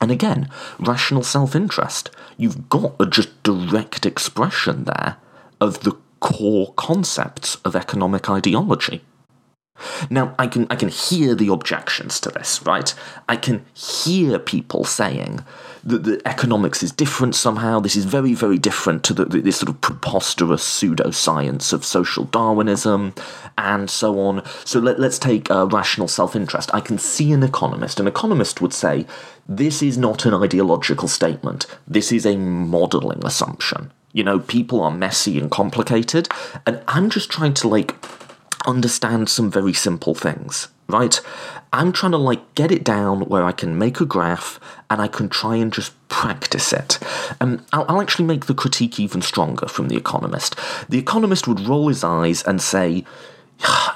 And 0.00 0.10
again, 0.10 0.48
rational 0.78 1.22
self 1.22 1.54
interest. 1.54 2.10
You've 2.36 2.68
got 2.68 2.94
a 3.00 3.06
just 3.06 3.42
direct 3.42 4.04
expression 4.04 4.84
there 4.84 5.16
of 5.60 5.80
the 5.80 5.96
core 6.20 6.72
concepts 6.76 7.56
of 7.64 7.76
economic 7.76 8.28
ideology. 8.28 9.02
Now, 10.08 10.34
I 10.38 10.46
can, 10.46 10.66
I 10.70 10.76
can 10.76 10.88
hear 10.88 11.34
the 11.34 11.48
objections 11.52 12.20
to 12.20 12.30
this, 12.30 12.64
right? 12.64 12.94
I 13.28 13.36
can 13.36 13.64
hear 13.74 14.38
people 14.38 14.84
saying 14.84 15.44
that 15.84 16.04
the 16.04 16.20
economics 16.26 16.82
is 16.82 16.90
different 16.90 17.34
somehow. 17.34 17.78
This 17.78 17.96
is 17.96 18.04
very, 18.06 18.34
very 18.34 18.58
different 18.58 19.04
to 19.04 19.14
the, 19.14 19.24
this 19.24 19.58
sort 19.58 19.68
of 19.68 19.80
preposterous 19.80 20.64
pseudoscience 20.64 21.72
of 21.72 21.84
social 21.84 22.24
Darwinism 22.24 23.14
and 23.58 23.90
so 23.90 24.18
on. 24.18 24.42
So 24.64 24.80
let, 24.80 24.98
us 24.98 25.18
take 25.18 25.50
uh, 25.50 25.66
rational 25.66 26.08
self 26.08 26.34
interest. 26.34 26.70
I 26.72 26.80
can 26.80 26.98
see 26.98 27.32
an 27.32 27.42
economist. 27.42 28.00
An 28.00 28.06
economist 28.06 28.60
would 28.60 28.72
say, 28.72 29.06
this 29.46 29.82
is 29.82 29.98
not 29.98 30.24
an 30.24 30.34
ideological 30.34 31.08
statement, 31.08 31.66
this 31.86 32.10
is 32.10 32.24
a 32.24 32.36
modeling 32.36 33.24
assumption. 33.24 33.92
You 34.12 34.24
know, 34.24 34.38
people 34.38 34.80
are 34.80 34.92
messy 34.92 35.38
and 35.38 35.50
complicated, 35.50 36.28
and 36.66 36.80
I'm 36.88 37.10
just 37.10 37.30
trying 37.30 37.54
to 37.54 37.68
like 37.68 37.94
understand 38.66 39.28
some 39.28 39.50
very 39.50 39.72
simple 39.72 40.14
things, 40.14 40.68
right? 40.88 41.20
I'm 41.72 41.92
trying 41.92 42.12
to 42.12 42.18
like 42.18 42.54
get 42.54 42.70
it 42.70 42.84
down 42.84 43.22
where 43.22 43.44
I 43.44 43.52
can 43.52 43.78
make 43.78 44.00
a 44.00 44.06
graph 44.06 44.60
and 44.90 45.00
I 45.00 45.08
can 45.08 45.28
try 45.28 45.56
and 45.56 45.72
just 45.72 45.92
practice 46.08 46.72
it. 46.72 46.98
Um, 47.40 47.64
I'll, 47.72 47.84
I'll 47.88 48.00
actually 48.00 48.26
make 48.26 48.46
the 48.46 48.54
critique 48.54 49.00
even 49.00 49.22
stronger 49.22 49.66
from 49.66 49.88
The 49.88 49.96
Economist. 49.96 50.56
The 50.88 50.98
Economist 50.98 51.48
would 51.48 51.60
roll 51.60 51.88
his 51.88 52.04
eyes 52.04 52.42
and 52.44 52.62
say, 52.62 53.04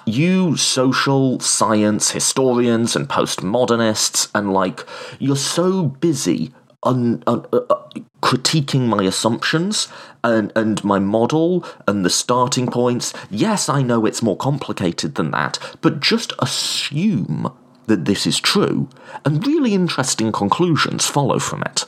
you 0.06 0.56
social 0.56 1.40
science 1.40 2.12
historians 2.12 2.96
and 2.96 3.08
postmodernists 3.08 4.30
and 4.34 4.52
like 4.52 4.86
you're 5.18 5.36
so 5.36 5.84
busy 5.84 6.52
un, 6.82 7.22
un, 7.26 7.46
uh, 7.52 7.60
uh, 7.70 7.84
critiquing 8.22 8.86
my 8.86 9.04
assumptions 9.04 9.88
and, 10.22 10.52
and 10.54 10.82
my 10.84 10.98
model 10.98 11.64
and 11.86 12.04
the 12.04 12.10
starting 12.10 12.66
points. 12.66 13.12
Yes, 13.30 13.68
I 13.68 13.82
know 13.82 14.06
it's 14.06 14.22
more 14.22 14.36
complicated 14.36 15.14
than 15.14 15.30
that, 15.32 15.58
but 15.80 16.00
just 16.00 16.32
assume 16.38 17.52
that 17.86 18.04
this 18.04 18.26
is 18.26 18.38
true, 18.38 18.88
and 19.24 19.46
really 19.46 19.72
interesting 19.72 20.30
conclusions 20.30 21.06
follow 21.06 21.38
from 21.38 21.62
it. 21.62 21.84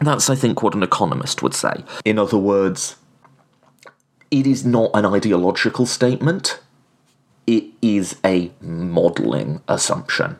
That's, 0.00 0.30
I 0.30 0.34
think, 0.34 0.62
what 0.62 0.74
an 0.74 0.82
economist 0.82 1.42
would 1.42 1.54
say. 1.54 1.84
In 2.04 2.18
other 2.18 2.38
words, 2.38 2.96
it 4.30 4.46
is 4.46 4.64
not 4.64 4.90
an 4.94 5.06
ideological 5.06 5.86
statement, 5.86 6.58
it 7.46 7.64
is 7.80 8.16
a 8.24 8.50
modelling 8.60 9.60
assumption. 9.68 10.36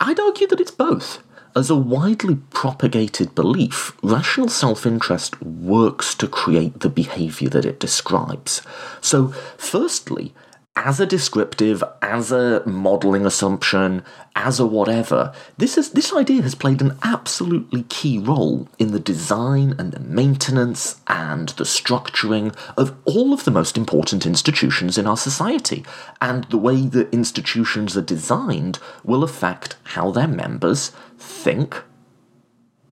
I'd 0.00 0.20
argue 0.20 0.46
that 0.46 0.60
it's 0.60 0.70
both. 0.70 1.22
As 1.56 1.70
a 1.70 1.76
widely 1.76 2.38
propagated 2.50 3.32
belief, 3.36 3.92
rational 4.02 4.48
self 4.48 4.84
interest 4.84 5.40
works 5.40 6.12
to 6.16 6.26
create 6.26 6.80
the 6.80 6.88
behaviour 6.88 7.48
that 7.50 7.64
it 7.64 7.78
describes. 7.78 8.60
So, 9.00 9.28
firstly, 9.56 10.34
as 10.76 10.98
a 10.98 11.06
descriptive, 11.06 11.84
as 12.02 12.32
a 12.32 12.60
modelling 12.66 13.24
assumption, 13.24 14.02
as 14.34 14.58
a 14.58 14.66
whatever, 14.66 15.32
this, 15.56 15.78
is, 15.78 15.92
this 15.92 16.12
idea 16.12 16.42
has 16.42 16.56
played 16.56 16.82
an 16.82 16.98
absolutely 17.04 17.84
key 17.84 18.18
role 18.18 18.68
in 18.78 18.90
the 18.90 18.98
design 18.98 19.74
and 19.78 19.92
the 19.92 20.00
maintenance 20.00 21.00
and 21.06 21.50
the 21.50 21.64
structuring 21.64 22.54
of 22.76 22.96
all 23.04 23.32
of 23.32 23.44
the 23.44 23.52
most 23.52 23.76
important 23.76 24.26
institutions 24.26 24.98
in 24.98 25.06
our 25.06 25.16
society. 25.16 25.84
And 26.20 26.44
the 26.44 26.58
way 26.58 26.82
that 26.82 27.12
institutions 27.14 27.96
are 27.96 28.02
designed 28.02 28.80
will 29.04 29.22
affect 29.22 29.76
how 29.84 30.10
their 30.10 30.28
members 30.28 30.90
think 31.16 31.84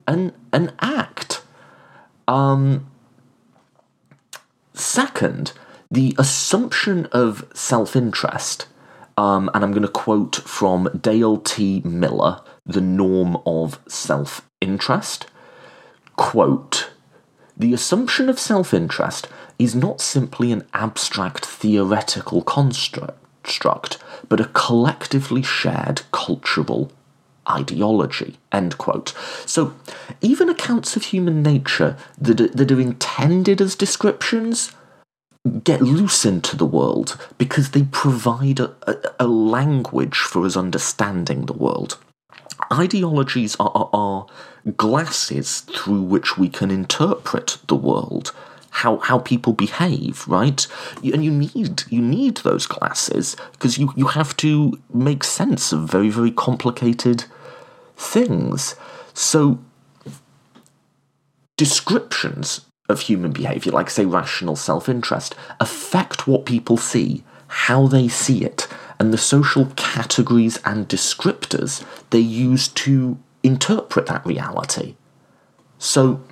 and, 0.06 0.32
and 0.52 0.72
act. 0.78 1.42
Um, 2.28 2.86
second, 4.72 5.52
the 5.92 6.14
assumption 6.18 7.04
of 7.12 7.46
self 7.52 7.94
interest, 7.94 8.66
um, 9.18 9.50
and 9.52 9.62
I'm 9.62 9.72
going 9.72 9.82
to 9.82 9.88
quote 9.88 10.36
from 10.36 10.88
Dale 10.98 11.36
T. 11.36 11.82
Miller, 11.84 12.40
The 12.64 12.80
Norm 12.80 13.36
of 13.44 13.78
Self 13.86 14.48
Interest. 14.62 15.26
Quote 16.16 16.90
The 17.54 17.74
assumption 17.74 18.30
of 18.30 18.38
self 18.38 18.72
interest 18.72 19.28
is 19.58 19.74
not 19.74 20.00
simply 20.00 20.50
an 20.50 20.66
abstract 20.72 21.44
theoretical 21.44 22.40
construct, 22.40 23.98
but 24.30 24.40
a 24.40 24.46
collectively 24.54 25.42
shared 25.42 26.02
cultural 26.10 26.90
ideology. 27.50 28.38
End 28.50 28.78
quote. 28.78 29.12
So, 29.44 29.74
even 30.22 30.48
accounts 30.48 30.96
of 30.96 31.02
human 31.04 31.42
nature 31.42 31.98
that 32.16 32.40
are, 32.40 32.48
that 32.48 32.72
are 32.72 32.80
intended 32.80 33.60
as 33.60 33.74
descriptions 33.74 34.72
get 35.64 35.82
loose 35.82 36.24
into 36.24 36.56
the 36.56 36.66
world 36.66 37.18
because 37.36 37.70
they 37.70 37.82
provide 37.84 38.60
a, 38.60 38.74
a, 38.86 38.96
a 39.20 39.26
language 39.26 40.16
for 40.16 40.46
us 40.46 40.56
understanding 40.56 41.46
the 41.46 41.52
world. 41.52 41.98
Ideologies 42.72 43.56
are, 43.58 43.72
are, 43.74 43.90
are 43.92 44.26
glasses 44.76 45.60
through 45.62 46.02
which 46.02 46.38
we 46.38 46.48
can 46.48 46.70
interpret 46.70 47.58
the 47.66 47.74
world 47.74 48.32
how 48.72 48.96
how 48.98 49.18
people 49.18 49.52
behave, 49.52 50.26
right? 50.26 50.66
And 51.04 51.22
you 51.22 51.30
need 51.30 51.82
you 51.90 52.00
need 52.00 52.38
those 52.38 52.66
glasses 52.66 53.36
because 53.52 53.76
you 53.76 53.92
you 53.96 54.06
have 54.06 54.34
to 54.38 54.80
make 54.94 55.24
sense 55.24 55.72
of 55.72 55.80
very 55.90 56.08
very 56.08 56.30
complicated 56.30 57.24
things. 57.96 58.74
So 59.12 59.58
descriptions 61.58 62.62
of 62.92 63.00
human 63.00 63.32
behavior, 63.32 63.72
like 63.72 63.90
say 63.90 64.04
rational 64.04 64.54
self-interest, 64.54 65.34
affect 65.58 66.26
what 66.28 66.46
people 66.46 66.76
see, 66.76 67.24
how 67.48 67.86
they 67.86 68.06
see 68.08 68.44
it, 68.44 68.68
and 68.98 69.12
the 69.12 69.18
social 69.18 69.66
categories 69.76 70.60
and 70.64 70.88
descriptors 70.88 71.84
they 72.10 72.20
use 72.20 72.68
to 72.68 73.18
interpret 73.42 74.06
that 74.06 74.24
reality. 74.24 74.94
So 75.78 76.22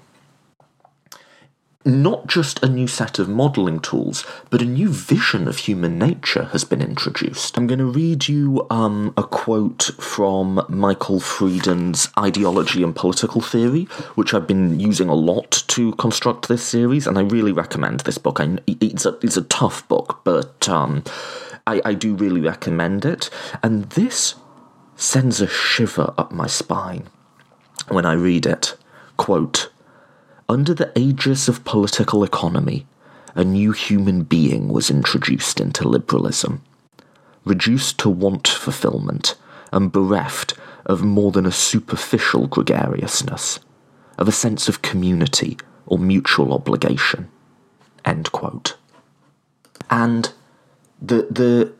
not 1.84 2.26
just 2.26 2.62
a 2.62 2.68
new 2.68 2.86
set 2.86 3.18
of 3.18 3.28
modelling 3.28 3.80
tools, 3.80 4.24
but 4.50 4.60
a 4.60 4.66
new 4.66 4.90
vision 4.90 5.48
of 5.48 5.58
human 5.58 5.98
nature 5.98 6.44
has 6.52 6.62
been 6.62 6.82
introduced. 6.82 7.56
I'm 7.56 7.66
going 7.66 7.78
to 7.78 7.86
read 7.86 8.28
you 8.28 8.66
um, 8.68 9.14
a 9.16 9.22
quote 9.22 9.84
from 9.98 10.64
Michael 10.68 11.20
Freeden's 11.20 12.10
Ideology 12.18 12.82
and 12.82 12.94
Political 12.94 13.40
Theory, 13.40 13.84
which 14.14 14.34
I've 14.34 14.46
been 14.46 14.78
using 14.78 15.08
a 15.08 15.14
lot 15.14 15.64
to 15.68 15.92
construct 15.92 16.48
this 16.48 16.62
series, 16.62 17.06
and 17.06 17.16
I 17.18 17.22
really 17.22 17.52
recommend 17.52 18.00
this 18.00 18.18
book. 18.18 18.40
I, 18.40 18.58
it's, 18.66 19.06
a, 19.06 19.18
it's 19.22 19.38
a 19.38 19.42
tough 19.42 19.88
book, 19.88 20.20
but 20.22 20.68
um, 20.68 21.02
I, 21.66 21.80
I 21.84 21.94
do 21.94 22.14
really 22.14 22.42
recommend 22.42 23.06
it. 23.06 23.30
And 23.62 23.84
this 23.90 24.34
sends 24.96 25.40
a 25.40 25.48
shiver 25.48 26.12
up 26.18 26.30
my 26.30 26.46
spine 26.46 27.08
when 27.88 28.04
I 28.04 28.12
read 28.12 28.44
it. 28.44 28.76
Quote, 29.16 29.70
under 30.50 30.74
the 30.74 30.90
aegis 30.98 31.46
of 31.46 31.64
political 31.64 32.24
economy, 32.24 32.84
a 33.36 33.44
new 33.44 33.70
human 33.70 34.24
being 34.24 34.66
was 34.66 34.90
introduced 34.90 35.60
into 35.60 35.86
liberalism. 35.86 36.60
Reduced 37.44 37.98
to 37.98 38.10
want 38.10 38.48
fulfillment 38.48 39.36
and 39.72 39.92
bereft 39.92 40.54
of 40.84 41.04
more 41.04 41.30
than 41.30 41.46
a 41.46 41.52
superficial 41.52 42.48
gregariousness, 42.48 43.60
of 44.18 44.26
a 44.26 44.32
sense 44.32 44.68
of 44.68 44.82
community 44.82 45.56
or 45.86 46.00
mutual 46.00 46.52
obligation. 46.52 47.28
And 49.88 50.32
the 51.00 51.28
the 51.30 51.72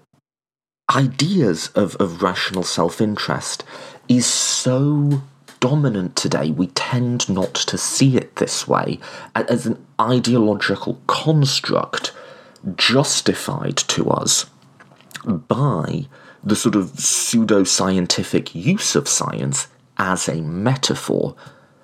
ideas 0.94 1.68
of, 1.74 1.96
of 1.96 2.22
rational 2.22 2.62
self 2.62 3.00
interest 3.00 3.64
is 4.08 4.26
so 4.26 5.22
dominant 5.60 6.16
today, 6.16 6.50
we 6.50 6.68
tend 6.68 7.28
not 7.28 7.54
to 7.54 7.78
see 7.78 8.16
it 8.16 8.36
this 8.36 8.66
way 8.66 8.98
as 9.34 9.66
an 9.66 9.86
ideological 10.00 11.00
construct 11.06 12.12
justified 12.76 13.76
to 13.76 14.10
us 14.10 14.46
by 15.24 16.06
the 16.42 16.56
sort 16.56 16.74
of 16.74 16.98
pseudo 16.98 17.64
scientific 17.64 18.54
use 18.54 18.94
of 18.96 19.08
science 19.08 19.68
as 19.98 20.28
a 20.28 20.40
metaphor. 20.40 21.36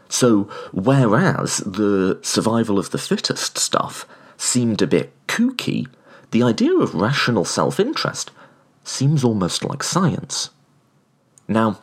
So, 0.08 0.44
whereas 0.72 1.58
the 1.58 2.18
survival 2.22 2.78
of 2.78 2.90
the 2.90 2.98
fittest 2.98 3.58
stuff 3.58 4.06
seemed 4.36 4.80
a 4.80 4.86
bit 4.86 5.12
kooky, 5.26 5.86
the 6.30 6.42
idea 6.42 6.74
of 6.76 6.94
rational 6.94 7.44
self 7.44 7.78
interest 7.78 8.30
seems 8.84 9.24
almost 9.24 9.64
like 9.64 9.82
science. 9.82 10.50
Now, 11.48 11.78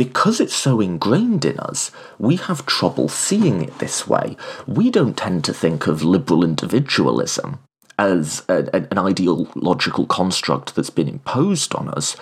because 0.00 0.40
it's 0.40 0.54
so 0.54 0.80
ingrained 0.80 1.44
in 1.44 1.60
us, 1.60 1.90
we 2.18 2.36
have 2.36 2.64
trouble 2.64 3.06
seeing 3.06 3.60
it 3.60 3.80
this 3.80 4.08
way. 4.08 4.34
We 4.66 4.90
don't 4.90 5.14
tend 5.14 5.44
to 5.44 5.52
think 5.52 5.86
of 5.86 6.02
liberal 6.02 6.42
individualism 6.42 7.58
as 7.98 8.42
a, 8.48 8.74
an 8.74 8.96
ideological 8.96 10.06
construct 10.06 10.74
that's 10.74 10.88
been 10.88 11.06
imposed 11.06 11.74
on 11.74 11.90
us. 11.90 12.16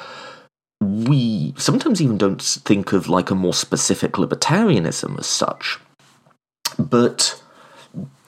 We 0.81 1.55
sometimes 1.57 2.03
even 2.03 2.19
don't 2.19 2.43
think 2.43 2.93
of 2.93 3.09
like 3.09 3.31
a 3.31 3.37
more 3.37 3.55
specific 3.55 4.15
libertarianism 4.15 5.17
as 5.17 5.29
such. 5.29 5.79
But 6.81 7.41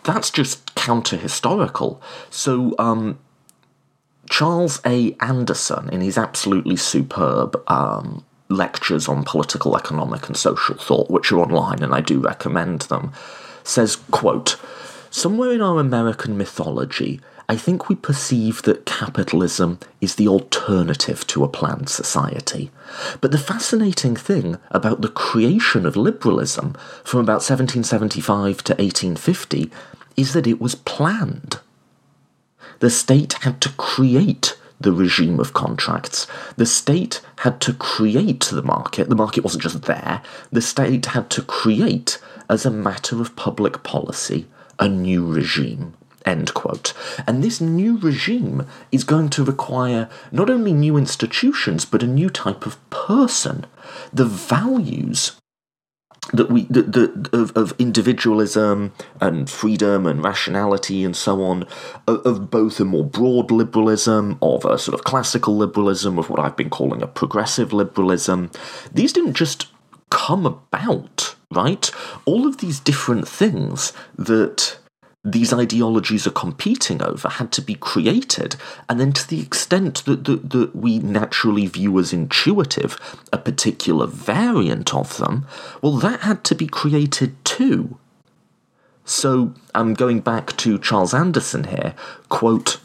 that's 0.04 0.30
just 0.30 0.76
counter 0.76 1.16
historical. 1.16 2.00
So, 2.30 2.76
um, 2.78 3.18
Charles 4.30 4.80
A. 4.86 5.16
Anderson, 5.18 5.90
in 5.90 6.02
his 6.02 6.16
absolutely 6.16 6.76
superb 6.76 7.60
um, 7.66 8.24
lectures 8.50 9.08
on 9.08 9.24
political, 9.24 9.76
economic, 9.76 10.26
and 10.26 10.36
social 10.36 10.74
thought, 10.74 11.10
which 11.10 11.32
are 11.32 11.38
online, 11.38 11.82
and 11.82 11.94
I 11.94 12.00
do 12.00 12.20
recommend 12.20 12.82
them, 12.82 13.12
says, 13.64 13.96
quote, 14.10 14.56
Somewhere 15.10 15.52
in 15.52 15.60
our 15.60 15.80
American 15.80 16.36
mythology, 16.36 17.20
I 17.48 17.56
think 17.56 17.88
we 17.88 17.96
perceive 17.96 18.62
that 18.62 18.86
capitalism 18.86 19.80
is 20.00 20.14
the 20.14 20.28
alternative 20.28 21.26
to 21.28 21.42
a 21.42 21.48
planned 21.48 21.88
society. 21.88 22.70
But 23.20 23.32
the 23.32 23.38
fascinating 23.38 24.14
thing 24.14 24.58
about 24.70 25.00
the 25.00 25.08
creation 25.08 25.84
of 25.84 25.96
liberalism 25.96 26.76
from 27.02 27.20
about 27.20 27.42
1775 27.42 28.62
to 28.62 28.72
1850 28.74 29.68
is 30.16 30.32
that 30.32 30.46
it 30.46 30.60
was 30.60 30.76
planned. 30.76 31.58
The 32.78 32.88
state 32.88 33.32
had 33.42 33.60
to 33.62 33.70
create 33.70 34.56
the 34.80 34.92
regime 34.92 35.38
of 35.38 35.52
contracts. 35.52 36.26
The 36.56 36.66
state 36.66 37.20
had 37.38 37.60
to 37.60 37.74
create 37.74 38.44
the 38.44 38.62
market. 38.62 39.08
The 39.08 39.14
market 39.14 39.44
wasn't 39.44 39.62
just 39.62 39.82
there. 39.82 40.22
The 40.50 40.62
state 40.62 41.06
had 41.06 41.30
to 41.30 41.42
create, 41.42 42.18
as 42.48 42.64
a 42.64 42.70
matter 42.70 43.20
of 43.20 43.36
public 43.36 43.82
policy, 43.82 44.46
a 44.78 44.88
new 44.88 45.30
regime. 45.30 45.94
End 46.26 46.52
quote. 46.54 46.92
And 47.26 47.42
this 47.42 47.60
new 47.60 47.98
regime 47.98 48.66
is 48.92 49.04
going 49.04 49.30
to 49.30 49.44
require 49.44 50.08
not 50.30 50.50
only 50.50 50.72
new 50.72 50.96
institutions, 50.96 51.84
but 51.84 52.02
a 52.02 52.06
new 52.06 52.28
type 52.28 52.66
of 52.66 52.78
person. 52.90 53.66
The 54.12 54.26
values 54.26 55.39
that 56.32 56.50
we 56.50 56.64
the, 56.64 56.82
the 56.82 57.30
of, 57.32 57.56
of 57.56 57.74
individualism 57.78 58.92
and 59.20 59.48
freedom 59.48 60.06
and 60.06 60.22
rationality 60.22 61.04
and 61.04 61.16
so 61.16 61.42
on 61.42 61.66
of, 62.06 62.24
of, 62.26 62.50
both 62.50 62.80
a 62.80 62.84
more 62.84 63.04
broad 63.04 63.50
liberalism 63.50 64.38
of 64.42 64.64
a 64.64 64.78
sort 64.78 64.94
of 64.98 65.04
classical 65.04 65.56
liberalism 65.56 66.18
of 66.18 66.30
what 66.30 66.40
I've 66.40 66.56
been 66.56 66.70
calling 66.70 67.02
a 67.02 67.06
progressive 67.06 67.72
liberalism 67.72 68.50
these 68.92 69.12
didn't 69.12 69.34
just 69.34 69.68
come 70.10 70.46
about 70.46 71.34
right? 71.52 71.90
All 72.24 72.46
of 72.46 72.58
these 72.58 72.78
different 72.78 73.26
things 73.26 73.92
that 74.16 74.78
these 75.22 75.52
ideologies 75.52 76.26
are 76.26 76.32
competing 76.32 77.02
over 77.02 77.28
had 77.28 77.52
to 77.52 77.60
be 77.60 77.74
created. 77.74 78.56
And 78.88 78.98
then, 78.98 79.12
to 79.12 79.28
the 79.28 79.40
extent 79.40 80.04
that, 80.06 80.24
that, 80.24 80.50
that 80.50 80.74
we 80.74 80.98
naturally 80.98 81.66
view 81.66 81.98
as 81.98 82.12
intuitive 82.12 82.98
a 83.32 83.38
particular 83.38 84.06
variant 84.06 84.94
of 84.94 85.18
them, 85.18 85.46
well, 85.82 85.98
that 85.98 86.20
had 86.20 86.42
to 86.44 86.54
be 86.54 86.66
created 86.66 87.42
too. 87.44 87.98
So, 89.04 89.52
I'm 89.74 89.92
going 89.92 90.20
back 90.20 90.56
to 90.58 90.78
Charles 90.78 91.12
Anderson 91.12 91.64
here. 91.64 91.94
Quote 92.30 92.80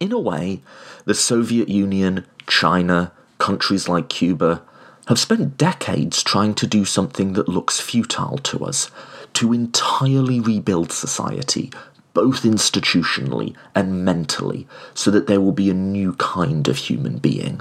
In 0.00 0.12
a 0.12 0.18
way, 0.18 0.62
the 1.04 1.14
Soviet 1.14 1.68
Union, 1.68 2.24
China, 2.46 3.12
countries 3.36 3.88
like 3.88 4.08
Cuba 4.08 4.62
have 5.08 5.18
spent 5.18 5.58
decades 5.58 6.22
trying 6.22 6.54
to 6.54 6.66
do 6.66 6.86
something 6.86 7.34
that 7.34 7.48
looks 7.48 7.80
futile 7.80 8.38
to 8.38 8.64
us 8.64 8.90
to 9.34 9.52
entirely 9.52 10.40
rebuild 10.40 10.92
society, 10.92 11.70
both 12.14 12.42
institutionally 12.42 13.54
and 13.74 14.04
mentally, 14.04 14.66
so 14.94 15.10
that 15.10 15.26
there 15.26 15.40
will 15.40 15.52
be 15.52 15.70
a 15.70 15.74
new 15.74 16.14
kind 16.14 16.68
of 16.68 16.76
human 16.76 17.18
being. 17.18 17.60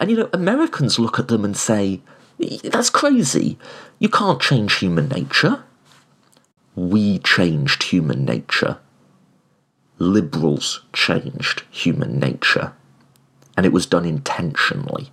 And 0.00 0.10
you 0.10 0.16
know, 0.16 0.30
Americans 0.32 0.98
look 0.98 1.18
at 1.18 1.28
them 1.28 1.44
and 1.44 1.56
say, 1.56 2.00
that's 2.64 2.90
crazy. 2.90 3.58
You 3.98 4.08
can't 4.08 4.40
change 4.40 4.78
human 4.78 5.08
nature. 5.08 5.62
We 6.74 7.18
changed 7.20 7.84
human 7.84 8.24
nature. 8.24 8.78
Liberals 9.98 10.82
changed 10.92 11.62
human 11.70 12.18
nature. 12.18 12.72
And 13.56 13.64
it 13.64 13.72
was 13.72 13.86
done 13.86 14.04
intentionally 14.04 15.12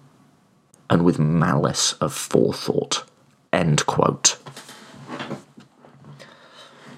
and 0.91 1.05
with 1.05 1.17
malice 1.17 1.93
of 1.93 2.13
forethought. 2.13 3.05
End 3.53 3.85
quote. 3.85 4.37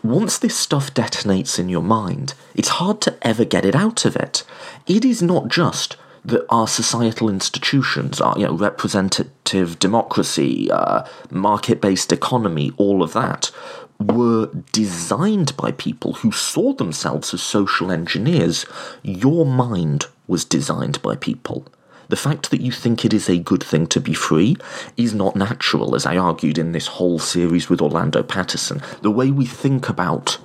Once 0.03 0.37
this 0.37 0.55
stuff 0.55 0.93
detonates 0.93 1.57
in 1.57 1.69
your 1.69 1.81
mind, 1.81 2.33
it's 2.55 2.67
hard 2.67 2.99
to 2.99 3.15
ever 3.21 3.45
get 3.45 3.63
it 3.63 3.73
out 3.73 4.03
of 4.03 4.17
it. 4.17 4.43
It 4.85 5.05
is 5.05 5.21
not 5.21 5.47
just 5.47 5.95
that 6.25 6.45
our 6.49 6.67
societal 6.67 7.29
institutions, 7.29 8.19
our 8.19 8.37
you 8.37 8.45
know, 8.45 8.53
representative 8.53 9.79
democracy, 9.79 10.69
uh, 10.69 11.05
market 11.31 11.79
based 11.79 12.11
economy, 12.11 12.71
all 12.75 13.01
of 13.01 13.13
that, 13.13 13.49
were 13.97 14.49
designed 14.73 15.55
by 15.55 15.71
people 15.71 16.13
who 16.13 16.33
saw 16.33 16.73
themselves 16.73 17.33
as 17.33 17.41
social 17.41 17.89
engineers. 17.89 18.65
Your 19.03 19.45
mind 19.45 20.07
was 20.27 20.43
designed 20.43 21.01
by 21.01 21.15
people. 21.15 21.65
The 22.13 22.17
fact 22.17 22.51
that 22.51 22.61
you 22.61 22.71
think 22.71 23.03
it 23.03 23.11
is 23.11 23.27
a 23.27 23.39
good 23.39 23.63
thing 23.63 23.87
to 23.87 23.99
be 23.99 24.13
free 24.13 24.55
is 24.95 25.15
not 25.15 25.35
natural, 25.35 25.95
as 25.95 26.05
I 26.05 26.15
argued 26.15 26.59
in 26.59 26.71
this 26.71 26.85
whole 26.85 27.17
series 27.17 27.69
with 27.69 27.81
Orlando 27.81 28.21
Patterson. 28.21 28.83
The 29.01 29.09
way 29.09 29.31
we 29.31 29.47
think 29.47 29.89
about 29.89 30.37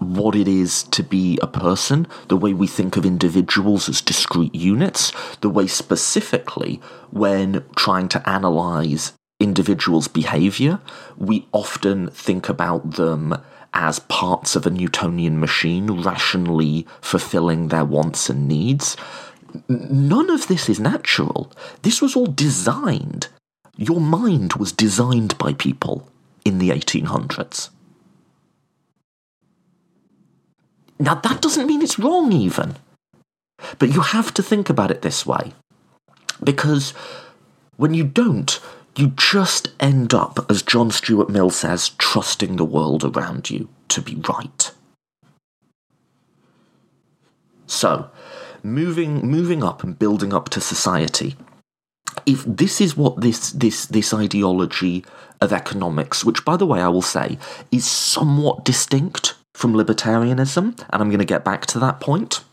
what 0.00 0.34
it 0.34 0.48
is 0.48 0.82
to 0.82 1.04
be 1.04 1.38
a 1.42 1.46
person, 1.46 2.08
the 2.26 2.36
way 2.36 2.52
we 2.52 2.66
think 2.66 2.96
of 2.96 3.06
individuals 3.06 3.88
as 3.88 4.00
discrete 4.00 4.52
units, 4.52 5.12
the 5.42 5.48
way 5.48 5.68
specifically 5.68 6.80
when 7.12 7.64
trying 7.76 8.08
to 8.08 8.28
analyze 8.28 9.12
individuals' 9.38 10.08
behavior, 10.08 10.80
we 11.16 11.46
often 11.52 12.10
think 12.10 12.48
about 12.48 12.94
them 12.96 13.40
as 13.72 14.00
parts 14.00 14.56
of 14.56 14.66
a 14.66 14.70
Newtonian 14.70 15.38
machine, 15.38 16.02
rationally 16.02 16.84
fulfilling 17.00 17.68
their 17.68 17.84
wants 17.84 18.28
and 18.28 18.48
needs. 18.48 18.96
None 19.68 20.30
of 20.30 20.48
this 20.48 20.68
is 20.68 20.80
natural. 20.80 21.52
This 21.82 22.00
was 22.00 22.16
all 22.16 22.26
designed. 22.26 23.28
Your 23.76 24.00
mind 24.00 24.54
was 24.54 24.72
designed 24.72 25.36
by 25.38 25.54
people 25.54 26.08
in 26.44 26.58
the 26.58 26.70
1800s. 26.70 27.70
Now, 30.98 31.14
that 31.14 31.40
doesn't 31.40 31.66
mean 31.66 31.82
it's 31.82 31.98
wrong, 31.98 32.32
even. 32.32 32.76
But 33.78 33.92
you 33.92 34.00
have 34.00 34.34
to 34.34 34.42
think 34.42 34.68
about 34.68 34.90
it 34.90 35.02
this 35.02 35.24
way. 35.24 35.54
Because 36.42 36.90
when 37.76 37.94
you 37.94 38.04
don't, 38.04 38.60
you 38.96 39.08
just 39.16 39.68
end 39.80 40.12
up, 40.12 40.44
as 40.50 40.62
John 40.62 40.90
Stuart 40.90 41.30
Mill 41.30 41.50
says, 41.50 41.90
trusting 41.96 42.56
the 42.56 42.64
world 42.64 43.04
around 43.04 43.48
you 43.48 43.68
to 43.88 44.02
be 44.02 44.16
right. 44.16 44.72
So, 47.66 48.10
moving 48.62 49.26
moving 49.26 49.62
up 49.62 49.82
and 49.82 49.98
building 49.98 50.32
up 50.32 50.48
to 50.50 50.60
society. 50.60 51.36
If 52.26 52.44
this 52.44 52.80
is 52.80 52.96
what 52.96 53.20
this 53.20 53.50
this 53.50 53.86
this 53.86 54.12
ideology 54.12 55.04
of 55.40 55.52
economics, 55.52 56.24
which 56.24 56.44
by 56.44 56.56
the 56.56 56.66
way 56.66 56.80
I 56.80 56.88
will 56.88 57.02
say 57.02 57.38
is 57.70 57.86
somewhat 57.86 58.64
distinct 58.64 59.34
from 59.54 59.74
libertarianism, 59.74 60.78
and 60.90 61.02
I'm 61.02 61.08
going 61.08 61.18
to 61.18 61.24
get 61.24 61.44
back 61.44 61.66
to 61.66 61.78
that 61.80 62.00
point. 62.00 62.44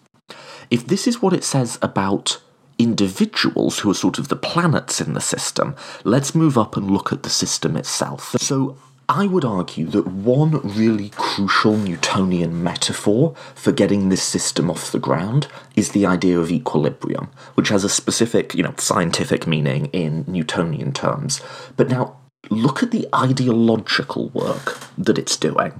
If 0.69 0.85
this 0.87 1.07
is 1.07 1.21
what 1.21 1.33
it 1.33 1.43
says 1.43 1.79
about 1.81 2.41
individuals 2.77 3.79
who 3.79 3.89
are 3.89 3.95
sort 3.95 4.19
of 4.19 4.27
the 4.27 4.35
planets 4.35 5.01
in 5.01 5.13
the 5.13 5.21
system, 5.21 5.75
let's 6.03 6.35
move 6.35 6.57
up 6.57 6.77
and 6.77 6.91
look 6.91 7.11
at 7.11 7.23
the 7.23 7.29
system 7.29 7.75
itself. 7.75 8.35
So, 8.39 8.77
I 9.09 9.25
would 9.25 9.45
argue 9.45 9.87
that 9.87 10.07
one 10.07 10.59
really 10.63 11.09
crucial 11.09 11.77
Newtonian 11.77 12.61
metaphor 12.61 13.35
for 13.55 13.71
getting 13.71 14.09
this 14.09 14.21
system 14.21 14.69
off 14.69 14.91
the 14.91 14.99
ground 14.99 15.47
is 15.77 15.91
the 15.91 16.05
idea 16.05 16.37
of 16.37 16.51
equilibrium, 16.51 17.29
which 17.55 17.69
has 17.69 17.85
a 17.85 17.89
specific, 17.89 18.53
you 18.53 18.63
know, 18.63 18.73
scientific 18.77 19.47
meaning 19.47 19.85
in 19.87 20.25
Newtonian 20.27 20.91
terms. 20.91 21.39
But 21.77 21.87
now 21.87 22.17
look 22.49 22.83
at 22.83 22.91
the 22.91 23.07
ideological 23.15 24.27
work 24.29 24.77
that 24.97 25.17
it's 25.17 25.37
doing. 25.37 25.79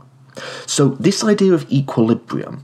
So, 0.65 0.89
this 0.89 1.21
idea 1.21 1.51
of 1.53 1.69
equilibrium, 1.69 2.63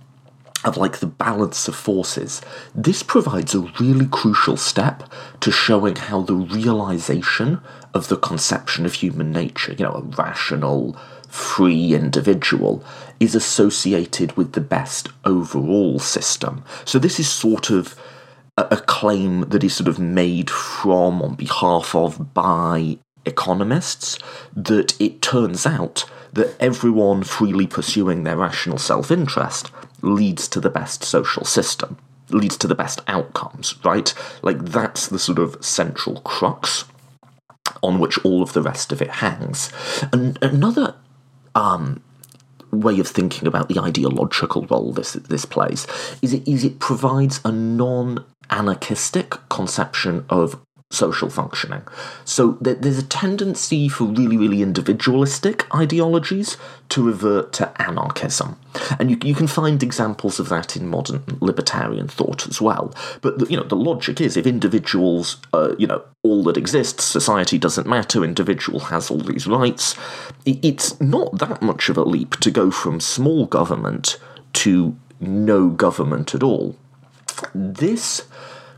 of 0.64 0.78
like 0.78 1.00
the 1.00 1.08
balance 1.08 1.68
of 1.68 1.76
forces, 1.76 2.42
this 2.74 3.04
provides 3.04 3.54
a 3.54 3.70
really 3.82 4.08
crucial 4.08 4.56
step 4.56 5.04
to 5.42 5.52
showing 5.52 5.98
how 5.98 6.22
the 6.22 6.36
realization 6.36 7.60
of 7.94 8.08
the 8.08 8.18
conception 8.18 8.86
of 8.86 8.96
human 8.96 9.32
nature, 9.32 9.74
you 9.74 9.86
know, 9.86 9.94
a 9.94 10.02
rational, 10.02 10.98
free 11.28 11.94
individual, 11.94 12.84
is 13.20 13.36
associated 13.36 14.36
with 14.36 14.54
the 14.54 14.62
best 14.62 15.10
overall 15.26 16.00
system. 16.00 16.64
So, 16.86 17.00
this 17.00 17.20
is 17.20 17.30
sort 17.30 17.70
of 17.70 17.96
a, 18.58 18.78
claim 18.78 19.42
that 19.50 19.64
is 19.64 19.76
sort 19.76 19.88
of 19.88 20.00
made 20.00 20.50
from, 20.50 21.22
on 21.22 21.36
behalf 21.36 21.96
of, 21.96 22.34
by 22.34 22.98
economists, 23.26 24.20
that 24.56 25.00
it 25.02 25.22
turns 25.22 25.66
out 25.66 26.06
that 26.34 26.56
everyone 26.60 27.24
freely 27.24 27.68
pursuing 27.68 28.24
their 28.24 28.38
rational 28.38 28.78
self 28.78 29.12
interest 29.12 29.72
leads 30.02 30.48
to 30.50 30.60
the 30.60 30.70
best 30.70 31.04
social 31.04 31.46
system, 31.46 31.98
leads 32.30 32.58
to 32.58 32.68
the 32.68 32.76
best 32.76 33.02
outcomes, 33.08 33.76
right? 33.86 34.14
Like, 34.42 34.60
that's 34.66 35.08
the 35.08 35.20
sort 35.20 35.40
of 35.40 35.64
central 35.64 36.22
crux 36.22 36.86
on 37.84 38.00
which 38.00 38.18
all 38.26 38.42
of 38.42 38.54
the 38.54 38.62
rest 38.62 38.92
of 38.92 39.02
it 39.02 39.10
hangs. 39.10 39.72
And 40.12 40.40
another 40.42 40.96
um, 41.54 42.02
way 42.72 43.00
of 43.00 43.08
thinking 43.08 43.48
about 43.48 43.70
the 43.70 43.80
ideological 43.80 44.66
role 44.66 44.94
this 44.94 45.14
this 45.14 45.46
plays 45.46 45.86
is 46.22 46.34
it 46.34 46.48
is 46.48 46.64
it 46.64 46.80
provides 46.80 47.40
a 47.46 47.52
non 47.52 48.26
anarchistic 48.50 49.38
conception 49.50 50.26
of 50.30 50.60
social 50.94 51.30
functioning. 51.30 51.82
So 52.24 52.58
there's 52.62 53.00
a 53.00 53.04
tendency 53.04 53.90
for 53.90 54.06
really, 54.06 54.38
really 54.38 54.62
individualistic 54.62 55.66
ideologies 55.76 56.58
to 56.90 57.04
revert 57.04 57.52
to 57.54 57.82
anarchism. 57.82 58.58
And 59.00 59.10
you, 59.10 59.18
you 59.24 59.36
can 59.36 59.48
find 59.48 59.82
examples 59.82 60.40
of 60.40 60.50
that 60.50 60.76
in 60.76 60.88
modern 60.88 61.24
libertarian 61.40 62.08
thought 62.08 62.48
as 62.48 62.62
well. 62.62 62.94
But, 63.22 63.40
the, 63.40 63.46
you 63.48 63.58
know, 63.58 63.64
the 63.64 63.76
logic 63.76 64.22
is 64.22 64.38
if 64.38 64.46
individuals, 64.46 65.38
uh, 65.54 65.76
you 65.78 65.88
know, 65.88 66.04
all 66.22 66.44
that 66.44 66.58
exists, 66.58 67.04
society 67.04 67.58
doesn't 67.58 67.88
matter, 67.88 68.24
individual 68.24 68.80
has 68.82 69.10
all 69.10 69.20
these 69.20 69.48
rights, 69.48 69.96
it's 70.46 71.00
not 71.02 71.40
that 71.40 71.62
much 71.62 71.90
of 71.90 71.98
a 71.98 72.04
leap 72.04 72.36
to 72.38 72.52
go 72.52 72.72
from 72.72 73.00
small 73.00 73.46
government 73.46 74.18
to 74.54 74.96
no 75.20 75.70
government 75.70 76.36
at 76.36 76.44
all. 76.44 76.76
This 77.56 78.24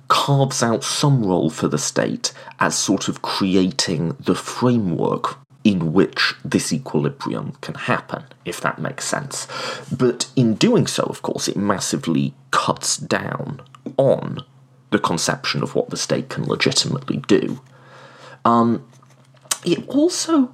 carves 0.07 0.61
out 0.61 0.83
some 0.83 1.25
role 1.25 1.49
for 1.49 1.67
the 1.67 1.77
state 1.77 2.31
as 2.59 2.77
sort 2.77 3.07
of 3.07 3.21
creating 3.21 4.15
the 4.19 4.35
framework 4.35 5.37
in 5.63 5.93
which 5.93 6.35
this 6.45 6.71
equilibrium 6.71 7.53
can 7.61 7.73
happen, 7.73 8.23
if 8.45 8.61
that 8.61 8.77
makes 8.77 9.03
sense. 9.03 9.47
But 9.91 10.29
in 10.35 10.53
doing 10.53 10.85
so, 10.85 11.03
of 11.03 11.23
course, 11.23 11.47
it 11.47 11.57
massively 11.57 12.35
cuts 12.51 12.97
down 12.97 13.61
on 13.97 14.43
the 14.91 14.99
conception 14.99 15.63
of 15.63 15.73
what 15.73 15.89
the 15.89 15.97
state 15.97 16.29
can 16.29 16.45
legitimately 16.45 17.17
do. 17.27 17.59
Um, 18.45 18.87
it 19.65 19.87
also 19.89 20.51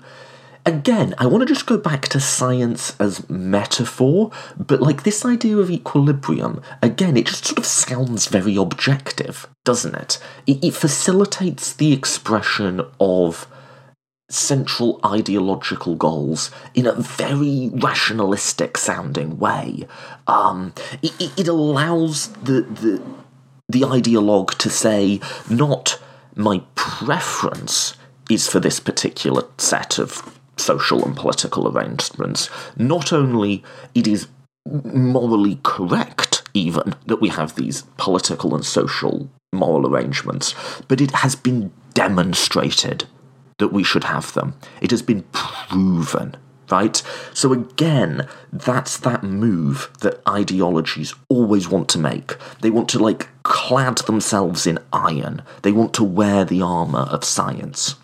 again, 0.71 1.13
I 1.17 1.25
want 1.25 1.41
to 1.47 1.53
just 1.53 1.65
go 1.65 1.77
back 1.77 2.07
to 2.09 2.19
science 2.19 2.95
as 2.99 3.29
metaphor, 3.29 4.31
but 4.57 4.81
like 4.81 5.03
this 5.03 5.25
idea 5.25 5.57
of 5.57 5.69
equilibrium, 5.69 6.61
again, 6.81 7.17
it 7.17 7.27
just 7.27 7.45
sort 7.45 7.59
of 7.59 7.65
sounds 7.65 8.27
very 8.27 8.55
objective, 8.55 9.47
doesn't 9.63 9.95
it? 9.95 10.19
It, 10.47 10.63
it 10.63 10.73
facilitates 10.73 11.73
the 11.73 11.93
expression 11.93 12.81
of 12.99 13.47
central 14.29 14.99
ideological 15.05 15.95
goals 15.95 16.51
in 16.73 16.87
a 16.87 16.93
very 16.93 17.69
rationalistic 17.73 18.77
sounding 18.77 19.37
way. 19.37 19.85
Um, 20.27 20.73
it, 21.01 21.13
it 21.37 21.47
allows 21.47 22.29
the, 22.29 22.61
the, 22.61 23.01
the 23.67 23.81
ideologue 23.81 24.57
to 24.59 24.69
say, 24.69 25.19
not 25.49 25.99
my 26.35 26.61
preference 26.75 27.95
is 28.29 28.47
for 28.47 28.61
this 28.61 28.79
particular 28.79 29.43
set 29.57 29.99
of 29.99 30.39
social 30.61 31.03
and 31.03 31.15
political 31.15 31.67
arrangements. 31.67 32.49
Not 32.77 33.11
only 33.11 33.63
it 33.95 34.07
is 34.07 34.27
morally 34.65 35.59
correct, 35.63 36.43
even 36.53 36.95
that 37.07 37.21
we 37.21 37.29
have 37.29 37.55
these 37.55 37.83
political 37.97 38.53
and 38.53 38.65
social 38.65 39.29
moral 39.53 39.87
arrangements, 39.87 40.55
but 40.87 41.01
it 41.01 41.11
has 41.11 41.35
been 41.35 41.71
demonstrated 41.93 43.05
that 43.57 43.73
we 43.73 43.83
should 43.83 44.05
have 44.05 44.33
them. 44.33 44.55
It 44.81 44.91
has 44.91 45.01
been 45.01 45.23
proven, 45.31 46.35
right? 46.69 47.01
So 47.33 47.53
again, 47.53 48.27
that's 48.51 48.97
that 48.97 49.23
move 49.23 49.91
that 50.01 50.21
ideologies 50.27 51.13
always 51.29 51.69
want 51.69 51.89
to 51.89 51.99
make. 51.99 52.35
They 52.61 52.69
want 52.69 52.89
to 52.89 52.99
like 52.99 53.29
clad 53.43 53.99
themselves 53.99 54.65
in 54.65 54.79
iron. 54.91 55.41
They 55.61 55.71
want 55.71 55.93
to 55.95 56.03
wear 56.03 56.45
the 56.45 56.61
armor 56.61 57.07
of 57.11 57.23
science. 57.23 57.95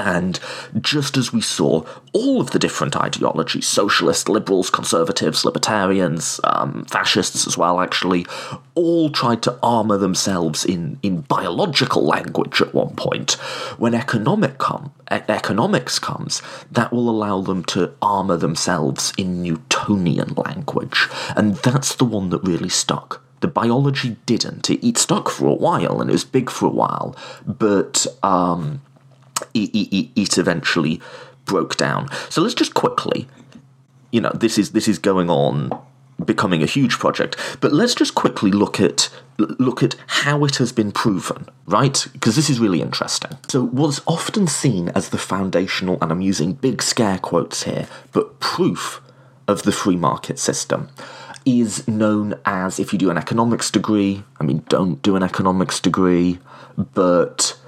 And 0.00 0.40
just 0.80 1.18
as 1.18 1.30
we 1.30 1.42
saw 1.42 1.84
all 2.14 2.40
of 2.40 2.50
the 2.50 2.58
different 2.58 2.96
ideologies 2.96 3.66
socialists, 3.66 4.28
liberals, 4.28 4.70
conservatives, 4.70 5.44
libertarians, 5.44 6.40
um, 6.44 6.86
fascists 6.86 7.46
as 7.46 7.58
well, 7.58 7.80
actually 7.80 8.24
all 8.74 9.10
tried 9.10 9.42
to 9.42 9.58
armour 9.62 9.98
themselves 9.98 10.64
in, 10.64 10.98
in 11.02 11.20
biological 11.20 12.02
language 12.04 12.62
at 12.62 12.74
one 12.74 12.96
point. 12.96 13.32
When 13.76 13.94
economic 13.94 14.56
com- 14.56 14.92
economics 15.10 15.98
comes, 15.98 16.40
that 16.72 16.92
will 16.92 17.10
allow 17.10 17.42
them 17.42 17.62
to 17.64 17.92
armour 18.00 18.38
themselves 18.38 19.12
in 19.18 19.42
Newtonian 19.42 20.34
language. 20.34 21.08
And 21.36 21.56
that's 21.56 21.94
the 21.94 22.06
one 22.06 22.30
that 22.30 22.42
really 22.42 22.70
stuck 22.70 23.22
The 23.40 23.48
biology 23.48 24.16
didn't. 24.26 24.70
It, 24.70 24.86
it 24.86 24.98
stuck 24.98 25.28
for 25.28 25.46
a 25.48 25.54
while 25.54 26.00
and 26.00 26.08
it 26.10 26.12
was 26.12 26.24
big 26.24 26.48
for 26.50 26.66
a 26.66 26.70
while, 26.70 27.16
but 27.46 28.06
um, 28.22 28.80
it, 29.54 30.38
eventually 30.38 31.00
broke 31.44 31.76
down. 31.76 32.08
So 32.28 32.42
let's 32.42 32.54
just 32.54 32.74
quickly, 32.74 33.28
you 34.12 34.20
know, 34.20 34.32
this 34.34 34.58
is 34.58 34.70
this 34.72 34.88
is 34.88 34.98
going 34.98 35.30
on 35.30 35.70
becoming 36.24 36.62
a 36.62 36.66
huge 36.66 36.98
project. 36.98 37.36
But 37.60 37.72
let's 37.72 37.94
just 37.94 38.14
quickly 38.14 38.50
look 38.50 38.80
at 38.80 39.08
look 39.38 39.82
at 39.82 39.96
how 40.06 40.44
it 40.44 40.56
has 40.56 40.70
been 40.72 40.92
proven, 40.92 41.48
right? 41.66 42.06
Because 42.12 42.36
this 42.36 42.50
is 42.50 42.60
really 42.60 42.82
interesting. 42.82 43.38
So 43.48 43.64
what's 43.66 44.00
often 44.06 44.46
seen 44.46 44.90
as 44.90 45.08
the 45.08 45.18
foundational, 45.18 45.98
and 46.02 46.12
I'm 46.12 46.20
using 46.20 46.52
big 46.52 46.82
scare 46.82 47.18
quotes 47.18 47.62
here, 47.62 47.86
but 48.12 48.38
proof 48.40 49.00
of 49.48 49.62
the 49.62 49.72
free 49.72 49.96
market 49.96 50.38
system 50.38 50.88
is 51.46 51.88
known 51.88 52.34
as 52.44 52.78
if 52.78 52.92
you 52.92 52.98
do 52.98 53.10
an 53.10 53.16
economics 53.16 53.70
degree, 53.70 54.22
I 54.38 54.44
mean 54.44 54.62
don't 54.68 55.00
do 55.02 55.16
an 55.16 55.22
economics 55.22 55.80
degree, 55.80 56.38
but 56.76 57.58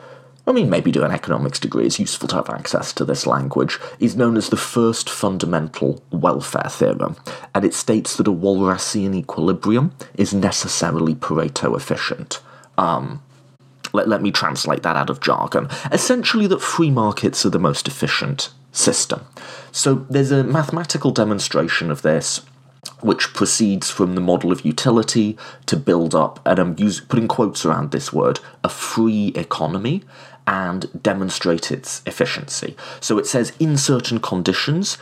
I 0.47 0.53
mean, 0.53 0.68
maybe 0.68 0.90
do 0.90 1.05
an 1.05 1.12
economics 1.12 1.61
degree, 1.61 1.86
is 1.86 2.01
useful 2.01 2.26
to 2.28 2.36
have 2.36 2.51
access 2.51 2.93
to 2.95 3.05
this 3.05 3.26
language, 3.26 3.78
is 4.01 4.16
known 4.16 4.36
as 4.36 4.49
the 4.49 4.57
first 4.57 5.09
fundamental 5.09 6.03
welfare 6.11 6.68
theorem, 6.68 7.16
and 7.55 7.64
it 7.64 7.74
states 7.74 8.16
that 8.16 8.26
a 8.26 8.32
Walrasian 8.32 9.14
equilibrium 9.14 9.93
is 10.14 10.34
necessarily 10.34 11.14
Pareto 11.14 11.76
efficient. 11.76 12.40
Um, 12.76 13.22
let, 13.93 14.09
let 14.09 14.22
me 14.22 14.32
translate 14.32 14.82
that 14.82 14.97
out 14.97 15.11
of 15.11 15.20
jargon. 15.20 15.68
Essentially, 15.93 16.49
that 16.49 16.61
free 16.61 16.90
markets 16.90 17.47
are 17.47 17.51
the 17.51 17.59
most 17.59 17.86
efficient 17.86 18.51
system. 18.72 19.24
So 19.70 20.07
there's 20.11 20.32
a 20.32 20.43
mathematical 20.43 21.12
demonstration 21.12 21.90
of 21.90 22.03
this 22.03 22.40
which 23.01 23.32
proceeds 23.32 23.90
from 23.90 24.14
the 24.14 24.20
model 24.20 24.51
of 24.51 24.64
utility 24.64 25.36
to 25.66 25.76
build 25.76 26.14
up, 26.14 26.40
and 26.45 26.59
I'm 26.59 26.74
using, 26.78 27.07
putting 27.07 27.28
quotes 27.28 27.64
around 27.64 27.90
this 27.90 28.12
word, 28.12 28.40
a 28.64 28.68
free 28.68 29.28
economy 29.36 30.03
and 30.47 31.03
demonstrate 31.03 31.70
its 31.70 32.03
efficiency. 32.07 32.76
So 33.01 33.18
it 33.18 33.26
says 33.26 33.53
in 33.59 33.76
certain 33.76 34.20
conditions, 34.20 34.99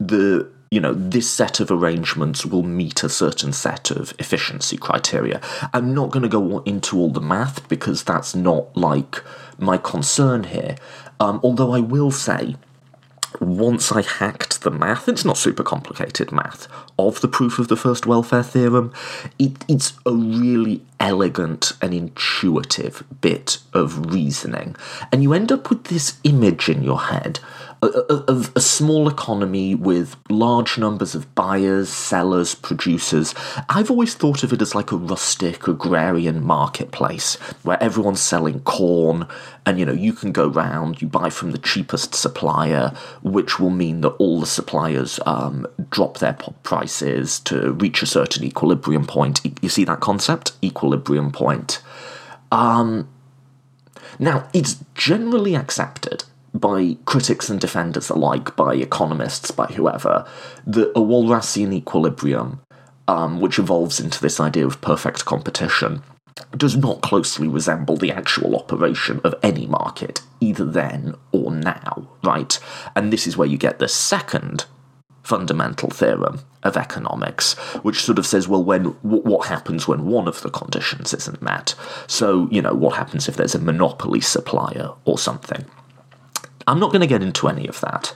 the 0.00 0.48
you 0.70 0.80
know 0.80 0.94
this 0.94 1.30
set 1.30 1.60
of 1.60 1.70
arrangements 1.70 2.46
will 2.46 2.62
meet 2.62 3.04
a 3.04 3.08
certain 3.08 3.52
set 3.52 3.90
of 3.90 4.14
efficiency 4.18 4.76
criteria. 4.76 5.40
I'm 5.72 5.94
not 5.94 6.10
going 6.10 6.22
to 6.22 6.28
go 6.28 6.60
into 6.60 6.98
all 6.98 7.10
the 7.10 7.20
math 7.20 7.68
because 7.68 8.02
that's 8.02 8.34
not 8.34 8.74
like 8.76 9.22
my 9.58 9.76
concern 9.76 10.44
here. 10.44 10.76
Um, 11.20 11.40
although 11.42 11.72
I 11.72 11.80
will 11.80 12.10
say 12.10 12.56
once 13.40 13.92
I 13.92 14.02
hacked 14.02 14.62
the 14.62 14.70
math, 14.70 15.08
it's 15.08 15.24
not 15.24 15.36
super 15.36 15.62
complicated 15.62 16.32
math, 16.32 16.68
of 16.98 17.20
the 17.20 17.28
proof 17.28 17.58
of 17.58 17.68
the 17.68 17.76
first 17.76 18.06
welfare 18.06 18.42
theorem, 18.42 18.92
it, 19.38 19.64
it's 19.68 19.94
a 20.06 20.12
really 20.12 20.82
elegant 21.00 21.72
and 21.80 21.92
intuitive 21.92 23.04
bit 23.20 23.58
of 23.72 24.12
reasoning. 24.12 24.76
And 25.10 25.22
you 25.22 25.32
end 25.32 25.50
up 25.50 25.70
with 25.70 25.84
this 25.84 26.18
image 26.24 26.68
in 26.68 26.82
your 26.82 27.00
head 27.00 27.40
of 27.82 28.52
a 28.54 28.60
small 28.60 29.08
economy 29.08 29.74
with 29.74 30.16
large 30.30 30.78
numbers 30.78 31.16
of 31.16 31.34
buyers, 31.34 31.88
sellers, 31.88 32.54
producers. 32.54 33.34
I've 33.68 33.90
always 33.90 34.14
thought 34.14 34.44
of 34.44 34.52
it 34.52 34.62
as 34.62 34.74
like 34.74 34.92
a 34.92 34.96
rustic 34.96 35.66
agrarian 35.66 36.44
marketplace 36.44 37.34
where 37.64 37.82
everyone's 37.82 38.20
selling 38.20 38.60
corn 38.60 39.26
and 39.66 39.80
you 39.80 39.84
know 39.84 39.92
you 39.92 40.12
can 40.12 40.30
go 40.30 40.48
round, 40.48 41.02
you 41.02 41.08
buy 41.08 41.28
from 41.28 41.50
the 41.50 41.58
cheapest 41.58 42.14
supplier, 42.14 42.94
which 43.22 43.58
will 43.58 43.70
mean 43.70 44.00
that 44.02 44.10
all 44.10 44.38
the 44.38 44.46
suppliers 44.46 45.18
um, 45.26 45.66
drop 45.90 46.18
their 46.18 46.34
prices 46.62 47.40
to 47.40 47.72
reach 47.72 48.02
a 48.02 48.06
certain 48.06 48.44
equilibrium 48.44 49.06
point. 49.06 49.40
You 49.60 49.68
see 49.68 49.84
that 49.84 50.00
concept? 50.00 50.52
Equilibrium 50.62 51.32
point. 51.32 51.82
Um, 52.52 53.08
now, 54.18 54.48
it's 54.52 54.76
generally 54.94 55.56
accepted 55.56 56.24
by 56.54 56.96
critics 57.04 57.48
and 57.48 57.60
defenders 57.60 58.10
alike, 58.10 58.54
by 58.56 58.74
economists, 58.74 59.50
by 59.50 59.66
whoever, 59.66 60.26
that 60.66 60.90
a 60.90 61.00
Walrasian 61.00 61.72
equilibrium, 61.72 62.60
um, 63.08 63.40
which 63.40 63.58
evolves 63.58 64.00
into 64.00 64.20
this 64.20 64.38
idea 64.38 64.66
of 64.66 64.80
perfect 64.80 65.24
competition, 65.24 66.02
does 66.56 66.76
not 66.76 67.02
closely 67.02 67.48
resemble 67.48 67.96
the 67.96 68.12
actual 68.12 68.56
operation 68.56 69.20
of 69.24 69.34
any 69.42 69.66
market, 69.66 70.22
either 70.40 70.64
then 70.64 71.14
or 71.30 71.50
now, 71.50 72.08
right? 72.22 72.58
And 72.94 73.12
this 73.12 73.26
is 73.26 73.36
where 73.36 73.48
you 73.48 73.58
get 73.58 73.78
the 73.78 73.88
second 73.88 74.66
fundamental 75.22 75.88
theorem 75.88 76.40
of 76.62 76.76
economics, 76.76 77.54
which 77.82 78.02
sort 78.02 78.18
of 78.18 78.26
says, 78.26 78.48
well, 78.48 78.62
when 78.62 78.84
what 79.02 79.48
happens 79.48 79.86
when 79.86 80.06
one 80.06 80.28
of 80.28 80.42
the 80.42 80.50
conditions 80.50 81.14
isn't 81.14 81.42
met? 81.42 81.74
So, 82.06 82.48
you 82.50 82.62
know, 82.62 82.74
what 82.74 82.96
happens 82.96 83.28
if 83.28 83.36
there's 83.36 83.54
a 83.54 83.60
monopoly 83.60 84.20
supplier 84.20 84.90
or 85.04 85.18
something? 85.18 85.64
I'm 86.66 86.80
not 86.80 86.90
going 86.90 87.00
to 87.00 87.06
get 87.06 87.22
into 87.22 87.48
any 87.48 87.66
of 87.66 87.80
that. 87.80 88.08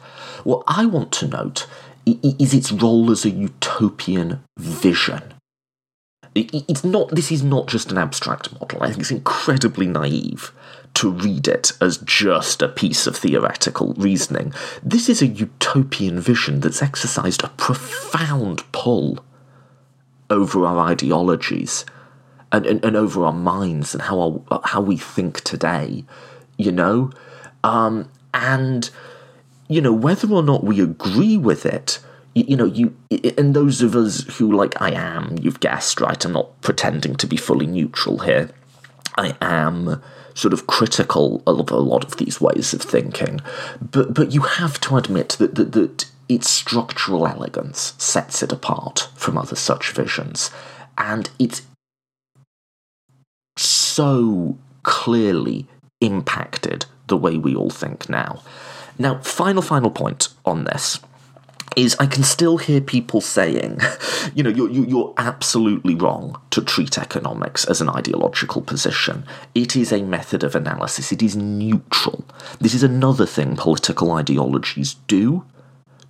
What 0.45 0.63
I 0.67 0.87
want 0.87 1.13
to 1.13 1.29
note 1.29 1.67
is 2.07 2.55
its 2.55 2.71
role 2.71 3.11
as 3.11 3.25
a 3.25 3.31
utopian 3.31 4.43
vision. 4.59 5.23
It's 6.35 6.85
not. 6.85 7.09
This 7.11 7.33
is 7.33 7.43
not 7.43 7.67
just 7.67 7.91
an 7.91 7.97
abstract 7.97 8.53
model. 8.61 8.83
I 8.83 8.89
think 8.89 9.01
it's 9.01 9.11
incredibly 9.11 9.87
naive 9.87 10.53
to 10.95 11.11
read 11.11 11.49
it 11.49 11.73
as 11.81 11.99
just 11.99 12.63
a 12.63 12.69
piece 12.69 13.07
of 13.07 13.17
theoretical 13.17 13.95
reasoning. 13.95 14.53
This 14.83 15.09
is 15.09 15.23
a 15.23 15.27
utopian 15.27 16.21
vision 16.21 16.61
that's 16.61 16.83
exercised 16.83 17.43
a 17.43 17.49
profound 17.51 18.71
pull 18.73 19.25
over 20.31 20.67
our 20.67 20.79
ideologies 20.79 21.85
and, 22.53 22.67
and, 22.67 22.85
and 22.85 22.97
over 22.97 23.25
our 23.25 23.33
minds 23.33 23.95
and 23.95 24.03
how 24.03 24.43
our, 24.51 24.61
how 24.65 24.81
we 24.81 24.97
think 24.97 25.43
today. 25.43 26.05
You 26.59 26.73
know, 26.73 27.11
um, 27.63 28.11
and 28.37 28.91
you 29.69 29.81
know 29.81 29.93
whether 29.93 30.31
or 30.31 30.43
not 30.43 30.63
we 30.63 30.81
agree 30.81 31.37
with 31.37 31.67
it 31.67 31.99
you, 32.35 32.45
you 32.49 32.57
know 32.57 32.67
you 32.67 32.95
and 33.37 33.55
those 33.55 33.83
of 33.83 33.97
us 33.97 34.23
who 34.37 34.53
like 34.53 34.81
i 34.81 34.93
am 34.93 35.37
you've 35.41 35.59
guessed 35.59 36.01
right 36.01 36.25
i'm 36.25 36.33
not 36.33 36.61
pretending 36.61 37.17
to 37.17 37.27
be 37.27 37.37
fully 37.37 37.67
neutral 37.67 38.19
here. 38.19 38.51
I 39.17 39.37
am 39.41 40.03
sort 40.35 40.53
of 40.53 40.67
critical 40.67 41.43
of 41.47 41.71
a 41.71 41.77
lot 41.77 42.05
of 42.05 42.19
these 42.19 42.41
ways 42.41 42.75
of 42.75 42.83
thinking. 42.83 43.41
But 43.81 44.13
but 44.13 44.33
you 44.33 44.43
have 44.43 44.81
to 44.81 44.97
admit 44.97 45.31
that 45.39 45.55
that, 45.55 45.73
that 45.73 46.07
its 46.29 46.51
structural 46.51 47.27
elegance 47.27 47.95
sets 47.99 48.43
it 48.43 48.53
apart 48.53 49.09
from 49.15 49.39
other 49.39 49.57
such 49.57 49.93
visions. 49.93 50.51
And 50.99 51.31
it's 51.39 51.63
so 53.57 54.59
clearly 54.83 55.67
impacted 56.01 56.87
the 57.07 57.17
way 57.17 57.37
we 57.37 57.55
all 57.55 57.71
think 57.71 58.09
now. 58.09 58.43
Now, 58.99 59.19
final, 59.21 59.63
final 59.63 59.91
point 59.91 60.29
on 60.45 60.65
this 60.65 60.99
is 61.77 61.95
I 62.01 62.07
can 62.07 62.23
still 62.23 62.57
hear 62.57 62.81
people 62.81 63.21
saying, 63.21 63.81
you 64.35 64.43
know, 64.43 64.51
you're, 64.51 64.71
you're 64.71 65.13
absolutely 65.19 65.95
wrong 65.95 66.41
to 66.51 66.63
treat 66.63 66.99
economics 66.99 67.67
as 67.67 67.83
an 67.83 67.91
ideological 67.91 68.63
position. 68.63 69.27
It 69.55 69.77
is 69.77 69.93
a 69.93 70.03
method 70.03 70.43
of 70.43 70.55
analysis, 70.55 71.13
it 71.13 71.23
is 71.23 71.37
neutral. 71.37 72.25
This 72.61 72.75
is 72.75 72.83
another 72.83 73.27
thing 73.27 73.57
political 73.57 74.13
ideologies 74.13 74.95
do 75.07 75.45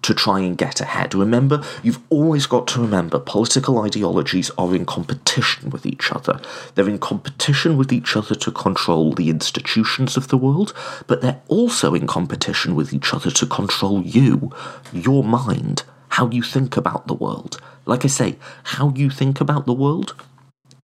to 0.06 0.14
try 0.14 0.38
and 0.38 0.56
get 0.56 0.80
ahead. 0.80 1.14
Remember, 1.14 1.60
you've 1.82 1.98
always 2.10 2.46
got 2.46 2.68
to 2.68 2.80
remember 2.80 3.18
political 3.18 3.80
ideologies 3.80 4.52
are 4.56 4.72
in 4.72 4.86
competition 4.86 5.68
with 5.70 5.84
each 5.84 6.12
other. 6.12 6.40
They're 6.74 6.88
in 6.88 7.00
competition 7.00 7.76
with 7.76 7.92
each 7.92 8.16
other 8.16 8.36
to 8.36 8.52
control 8.52 9.12
the 9.12 9.30
institutions 9.30 10.16
of 10.16 10.28
the 10.28 10.36
world, 10.36 10.72
but 11.08 11.22
they're 11.22 11.42
also 11.48 11.92
in 11.92 12.06
competition 12.06 12.76
with 12.76 12.92
each 12.92 13.12
other 13.12 13.32
to 13.32 13.46
control 13.46 14.00
you, 14.02 14.52
your 14.92 15.24
mind, 15.24 15.82
how 16.10 16.30
you 16.30 16.42
think 16.42 16.76
about 16.76 17.08
the 17.08 17.14
world. 17.14 17.60
Like 17.84 18.04
I 18.04 18.08
say, 18.08 18.36
how 18.62 18.92
you 18.94 19.10
think 19.10 19.40
about 19.40 19.66
the 19.66 19.72
world, 19.72 20.14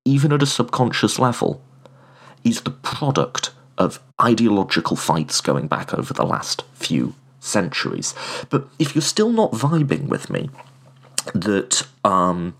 even 0.04 0.32
at 0.32 0.42
a 0.42 0.46
subconscious 0.46 1.20
level, 1.20 1.62
is 2.42 2.62
the 2.62 2.70
product 2.70 3.50
of 3.78 4.02
ideological 4.20 4.96
fights 4.96 5.40
going 5.40 5.68
back 5.68 5.94
over 5.94 6.12
the 6.12 6.26
last 6.26 6.64
few 6.74 7.14
centuries. 7.42 8.14
But 8.48 8.68
if 8.78 8.94
you're 8.94 9.02
still 9.02 9.32
not 9.32 9.52
vibing 9.52 10.08
with 10.08 10.30
me, 10.30 10.50
that 11.34 11.86
um, 12.04 12.54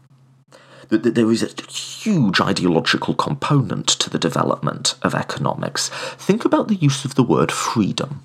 that, 0.88 1.14
there 1.14 1.30
is 1.30 1.42
a 1.42 1.70
huge 1.72 2.40
ideological 2.40 3.14
component 3.14 3.86
to 3.88 4.10
the 4.10 4.18
development 4.18 4.94
of 5.02 5.14
economics, 5.14 5.88
think 6.16 6.44
about 6.44 6.68
the 6.68 6.74
use 6.76 7.04
of 7.04 7.14
the 7.14 7.22
word 7.22 7.50
freedom. 7.50 8.22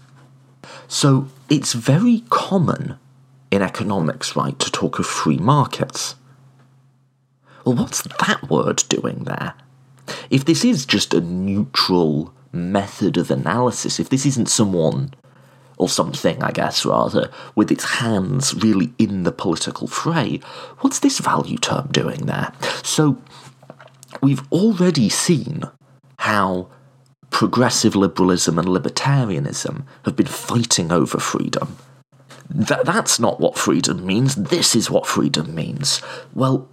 So 0.87 1.27
it's 1.49 1.73
very 1.73 2.23
common 2.29 2.99
in 3.51 3.61
economics, 3.61 4.35
right, 4.35 4.57
to 4.59 4.71
talk 4.71 4.99
of 4.99 5.05
free 5.05 5.37
markets. 5.37 6.15
Well, 7.63 7.75
what's 7.75 8.01
that 8.01 8.49
word 8.49 8.83
doing 8.89 9.23
there? 9.23 9.53
If 10.29 10.45
this 10.45 10.65
is 10.65 10.85
just 10.85 11.13
a 11.13 11.21
neutral 11.21 12.33
method 12.51 13.17
of 13.17 13.31
analysis, 13.31 13.99
if 13.99 14.09
this 14.09 14.25
isn't 14.25 14.49
someone 14.49 15.13
or 15.77 15.87
something, 15.87 16.41
I 16.43 16.51
guess, 16.51 16.85
rather, 16.85 17.31
with 17.55 17.71
its 17.71 17.85
hands 17.85 18.53
really 18.55 18.93
in 18.97 19.23
the 19.23 19.31
political 19.31 19.87
fray. 19.87 20.39
What's 20.79 20.99
this 20.99 21.19
value 21.19 21.57
term 21.57 21.87
doing 21.91 22.25
there? 22.25 22.51
So, 22.83 23.17
we've 24.21 24.43
already 24.51 25.09
seen 25.09 25.63
how 26.19 26.69
progressive 27.29 27.95
liberalism 27.95 28.57
and 28.57 28.67
libertarianism 28.67 29.85
have 30.05 30.15
been 30.15 30.27
fighting 30.27 30.91
over 30.91 31.19
freedom. 31.19 31.77
Th- 32.51 32.81
that's 32.83 33.19
not 33.19 33.39
what 33.39 33.57
freedom 33.57 34.05
means, 34.05 34.35
this 34.35 34.75
is 34.75 34.89
what 34.89 35.05
freedom 35.05 35.53
means. 35.53 36.01
Well, 36.33 36.67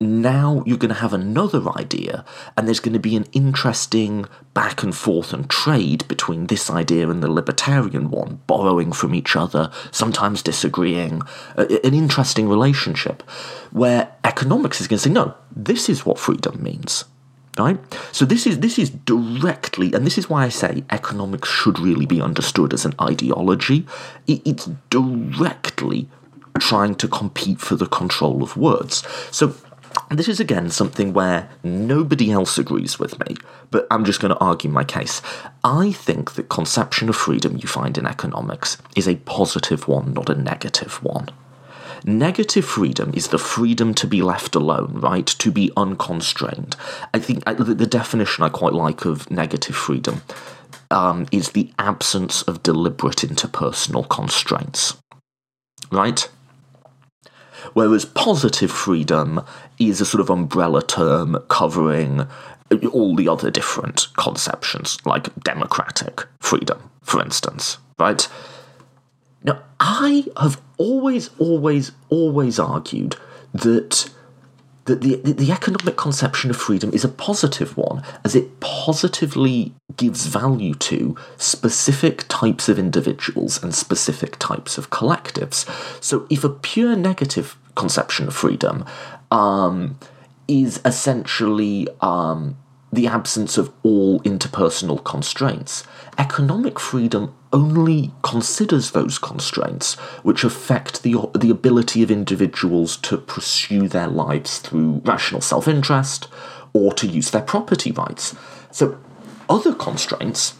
now 0.00 0.62
you're 0.66 0.78
going 0.78 0.94
to 0.94 1.00
have 1.00 1.12
another 1.12 1.68
idea, 1.76 2.24
and 2.56 2.66
there's 2.66 2.80
going 2.80 2.94
to 2.94 2.98
be 2.98 3.16
an 3.16 3.26
interesting 3.32 4.26
back 4.52 4.82
and 4.82 4.94
forth 4.94 5.32
and 5.32 5.48
trade 5.48 6.06
between 6.08 6.46
this 6.46 6.70
idea 6.70 7.08
and 7.08 7.22
the 7.22 7.30
libertarian 7.30 8.10
one, 8.10 8.40
borrowing 8.46 8.92
from 8.92 9.14
each 9.14 9.36
other, 9.36 9.70
sometimes 9.90 10.42
disagreeing. 10.42 11.22
an 11.56 11.94
interesting 11.94 12.48
relationship 12.48 13.22
where 13.70 14.12
economics 14.24 14.80
is 14.80 14.88
going 14.88 14.98
to 14.98 15.02
say, 15.02 15.10
no, 15.10 15.34
this 15.54 15.88
is 15.88 16.04
what 16.06 16.18
freedom 16.18 16.62
means. 16.62 17.04
Right? 17.56 17.78
So 18.10 18.24
this 18.24 18.48
is 18.48 18.58
this 18.58 18.80
is 18.80 18.90
directly, 18.90 19.92
and 19.92 20.04
this 20.04 20.18
is 20.18 20.28
why 20.28 20.42
I 20.44 20.48
say 20.48 20.82
economics 20.90 21.48
should 21.48 21.78
really 21.78 22.04
be 22.04 22.20
understood 22.20 22.74
as 22.74 22.84
an 22.84 22.94
ideology. 23.00 23.86
it's 24.26 24.68
directly 24.90 26.08
trying 26.58 26.94
to 26.94 27.08
compete 27.08 27.60
for 27.60 27.76
the 27.76 27.86
control 27.86 28.42
of 28.42 28.56
words. 28.56 29.06
So 29.30 29.54
this 30.10 30.28
is 30.28 30.40
again 30.40 30.70
something 30.70 31.12
where 31.12 31.48
nobody 31.62 32.30
else 32.30 32.58
agrees 32.58 32.98
with 32.98 33.18
me, 33.20 33.36
but 33.70 33.86
I'm 33.90 34.04
just 34.04 34.20
going 34.20 34.32
to 34.32 34.40
argue 34.40 34.70
my 34.70 34.84
case. 34.84 35.22
I 35.62 35.92
think 35.92 36.32
the 36.32 36.42
conception 36.42 37.08
of 37.08 37.16
freedom 37.16 37.56
you 37.56 37.68
find 37.68 37.96
in 37.98 38.06
economics 38.06 38.78
is 38.96 39.08
a 39.08 39.16
positive 39.16 39.88
one, 39.88 40.12
not 40.12 40.28
a 40.28 40.34
negative 40.34 41.02
one. 41.02 41.28
Negative 42.04 42.64
freedom 42.64 43.12
is 43.14 43.28
the 43.28 43.38
freedom 43.38 43.94
to 43.94 44.06
be 44.06 44.20
left 44.20 44.54
alone, 44.54 44.92
right? 44.96 45.26
To 45.26 45.50
be 45.50 45.72
unconstrained. 45.74 46.76
I 47.14 47.18
think 47.18 47.44
the, 47.44 47.74
the, 47.74 47.86
definition 47.86 48.44
I 48.44 48.50
quite 48.50 48.74
like 48.74 49.06
of 49.06 49.30
negative 49.30 49.74
freedom 49.74 50.20
um, 50.90 51.26
is 51.32 51.50
the 51.50 51.72
absence 51.78 52.42
of 52.42 52.62
deliberate 52.62 53.18
interpersonal 53.18 54.06
constraints, 54.06 54.98
right? 55.90 56.28
Whereas 57.72 58.04
positive 58.04 58.70
freedom 58.70 59.40
is 59.78 60.00
a 60.00 60.06
sort 60.06 60.20
of 60.20 60.30
umbrella 60.30 60.82
term 60.82 61.38
covering 61.48 62.26
all 62.92 63.14
the 63.16 63.28
other 63.28 63.50
different 63.50 64.08
conceptions, 64.16 64.98
like 65.04 65.34
democratic 65.42 66.24
freedom, 66.40 66.90
for 67.02 67.22
instance, 67.22 67.78
right? 67.98 68.26
Now, 69.42 69.62
I 69.78 70.24
have 70.40 70.60
always, 70.78 71.30
always, 71.38 71.92
always 72.08 72.58
argued 72.58 73.16
that 73.52 74.10
that 74.86 75.00
the, 75.00 75.16
the 75.16 75.50
economic 75.50 75.96
conception 75.96 76.50
of 76.50 76.56
freedom 76.56 76.92
is 76.92 77.04
a 77.04 77.08
positive 77.08 77.76
one, 77.76 78.02
as 78.24 78.34
it 78.34 78.60
positively 78.60 79.72
gives 79.96 80.26
value 80.26 80.74
to 80.74 81.16
specific 81.36 82.24
types 82.28 82.68
of 82.68 82.78
individuals 82.78 83.62
and 83.62 83.74
specific 83.74 84.38
types 84.38 84.76
of 84.76 84.90
collectives. 84.90 85.64
So, 86.02 86.26
if 86.28 86.44
a 86.44 86.50
pure 86.50 86.96
negative 86.96 87.56
conception 87.74 88.28
of 88.28 88.34
freedom 88.34 88.84
um, 89.30 89.98
is 90.48 90.80
essentially 90.84 91.88
um, 92.00 92.56
the 92.94 93.06
absence 93.06 93.58
of 93.58 93.72
all 93.82 94.20
interpersonal 94.20 95.02
constraints, 95.02 95.84
economic 96.18 96.78
freedom 96.78 97.34
only 97.52 98.12
considers 98.22 98.90
those 98.90 99.18
constraints 99.18 99.94
which 100.22 100.44
affect 100.44 101.02
the, 101.02 101.16
the 101.34 101.50
ability 101.50 102.02
of 102.02 102.10
individuals 102.10 102.96
to 102.98 103.16
pursue 103.16 103.88
their 103.88 104.08
lives 104.08 104.58
through 104.58 105.02
rational 105.04 105.40
self 105.40 105.68
interest 105.68 106.28
or 106.72 106.92
to 106.92 107.06
use 107.06 107.30
their 107.30 107.42
property 107.42 107.92
rights. 107.92 108.34
So, 108.70 108.98
other 109.48 109.74
constraints, 109.74 110.54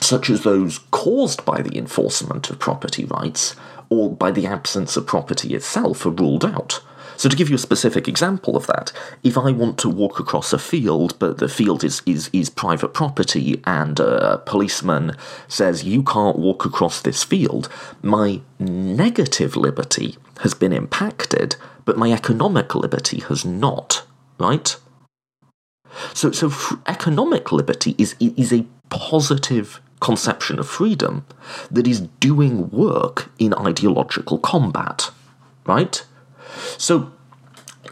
such 0.00 0.30
as 0.30 0.42
those 0.42 0.78
caused 0.90 1.44
by 1.44 1.62
the 1.62 1.76
enforcement 1.76 2.50
of 2.50 2.58
property 2.58 3.04
rights 3.04 3.56
or 3.90 4.10
by 4.10 4.30
the 4.30 4.46
absence 4.46 4.96
of 4.96 5.06
property 5.06 5.54
itself, 5.54 6.04
are 6.06 6.10
ruled 6.10 6.44
out. 6.44 6.80
So 7.18 7.28
to 7.28 7.34
give 7.34 7.48
you 7.48 7.56
a 7.56 7.58
specific 7.58 8.06
example 8.06 8.56
of 8.56 8.68
that, 8.68 8.92
if 9.24 9.36
I 9.36 9.50
want 9.50 9.76
to 9.78 9.88
walk 9.88 10.20
across 10.20 10.52
a 10.52 10.58
field, 10.58 11.18
but 11.18 11.38
the 11.38 11.48
field 11.48 11.82
is, 11.82 12.00
is, 12.06 12.30
is 12.32 12.48
private 12.48 12.94
property, 12.94 13.60
and 13.66 13.98
a 13.98 14.38
policeman 14.38 15.16
says 15.48 15.82
you 15.82 16.04
can't 16.04 16.38
walk 16.38 16.64
across 16.64 17.00
this 17.00 17.24
field, 17.24 17.68
my 18.02 18.40
negative 18.60 19.56
liberty 19.56 20.16
has 20.42 20.54
been 20.54 20.72
impacted, 20.72 21.56
but 21.84 21.98
my 21.98 22.12
economic 22.12 22.76
liberty 22.76 23.18
has 23.22 23.44
not, 23.44 24.04
right? 24.38 24.76
So, 26.14 26.30
so 26.30 26.52
economic 26.86 27.50
liberty 27.50 27.96
is, 27.98 28.14
is 28.20 28.52
a 28.52 28.64
positive 28.90 29.80
conception 30.00 30.58
of 30.58 30.68
freedom 30.68 31.24
that 31.70 31.86
is 31.86 32.00
doing 32.20 32.70
work 32.70 33.30
in 33.38 33.54
ideological 33.54 34.38
combat, 34.38 35.10
right? 35.66 36.04
So 36.76 37.12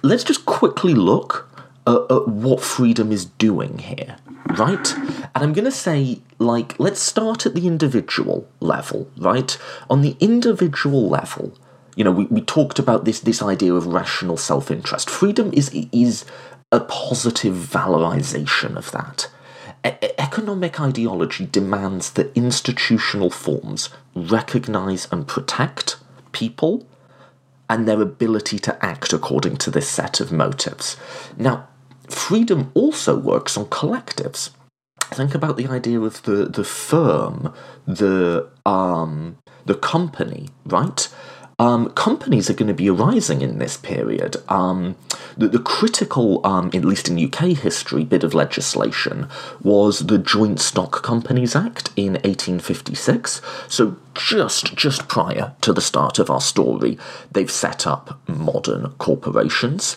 let's 0.03 0.25
just 0.25 0.47
quickly 0.47 0.95
look 0.95 1.49
at, 1.87 2.11
at 2.11 2.29
what 2.29 2.61
freedom 2.61 3.13
is 3.13 3.25
doing 3.25 3.79
here, 3.79 4.17
right? 4.59 4.95
And 4.97 5.31
I'm 5.35 5.53
going 5.53 5.65
to 5.65 5.71
say, 5.71 6.21
like, 6.39 6.79
let's 6.79 7.01
start 7.01 7.47
at 7.47 7.55
the 7.55 7.67
individual 7.67 8.49
level, 8.61 9.11
right? 9.17 9.57
On 9.91 10.03
the 10.03 10.17
individual 10.21 11.09
level, 11.09 11.53
you 11.97 12.05
know, 12.05 12.11
we, 12.11 12.27
we 12.27 12.43
talked 12.43 12.79
about 12.79 13.05
this 13.05 13.21
this 13.21 13.43
idea 13.43 13.73
of 13.73 13.87
rational 13.87 14.37
self 14.37 14.71
interest. 14.71 15.09
Freedom 15.09 15.51
is 15.55 15.71
is 15.93 16.25
a 16.71 16.81
positive 16.81 17.55
valorization 17.55 18.77
of 18.77 18.91
that. 18.93 19.29
Economic 20.19 20.81
ideology 20.81 21.47
demands 21.47 22.11
that 22.13 22.37
institutional 22.37 23.31
forms 23.31 23.91
recognize 24.15 25.09
and 25.13 25.27
protect 25.27 25.97
people 26.33 26.87
and 27.69 27.87
their 27.87 28.01
ability 28.01 28.59
to 28.61 28.85
act 28.85 29.13
according 29.13 29.57
to 29.57 29.71
this 29.71 29.89
set 29.89 30.21
of 30.21 30.33
motives. 30.33 30.97
Now, 31.37 31.69
freedom 32.09 32.71
also 32.75 33.17
works 33.17 33.57
on 33.57 33.67
collectives. 33.67 34.51
Think 35.11 35.35
about 35.35 35.57
the 35.57 35.69
idea 35.69 36.01
of 36.01 36.23
the, 36.23 36.47
the 36.47 36.65
firm, 36.65 37.53
the 37.87 38.49
um, 38.65 39.39
the 39.67 39.75
company, 39.75 40.49
right? 40.65 41.09
Um, 41.59 41.89
companies 41.93 42.51
are 42.51 42.55
going 42.55 42.69
to 42.69 42.75
be 42.75 42.91
arising 42.91 43.41
in 43.41 43.59
this 43.59 43.79
period. 43.79 44.37
Um, 44.51 44.95
the, 45.39 45.49
the, 45.49 45.59
critical, 45.59 46.47
um, 46.47 46.67
at 46.75 46.85
least 46.85 47.09
in 47.09 47.19
UK 47.19 47.57
history, 47.57 48.05
bit 48.05 48.23
of 48.23 48.35
legislation 48.35 49.29
was 49.63 50.01
the 50.01 50.19
Joint 50.19 50.61
Stock 50.61 51.03
Companies 51.03 51.57
Act 51.57 51.89
in 51.97 52.13
1856. 52.15 53.41
So 53.69 53.97
just 54.15 54.75
just 54.77 55.09
prior 55.09 55.55
to 55.63 55.73
the 55.73 55.81
start 55.81 56.19
of 56.19 56.31
our 56.31 56.43
story, 56.43 56.99
they've 57.33 57.51
set 57.51 57.87
up 57.87 58.21
modern 58.29 58.91
corporations. 58.99 59.97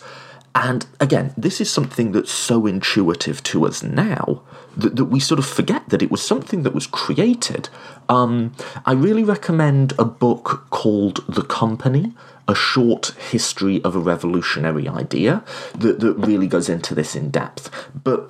And 0.54 0.86
again, 0.98 1.32
this 1.36 1.60
is 1.60 1.70
something 1.70 2.12
that's 2.12 2.32
so 2.32 2.66
intuitive 2.66 3.42
to 3.44 3.66
us 3.66 3.82
now 3.82 4.42
that, 4.76 4.96
that 4.96 5.04
we 5.04 5.20
sort 5.20 5.38
of 5.38 5.46
forget 5.46 5.88
that 5.90 6.02
it 6.02 6.10
was 6.10 6.22
something 6.22 6.64
that 6.64 6.74
was 6.74 6.86
created. 6.88 7.68
Um, 8.08 8.52
I 8.84 8.92
really 8.92 9.22
recommend 9.22 9.92
a 9.98 10.04
book 10.04 10.66
called 10.70 11.24
The 11.28 11.42
Company, 11.42 12.14
a 12.48 12.54
short 12.54 13.14
history 13.30 13.82
of 13.84 13.94
a 13.94 14.00
revolutionary 14.00 14.88
idea 14.88 15.44
that, 15.76 16.00
that 16.00 16.14
really 16.14 16.48
goes 16.48 16.68
into 16.68 16.96
this 16.96 17.14
in 17.14 17.30
depth. 17.30 17.70
But 17.94 18.28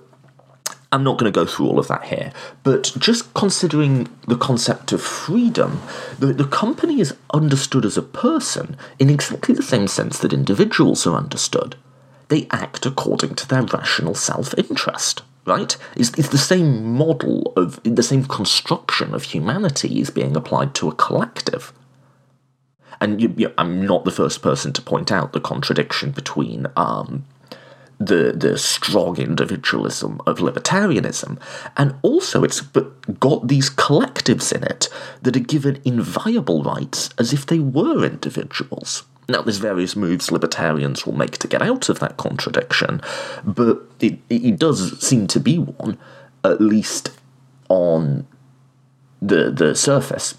I'm 0.92 1.04
not 1.04 1.18
going 1.18 1.32
to 1.32 1.40
go 1.40 1.46
through 1.46 1.68
all 1.68 1.78
of 1.78 1.88
that 1.88 2.04
here, 2.04 2.32
but 2.64 2.92
just 2.98 3.32
considering 3.32 4.08
the 4.26 4.36
concept 4.36 4.92
of 4.92 5.00
freedom, 5.00 5.80
the, 6.18 6.34
the 6.34 6.44
company 6.44 7.00
is 7.00 7.16
understood 7.32 7.86
as 7.86 7.96
a 7.96 8.02
person 8.02 8.76
in 8.98 9.08
exactly 9.08 9.54
the 9.54 9.62
same 9.62 9.86
sense 9.86 10.18
that 10.18 10.34
individuals 10.34 11.06
are 11.06 11.16
understood 11.16 11.76
they 12.30 12.46
act 12.50 12.86
according 12.86 13.34
to 13.34 13.46
their 13.46 13.62
rational 13.62 14.14
self 14.14 14.54
interest, 14.56 15.22
right? 15.44 15.76
It's, 15.96 16.10
it's 16.18 16.30
the 16.30 16.38
same 16.38 16.96
model 16.96 17.52
of, 17.56 17.80
the 17.82 18.02
same 18.02 18.24
construction 18.24 19.14
of 19.14 19.24
humanity 19.24 20.00
is 20.00 20.10
being 20.10 20.36
applied 20.36 20.74
to 20.76 20.88
a 20.88 20.94
collective. 20.94 21.72
And 23.00 23.20
you, 23.20 23.34
you, 23.36 23.52
I'm 23.58 23.84
not 23.84 24.04
the 24.04 24.10
first 24.10 24.42
person 24.42 24.72
to 24.74 24.82
point 24.82 25.10
out 25.10 25.32
the 25.32 25.40
contradiction 25.40 26.10
between 26.12 26.66
um, 26.76 27.24
the 27.98 28.32
the 28.34 28.56
strong 28.56 29.18
individualism 29.18 30.20
of 30.26 30.38
libertarianism, 30.38 31.38
and 31.76 31.94
also 32.00 32.42
it's 32.42 32.62
got 32.62 33.46
these 33.46 33.68
collectives 33.68 34.52
in 34.52 34.62
it 34.64 34.88
that 35.22 35.36
are 35.36 35.40
given 35.40 35.80
inviolable 35.84 36.62
rights 36.62 37.10
as 37.18 37.32
if 37.34 37.44
they 37.44 37.58
were 37.58 38.04
individuals. 38.04 39.04
Now, 39.30 39.42
there's 39.42 39.58
various 39.58 39.96
moves 39.96 40.30
libertarians 40.30 41.06
will 41.06 41.14
make 41.14 41.38
to 41.38 41.48
get 41.48 41.62
out 41.62 41.88
of 41.88 42.00
that 42.00 42.16
contradiction, 42.16 43.00
but 43.44 43.82
it, 44.00 44.18
it 44.28 44.58
does 44.58 45.00
seem 45.06 45.26
to 45.28 45.40
be 45.40 45.58
one, 45.58 45.98
at 46.44 46.60
least 46.60 47.10
on 47.68 48.26
the 49.22 49.50
the 49.50 49.74
surface. 49.74 50.34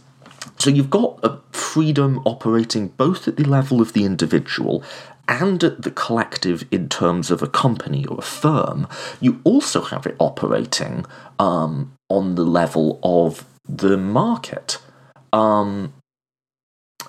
So 0.57 0.69
you've 0.69 0.89
got 0.89 1.19
a 1.23 1.39
freedom 1.51 2.21
operating 2.25 2.89
both 2.89 3.27
at 3.27 3.37
the 3.37 3.43
level 3.43 3.81
of 3.81 3.93
the 3.93 4.05
individual 4.05 4.83
and 5.27 5.63
at 5.63 5.83
the 5.83 5.91
collective 5.91 6.65
in 6.71 6.89
terms 6.89 7.31
of 7.31 7.41
a 7.41 7.47
company 7.47 8.05
or 8.05 8.17
a 8.19 8.21
firm, 8.21 8.87
you 9.19 9.39
also 9.43 9.81
have 9.81 10.05
it 10.05 10.15
operating 10.19 11.05
um, 11.39 11.93
on 12.09 12.35
the 12.35 12.43
level 12.43 12.99
of 13.01 13.45
the 13.67 13.97
market. 13.97 14.77
Um, 15.31 15.93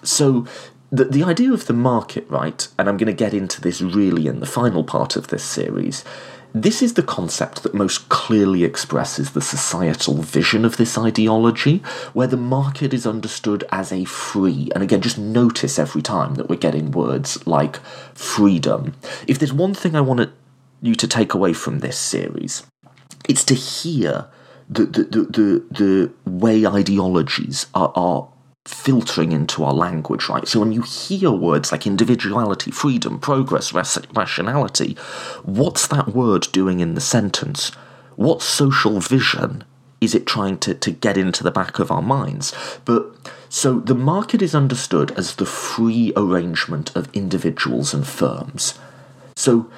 so 0.03 0.47
the, 0.93 1.07
the 1.07 1.25
idea 1.25 1.53
of 1.53 1.67
the 1.67 1.73
market, 1.73 2.29
right, 2.29 2.69
and 2.79 2.89
I'm 2.89 2.99
going 2.99 3.07
to 3.07 3.15
get 3.15 3.33
into 3.33 3.63
this 3.63 3.81
really 3.81 4.27
in 4.27 4.41
the 4.41 4.47
final 4.47 4.85
part 4.85 5.17
of 5.17 5.29
this 5.29 5.43
series, 5.43 6.05
this 6.55 6.83
is 6.83 6.95
the 6.95 7.03
concept 7.03 7.63
that 7.63 7.73
most 7.73 8.11
clearly 8.11 8.63
expresses 8.63 9.31
the 9.31 9.41
societal 9.41 10.19
vision 10.19 10.67
of 10.67 10.77
this 10.77 10.99
ideology, 10.99 11.79
where 12.13 12.27
the 12.27 12.37
market 12.37 12.93
is 12.93 13.07
understood 13.07 13.65
as 13.73 13.91
a 13.91 14.05
free, 14.05 14.71
and 14.75 14.85
again, 14.85 15.01
just 15.01 15.17
notice 15.17 15.79
every 15.79 16.03
time 16.03 16.35
that 16.35 16.51
we're 16.51 16.57
getting 16.57 16.91
words 16.91 17.47
like 17.47 17.77
freedom. 18.15 18.95
If 19.27 19.39
there's 19.39 19.53
one 19.53 19.73
thing 19.73 19.97
I 19.97 20.03
want 20.03 20.31
you 20.83 20.95
to 20.95 21.09
take 21.09 21.33
away 21.33 21.55
from 21.55 21.79
this 21.79 21.97
series, 21.97 22.67
it's 23.27 23.45
to 23.45 23.55
hear 23.55 24.27
the, 24.69 24.85
the, 24.85 25.05
the, 25.05 25.65
the, 25.71 26.13
way 26.31 26.67
ideologies 26.67 27.67
are, 27.75 27.93
are 27.95 28.29
filtering 28.67 29.33
into 29.33 29.65
our 29.65 29.75
language, 29.75 30.29
right? 30.29 30.47
So 30.47 30.61
when 30.61 30.73
you 30.73 30.83
hear 30.83 31.31
words 31.31 31.73
like 31.73 31.87
individuality, 31.87 32.71
freedom, 32.71 33.19
progress, 33.19 33.73
rationality, 33.73 34.95
what's 35.43 35.87
that 35.89 36.09
word 36.09 36.47
doing 36.53 36.81
in 36.81 36.95
the 36.95 37.01
sentence? 37.01 37.71
What 38.17 38.43
social 38.43 39.01
vision 39.01 39.65
is 40.01 40.15
it 40.15 40.27
trying 40.27 40.59
to, 40.59 40.75
to 40.75 40.91
get 40.91 41.17
into 41.17 41.43
the 41.43 41.51
back 41.51 41.79
of 41.79 41.91
our 41.91 42.03
minds? 42.03 42.53
But 42.85 43.07
so 43.49 43.81
the 43.81 43.95
market 43.95 44.43
is 44.43 44.55
understood 44.55 45.11
as 45.13 45.37
the 45.37 45.47
free 45.47 46.13
arrangement 46.17 46.95
of 46.97 47.15
individuals 47.15 47.93
and 47.93 48.07
firms. 48.07 48.79
So 49.37 49.71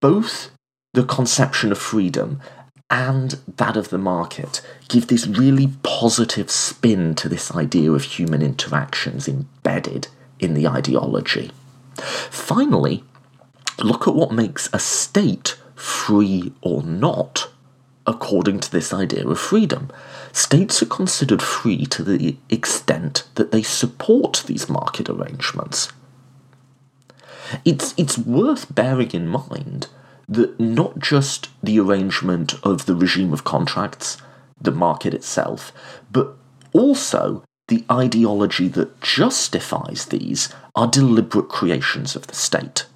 both 0.00 0.50
the 0.94 1.04
conception 1.04 1.72
of 1.72 1.78
freedom 1.78 2.40
and 2.90 3.38
that 3.56 3.76
of 3.76 3.90
the 3.90 3.98
market 3.98 4.62
give 4.88 5.08
this 5.08 5.26
really 5.26 5.68
positive 5.82 6.50
spin 6.50 7.14
to 7.14 7.28
this 7.28 7.54
idea 7.54 7.92
of 7.92 8.02
human 8.02 8.40
interactions 8.40 9.28
embedded 9.28 10.08
in 10.38 10.54
the 10.54 10.66
ideology. 10.66 11.50
Finally, 11.96 13.04
look 13.78 14.08
at 14.08 14.14
what 14.14 14.32
makes 14.32 14.70
a 14.72 14.78
state 14.78 15.58
free 15.74 16.52
or 16.62 16.82
not 16.82 17.50
according 18.06 18.58
to 18.58 18.70
this 18.72 18.92
idea 18.94 19.26
of 19.26 19.38
freedom. 19.38 19.90
States 20.32 20.82
are 20.82 20.86
considered 20.86 21.42
free 21.42 21.84
to 21.84 22.02
the 22.02 22.36
extent 22.48 23.24
that 23.34 23.52
they 23.52 23.62
support 23.62 24.44
these 24.46 24.68
market 24.68 25.10
arrangements. 25.10 25.92
It's, 27.64 27.94
it's 27.98 28.16
worth 28.16 28.74
bearing 28.74 29.10
in 29.10 29.28
mind 29.28 29.88
that 30.28 30.60
not 30.60 30.98
just 30.98 31.48
the 31.62 31.80
arrangement 31.80 32.54
of 32.62 32.86
the 32.86 32.94
regime 32.94 33.32
of 33.32 33.44
contracts, 33.44 34.18
the 34.60 34.70
market 34.70 35.14
itself, 35.14 35.72
but 36.10 36.36
also 36.72 37.42
the 37.68 37.84
ideology 37.90 38.68
that 38.68 39.00
justifies 39.00 40.06
these 40.06 40.52
are 40.74 40.86
deliberate 40.86 41.48
creations 41.48 42.16
of 42.16 42.26
the 42.26 42.34
state. 42.34 42.86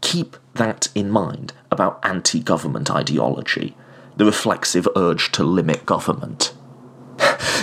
Keep 0.00 0.36
that 0.54 0.88
in 0.94 1.10
mind 1.10 1.52
about 1.70 1.98
anti 2.02 2.40
government 2.40 2.90
ideology, 2.90 3.74
the 4.16 4.24
reflexive 4.24 4.86
urge 4.96 5.32
to 5.32 5.44
limit 5.44 5.86
government. 5.86 6.52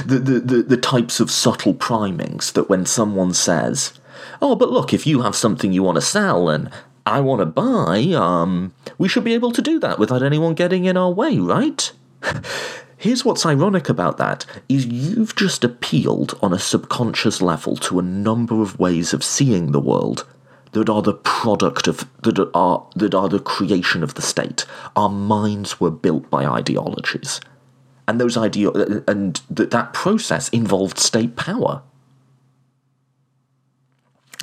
the, 0.06 0.20
the, 0.20 0.40
the, 0.40 0.64
the 0.64 0.78
types 0.78 1.20
of 1.20 1.30
subtle 1.32 1.74
primings 1.74 2.52
that 2.54 2.70
when 2.70 2.86
someone 2.86 3.34
says, 3.34 3.94
Oh, 4.42 4.56
but 4.56 4.72
look, 4.72 4.94
if 4.94 5.06
you 5.06 5.22
have 5.22 5.36
something 5.36 5.72
you 5.72 5.84
want 5.84 5.96
to 5.96 6.02
sell 6.02 6.50
and 6.50 6.70
I 7.10 7.20
want 7.22 7.40
to 7.42 7.46
buy, 7.46 8.14
um, 8.16 8.74
we 8.98 9.08
should 9.08 9.24
be 9.24 9.34
able 9.34 9.52
to 9.52 9.62
do 9.62 9.80
that 9.80 9.98
without 9.98 10.24
anyone 10.24 10.54
getting 10.54 10.86
in 10.86 10.96
our 10.96 11.12
way, 11.12 11.38
right? 11.40 11.92
Here's 12.98 13.24
what's 13.24 13.46
ironic 13.46 13.90
about 13.90 14.18
that 14.18 14.46
is 14.68 14.86
you've 14.86 15.36
just 15.36 15.64
appealed 15.64 16.38
on 16.42 16.54
a 16.54 16.60
subconscious 16.60 17.42
level 17.42 17.78
to 17.78 17.98
a 17.98 18.04
number 18.04 18.62
of 18.62 18.78
ways 18.78 19.14
of 19.14 19.24
seeing 19.24 19.72
the 19.72 19.80
world 19.80 20.28
that 20.74 20.90
are 20.90 21.02
the 21.02 21.14
product 21.14 21.88
of 21.88 22.08
that 22.22 22.38
are 22.54 22.86
that 22.96 23.16
are 23.16 23.30
the 23.30 23.40
creation 23.40 24.04
of 24.04 24.16
the 24.16 24.22
state. 24.22 24.66
Our 24.96 25.10
minds 25.10 25.80
were 25.80 25.90
built 25.92 26.30
by 26.30 26.46
ideologies. 26.46 27.40
And 28.08 28.20
those 28.20 28.38
ideo- 28.38 29.08
and 29.08 29.42
that 29.50 29.72
that 29.72 29.94
process 29.94 30.50
involved 30.50 31.00
state 31.00 31.36
power. 31.36 31.82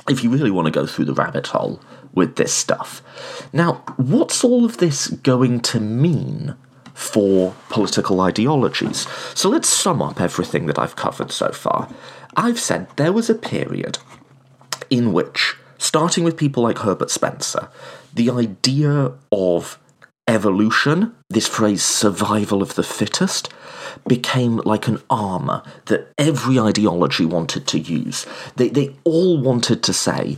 If 0.09 0.23
you 0.23 0.29
really 0.29 0.51
want 0.51 0.65
to 0.65 0.71
go 0.71 0.85
through 0.85 1.05
the 1.05 1.13
rabbit 1.13 1.47
hole, 1.47 1.81
with 2.17 2.35
this 2.35 2.53
stuff. 2.53 3.01
Now, 3.53 3.83
what's 3.95 4.43
all 4.43 4.65
of 4.65 4.77
this 4.77 5.07
going 5.07 5.61
to 5.61 5.79
mean 5.79 6.55
for 6.93 7.55
political 7.69 8.19
ideologies? 8.19 9.07
So 9.33 9.47
let's 9.49 9.69
sum 9.69 10.01
up 10.01 10.19
everything 10.19 10.65
that 10.65 10.79
I've 10.79 10.97
covered 10.97 11.31
so 11.31 11.51
far. 11.51 11.87
I've 12.35 12.59
said 12.59 12.87
there 12.97 13.13
was 13.13 13.29
a 13.29 13.35
period 13.35 13.99
in 14.89 15.13
which, 15.13 15.55
starting 15.77 16.23
with 16.23 16.35
people 16.35 16.63
like 16.63 16.79
Herbert 16.79 17.11
Spencer, 17.11 17.69
the 18.13 18.29
idea 18.29 19.13
of 19.31 19.79
evolution, 20.27 21.15
this 21.29 21.47
phrase 21.47 21.83
survival 21.83 22.61
of 22.61 22.75
the 22.75 22.83
fittest, 22.83 23.49
became 24.07 24.57
like 24.57 24.87
an 24.87 25.01
armour 25.09 25.63
that 25.85 26.11
every 26.17 26.59
ideology 26.59 27.25
wanted 27.25 27.67
to 27.67 27.79
use. 27.79 28.25
They, 28.55 28.69
they 28.69 28.95
all 29.03 29.39
wanted 29.39 29.83
to 29.83 29.93
say, 29.93 30.37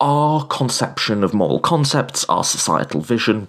our 0.00 0.44
conception 0.46 1.24
of 1.24 1.32
moral 1.32 1.60
concepts, 1.60 2.24
our 2.28 2.44
societal 2.44 3.00
vision, 3.00 3.48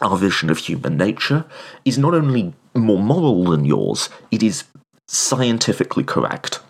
our 0.00 0.16
vision 0.16 0.50
of 0.50 0.58
human 0.58 0.96
nature 0.96 1.44
is 1.84 1.98
not 1.98 2.14
only 2.14 2.52
more 2.74 2.98
moral 2.98 3.44
than 3.44 3.64
yours, 3.64 4.08
it 4.30 4.42
is 4.42 4.64
scientifically 5.08 6.04
correct. 6.04 6.60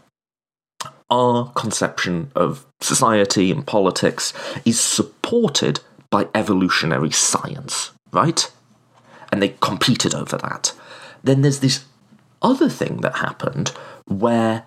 Our 1.09 1.51
conception 1.53 2.31
of 2.35 2.67
society 2.81 3.51
and 3.51 3.67
politics 3.67 4.33
is 4.65 4.79
supported 4.79 5.81
by 6.11 6.29
evolutionary 6.35 7.11
science, 7.11 7.93
right? 8.13 8.51
And 9.33 9.41
they 9.43 9.57
competed 9.61 10.15
over 10.15 10.37
that. 10.39 10.73
Then 11.23 11.43
there's 11.43 11.61
this 11.61 11.85
other 12.43 12.69
thing 12.69 13.01
that 13.01 13.17
happened 13.17 13.73
where 14.07 14.65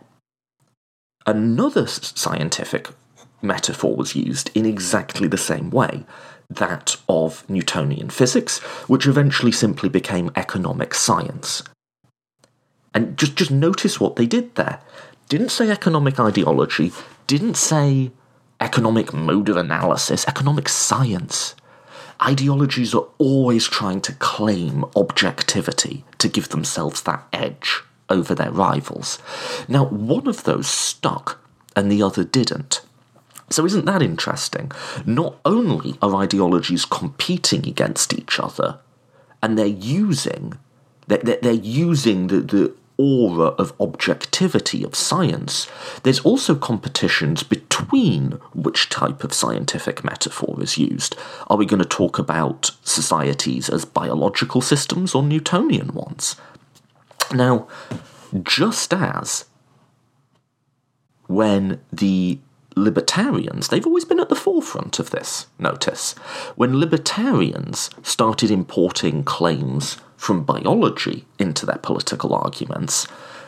another 1.25 1.87
scientific 1.87 2.89
metaphor 3.41 3.95
was 3.95 4.15
used 4.15 4.51
in 4.55 4.65
exactly 4.65 5.27
the 5.27 5.37
same 5.37 5.69
way 5.69 6.05
that 6.49 6.97
of 7.07 7.47
Newtonian 7.49 8.09
physics, 8.09 8.59
which 8.87 9.05
eventually 9.05 9.51
simply 9.51 9.87
became 9.87 10.31
economic 10.35 10.93
science. 10.93 11.63
And 12.93 13.17
just, 13.17 13.35
just 13.35 13.51
notice 13.51 13.99
what 13.99 14.15
they 14.15 14.25
did 14.25 14.55
there. 14.55 14.81
Didn't 15.27 15.49
say 15.49 15.69
economic 15.69 16.19
ideology, 16.19 16.91
didn't 17.27 17.55
say 17.55 18.11
economic 18.59 19.13
mode 19.13 19.49
of 19.49 19.57
analysis, 19.57 20.27
economic 20.27 20.67
science. 20.67 21.55
Ideologies 22.21 22.93
are 22.95 23.07
always 23.19 23.67
trying 23.67 24.01
to 24.01 24.13
claim 24.13 24.83
objectivity 24.95 26.03
to 26.17 26.27
give 26.27 26.49
themselves 26.49 27.03
that 27.03 27.25
edge 27.31 27.81
over 28.09 28.33
their 28.33 28.51
rivals. 28.51 29.19
Now, 29.67 29.85
one 29.85 30.27
of 30.27 30.43
those 30.43 30.67
stuck 30.67 31.39
and 31.75 31.91
the 31.91 32.01
other 32.01 32.23
didn't. 32.23 32.81
So, 33.51 33.65
isn't 33.65 33.85
that 33.85 34.01
interesting? 34.01 34.71
Not 35.05 35.37
only 35.45 35.95
are 36.01 36.15
ideologies 36.15 36.85
competing 36.85 37.67
against 37.67 38.13
each 38.13 38.39
other, 38.39 38.79
and 39.41 39.57
they're 39.57 39.65
using 39.65 40.57
they're, 41.09 41.39
they're 41.41 41.53
using 41.53 42.27
the, 42.27 42.41
the 42.41 42.75
aura 42.97 43.47
of 43.57 43.73
objectivity 43.79 44.83
of 44.83 44.93
science, 44.93 45.67
there's 46.03 46.19
also 46.19 46.53
competitions 46.53 47.43
between 47.43 48.31
which 48.53 48.89
type 48.89 49.23
of 49.23 49.33
scientific 49.33 50.03
metaphor 50.03 50.61
is 50.61 50.77
used. 50.77 51.15
Are 51.47 51.57
we 51.57 51.65
going 51.65 51.81
to 51.81 51.87
talk 51.87 52.19
about 52.19 52.71
societies 52.83 53.69
as 53.69 53.85
biological 53.85 54.61
systems 54.61 55.15
or 55.15 55.23
Newtonian 55.23 55.93
ones? 55.93 56.35
Now, 57.33 57.67
just 58.43 58.93
as 58.93 59.45
when 61.27 61.79
the 61.91 62.39
libertarians, 62.83 63.67
they've 63.67 63.85
always 63.85 64.05
been 64.05 64.19
at 64.19 64.29
the 64.29 64.35
forefront 64.35 64.99
of 64.99 65.11
this, 65.11 65.47
notice. 65.57 66.13
When 66.55 66.79
libertarians 66.79 67.89
started 68.03 68.51
importing 68.51 69.23
claims 69.23 69.97
from 70.17 70.43
biology 70.43 71.25
into 71.37 71.65
their 71.65 71.77
political 71.77 72.33
arguments, 72.33 73.07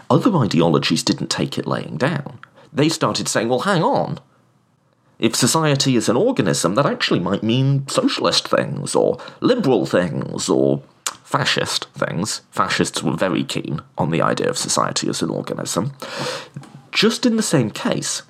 other 0.10 0.36
ideologies 0.38 1.04
didn't 1.04 1.30
take 1.30 1.58
it 1.58 1.68
laying 1.68 1.98
down. 1.98 2.40
They 2.74 2.90
started 2.90 3.28
saying, 3.28 3.50
well, 3.50 3.60
hang 3.60 3.84
on. 3.84 4.20
If 5.20 5.36
society 5.36 5.96
is 5.96 6.10
an 6.10 6.16
organism, 6.16 6.76
that 6.76 6.86
actually 6.86 7.20
might 7.20 7.44
mean 7.44 7.88
socialist 7.88 8.48
things, 8.48 8.96
or 8.96 9.20
liberal 9.40 9.86
things, 9.86 10.50
or 10.50 10.82
fascist 11.24 11.88
things. 11.94 12.42
Fascists 12.52 13.04
were 13.04 13.16
very 13.16 13.44
keen 13.44 13.82
on 13.98 14.10
the 14.10 14.22
idea 14.22 14.50
of 14.50 14.58
society 14.58 15.08
as 15.08 15.22
an 15.22 15.30
organism. 15.30 15.94
Just 16.92 17.26
in 17.26 17.38
the 17.38 17.44
same 17.44 17.70
case, 17.70 18.24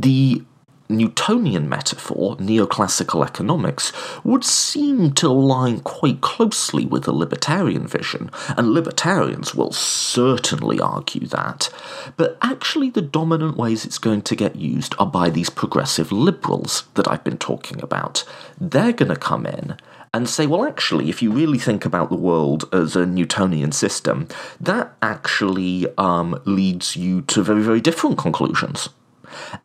the 0.00 0.42
Newtonian 0.88 1.66
metaphor, 1.66 2.36
neoclassical 2.36 3.26
economics, 3.26 3.90
would 4.22 4.44
seem 4.44 5.12
to 5.12 5.28
align 5.28 5.80
quite 5.80 6.20
closely 6.20 6.84
with 6.84 7.04
the 7.04 7.12
libertarian 7.12 7.86
vision, 7.86 8.30
and 8.56 8.72
libertarians 8.72 9.54
will 9.54 9.72
certainly 9.72 10.78
argue 10.78 11.26
that. 11.28 11.70
But 12.18 12.36
actually, 12.42 12.90
the 12.90 13.00
dominant 13.00 13.56
ways 13.56 13.86
it's 13.86 13.98
going 13.98 14.22
to 14.22 14.36
get 14.36 14.56
used 14.56 14.94
are 14.98 15.06
by 15.06 15.30
these 15.30 15.48
progressive 15.48 16.12
liberals 16.12 16.84
that 16.94 17.08
I've 17.08 17.24
been 17.24 17.38
talking 17.38 17.82
about. 17.82 18.24
They're 18.60 18.92
going 18.92 19.08
to 19.08 19.16
come 19.16 19.46
in 19.46 19.76
and 20.12 20.28
say, 20.28 20.46
well, 20.46 20.66
actually, 20.66 21.08
if 21.08 21.22
you 21.22 21.32
really 21.32 21.58
think 21.58 21.86
about 21.86 22.10
the 22.10 22.14
world 22.16 22.68
as 22.72 22.94
a 22.94 23.06
Newtonian 23.06 23.72
system, 23.72 24.28
that 24.60 24.94
actually 25.00 25.86
um, 25.96 26.40
leads 26.44 26.94
you 26.94 27.22
to 27.22 27.42
very, 27.42 27.62
very 27.62 27.80
different 27.80 28.18
conclusions 28.18 28.90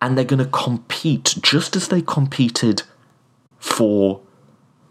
and 0.01 0.17
they're 0.17 0.25
going 0.25 0.43
to 0.43 0.49
compete 0.51 1.35
just 1.41 1.75
as 1.75 1.87
they 1.87 2.01
competed 2.01 2.83
for, 3.57 4.21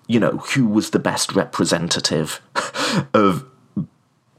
you 0.07 0.21
know, 0.21 0.39
who 0.39 0.67
was 0.67 0.91
the 0.91 0.99
best 0.99 1.35
representative 1.35 2.41
of 3.15 3.45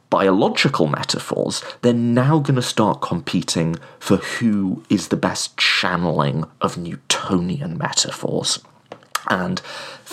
biological 0.09 0.87
metaphors, 0.87 1.63
they're 1.81 1.93
now 1.93 2.39
going 2.39 2.55
to 2.55 2.61
start 2.61 3.01
competing 3.01 3.75
for 3.99 4.17
who 4.17 4.83
is 4.89 5.09
the 5.09 5.17
best 5.17 5.55
channeling 5.57 6.45
of 6.61 6.77
Newtonian 6.77 7.77
metaphors. 7.77 8.59
And 9.29 9.61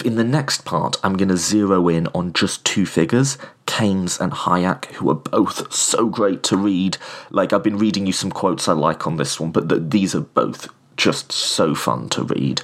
in 0.05 0.17
the 0.17 0.25
next 0.25 0.65
part, 0.65 0.97
I'm 1.03 1.17
going 1.17 1.31
to 1.31 1.37
zero 1.37 1.89
in 1.89 2.07
on 2.09 2.33
just 2.33 2.65
two 2.65 2.85
figures, 2.85 3.39
Keynes 3.65 4.21
and 4.21 4.33
Hayek, 4.33 4.87
who 4.97 5.09
are 5.11 5.15
both 5.15 5.73
so 5.73 6.07
great 6.07 6.43
to 6.45 6.57
read. 6.57 6.99
Like, 7.31 7.53
I've 7.53 7.63
been 7.63 7.79
reading 7.79 8.07
you 8.07 8.13
some 8.13 8.31
quotes 8.31 8.69
I 8.69 8.75
like 8.75 9.07
on 9.07 9.17
this 9.17 9.41
one, 9.41 9.53
but 9.53 9.69
th- 9.69 9.83
these 9.87 10.15
are 10.15 10.21
both 10.21 10.69
just 10.97 11.33
so 11.33 11.75
fun 11.75 12.09
to 12.11 12.25
read. 12.25 12.63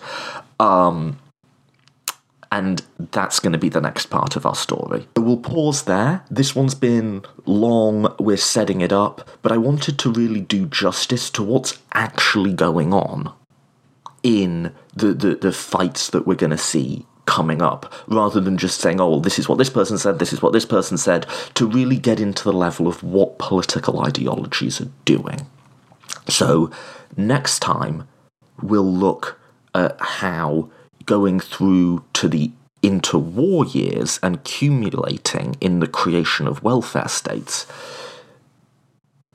Um, 0.61 1.19
and 2.51 2.83
that's 2.99 3.41
going 3.41 3.55
to 3.55 3.59
be 3.59 3.71
the 3.71 3.81
next 3.81 4.07
part 4.07 4.37
of 4.37 4.45
our 4.45 4.55
story. 4.55 5.07
So 5.17 5.23
We'll 5.23 5.39
pause 5.39 5.85
there. 5.85 6.23
This 6.31 6.55
one's 6.55 6.75
been 6.75 7.25
long, 7.47 8.15
we're 8.19 8.37
setting 8.37 8.83
it 8.83 8.93
up, 8.93 9.27
but 9.41 9.53
I 9.53 9.57
wanted 9.57 9.99
to 10.01 10.13
really 10.13 10.43
do 10.43 10.67
justice 10.67 11.31
to 11.31 11.43
what's 11.43 11.79
actually 11.95 12.53
going 12.53 12.93
on 12.93 13.33
in 14.23 14.75
the, 14.95 15.15
the, 15.15 15.35
the 15.37 15.53
fights 15.53 16.11
that 16.11 16.27
we're 16.27 16.35
going 16.35 16.51
to 16.51 16.59
see 16.59 17.07
coming 17.27 17.63
up 17.63 17.93
rather 18.09 18.41
than 18.41 18.59
just 18.59 18.81
saying, 18.81 19.01
oh, 19.01 19.11
well, 19.11 19.21
this 19.21 19.39
is 19.39 19.49
what 19.49 19.59
this 19.59 19.71
person 19.71 19.97
said, 19.99 20.19
this 20.19 20.33
is 20.33 20.43
what 20.43 20.53
this 20.53 20.67
person 20.67 20.99
said, 20.99 21.27
to 21.55 21.67
really 21.67 21.97
get 21.97 22.21
into 22.21 22.45
the 22.45 22.53
level 22.53 22.89
of 22.89 23.03
what 23.03 23.39
political 23.39 24.01
ideologies 24.01 24.81
are 24.81 24.91
doing. 25.05 25.47
So, 26.29 26.71
next 27.17 27.61
time, 27.61 28.09
we'll 28.61 28.93
look 28.93 29.41
at 29.75 29.97
how 30.01 30.71
going 31.07 31.41
through 31.41 32.05
to 32.15 32.29
the 32.29 32.51
interwar 32.83 33.73
years 33.73 34.19
and 34.23 34.37
accumulating 34.37 35.57
in 35.61 35.81
the 35.81 35.87
creation 35.87 36.47
of 36.47 36.63
welfare 36.63 37.09
states 37.09 37.67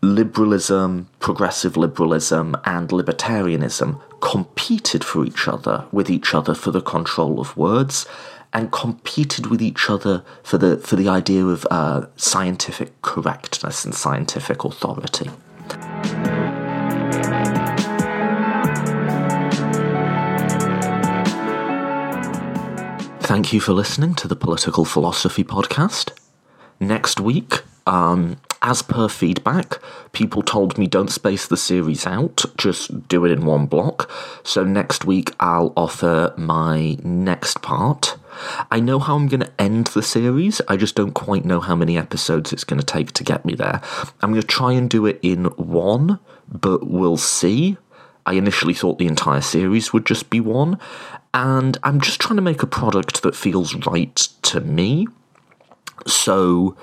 liberalism, 0.02 1.10
progressive 1.20 1.76
liberalism, 1.76 2.56
and 2.66 2.90
libertarianism 2.90 4.00
competed 4.20 5.04
for 5.04 5.26
each 5.26 5.48
other 5.48 5.86
with 5.92 6.10
each 6.10 6.34
other 6.34 6.54
for 6.54 6.72
the 6.72 6.82
control 6.82 7.40
of 7.40 7.56
words 7.56 8.06
and 8.54 8.72
competed 8.72 9.48
with 9.48 9.62
each 9.62 9.90
other 9.90 10.24
for 10.44 10.58
the 10.58 10.78
for 10.78 10.96
the 10.96 11.08
idea 11.08 11.46
of 11.46 11.68
uh, 11.70 12.06
scientific 12.16 13.02
correctness 13.02 13.86
and 13.86 13.94
scientific 13.94 14.64
authority. 14.64 15.30
Thank 23.22 23.52
you 23.52 23.60
for 23.60 23.74
listening 23.74 24.16
to 24.16 24.28
the 24.28 24.38
Political 24.38 24.86
Philosophy 24.86 25.44
Podcast. 25.44 26.18
Next 26.80 27.20
week, 27.20 27.62
um, 27.86 28.38
as 28.68 28.82
per 28.82 29.08
feedback, 29.08 29.80
people 30.12 30.42
told 30.42 30.78
me 30.78 30.88
don't 30.88 31.10
space 31.10 31.48
the 31.48 31.56
series 31.56 32.06
out, 32.06 32.44
just 32.58 33.08
do 33.08 33.24
it 33.24 33.32
in 33.32 33.46
one 33.46 33.66
block. 33.66 34.12
So 34.44 34.66
next 34.66 35.06
week 35.06 35.32
I'll 35.40 35.72
offer 35.78 36.34
my 36.36 36.98
next 37.02 37.62
part. 37.62 38.18
I 38.70 38.82
know 38.82 39.00
how 39.00 39.16
I'm 39.16 39.30
going 39.30 39.40
to 39.40 39.54
end 39.58 39.88
the 39.88 40.04
series, 40.04 40.60
I 40.68 40.76
just 40.76 40.96
don't 40.96 41.14
quite 41.14 41.46
know 41.46 41.62
how 41.62 41.78
many 41.78 41.98
episodes 41.98 42.52
it's 42.52 42.66
going 42.66 42.80
to 42.80 42.86
take 42.86 43.14
to 43.14 43.24
get 43.24 43.46
me 43.46 43.56
there. 43.56 43.80
I'm 44.20 44.32
going 44.32 44.42
to 44.42 44.48
try 44.48 44.74
and 44.74 44.90
do 44.90 45.06
it 45.06 45.18
in 45.22 45.46
one, 45.56 46.20
but 46.52 46.88
we'll 46.88 47.16
see. 47.16 47.78
I 48.26 48.34
initially 48.34 48.74
thought 48.74 49.00
the 49.00 49.08
entire 49.08 49.40
series 49.40 49.94
would 49.94 50.06
just 50.06 50.30
be 50.30 50.42
one, 50.42 50.78
and 51.34 51.78
I'm 51.84 52.02
just 52.02 52.20
trying 52.20 52.36
to 52.36 52.42
make 52.42 52.64
a 52.64 52.68
product 52.68 53.22
that 53.22 53.34
feels 53.34 53.74
right 53.88 54.16
to 54.42 54.60
me. 54.60 55.08
So 56.06 56.76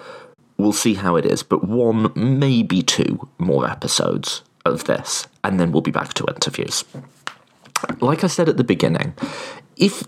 we'll 0.56 0.72
see 0.72 0.94
how 0.94 1.16
it 1.16 1.26
is, 1.26 1.42
but 1.42 1.64
one, 1.64 2.12
maybe 2.14 2.82
two 2.82 3.28
more 3.38 3.68
episodes 3.68 4.42
of 4.64 4.84
this, 4.84 5.26
and 5.42 5.60
then 5.60 5.72
we'll 5.72 5.82
be 5.82 5.90
back 5.90 6.14
to 6.14 6.24
interviews. 6.26 6.84
Like 8.00 8.24
I 8.24 8.28
said 8.28 8.48
at 8.48 8.56
the 8.56 8.64
beginning, 8.64 9.14
if 9.76 10.04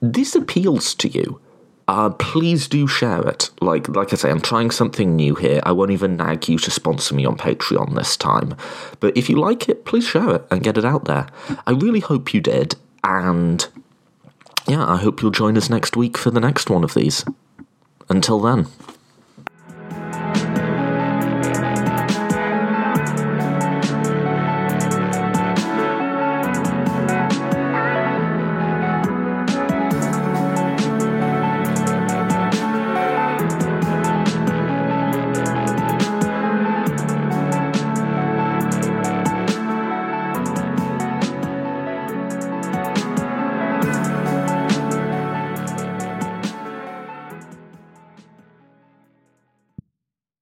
this 0.00 0.34
appeals 0.34 0.94
to 0.96 1.08
you, 1.08 1.40
uh, 1.86 2.10
please 2.10 2.68
do 2.68 2.86
share 2.86 3.22
it. 3.22 3.50
Like 3.60 3.88
like 3.88 4.12
I 4.12 4.16
say, 4.16 4.30
I'm 4.30 4.40
trying 4.40 4.70
something 4.70 5.16
new 5.16 5.34
here. 5.34 5.60
I 5.62 5.72
won't 5.72 5.90
even 5.90 6.16
nag 6.16 6.48
you 6.48 6.58
to 6.58 6.70
sponsor 6.70 7.14
me 7.14 7.24
on 7.24 7.36
Patreon 7.38 7.94
this 7.94 8.16
time. 8.16 8.54
But 9.00 9.16
if 9.16 9.30
you 9.30 9.36
like 9.36 9.68
it, 9.68 9.84
please 9.86 10.06
share 10.06 10.36
it 10.36 10.46
and 10.50 10.62
get 10.62 10.76
it 10.76 10.84
out 10.84 11.06
there. 11.06 11.26
I 11.66 11.70
really 11.70 12.00
hope 12.00 12.34
you 12.34 12.40
did, 12.40 12.76
and 13.04 13.66
yeah, 14.66 14.86
I 14.86 14.96
hope 14.96 15.22
you'll 15.22 15.30
join 15.30 15.56
us 15.56 15.70
next 15.70 15.96
week 15.96 16.18
for 16.18 16.30
the 16.30 16.40
next 16.40 16.68
one 16.68 16.84
of 16.84 16.94
these. 16.94 17.24
Until 18.10 18.40
then. 18.40 18.66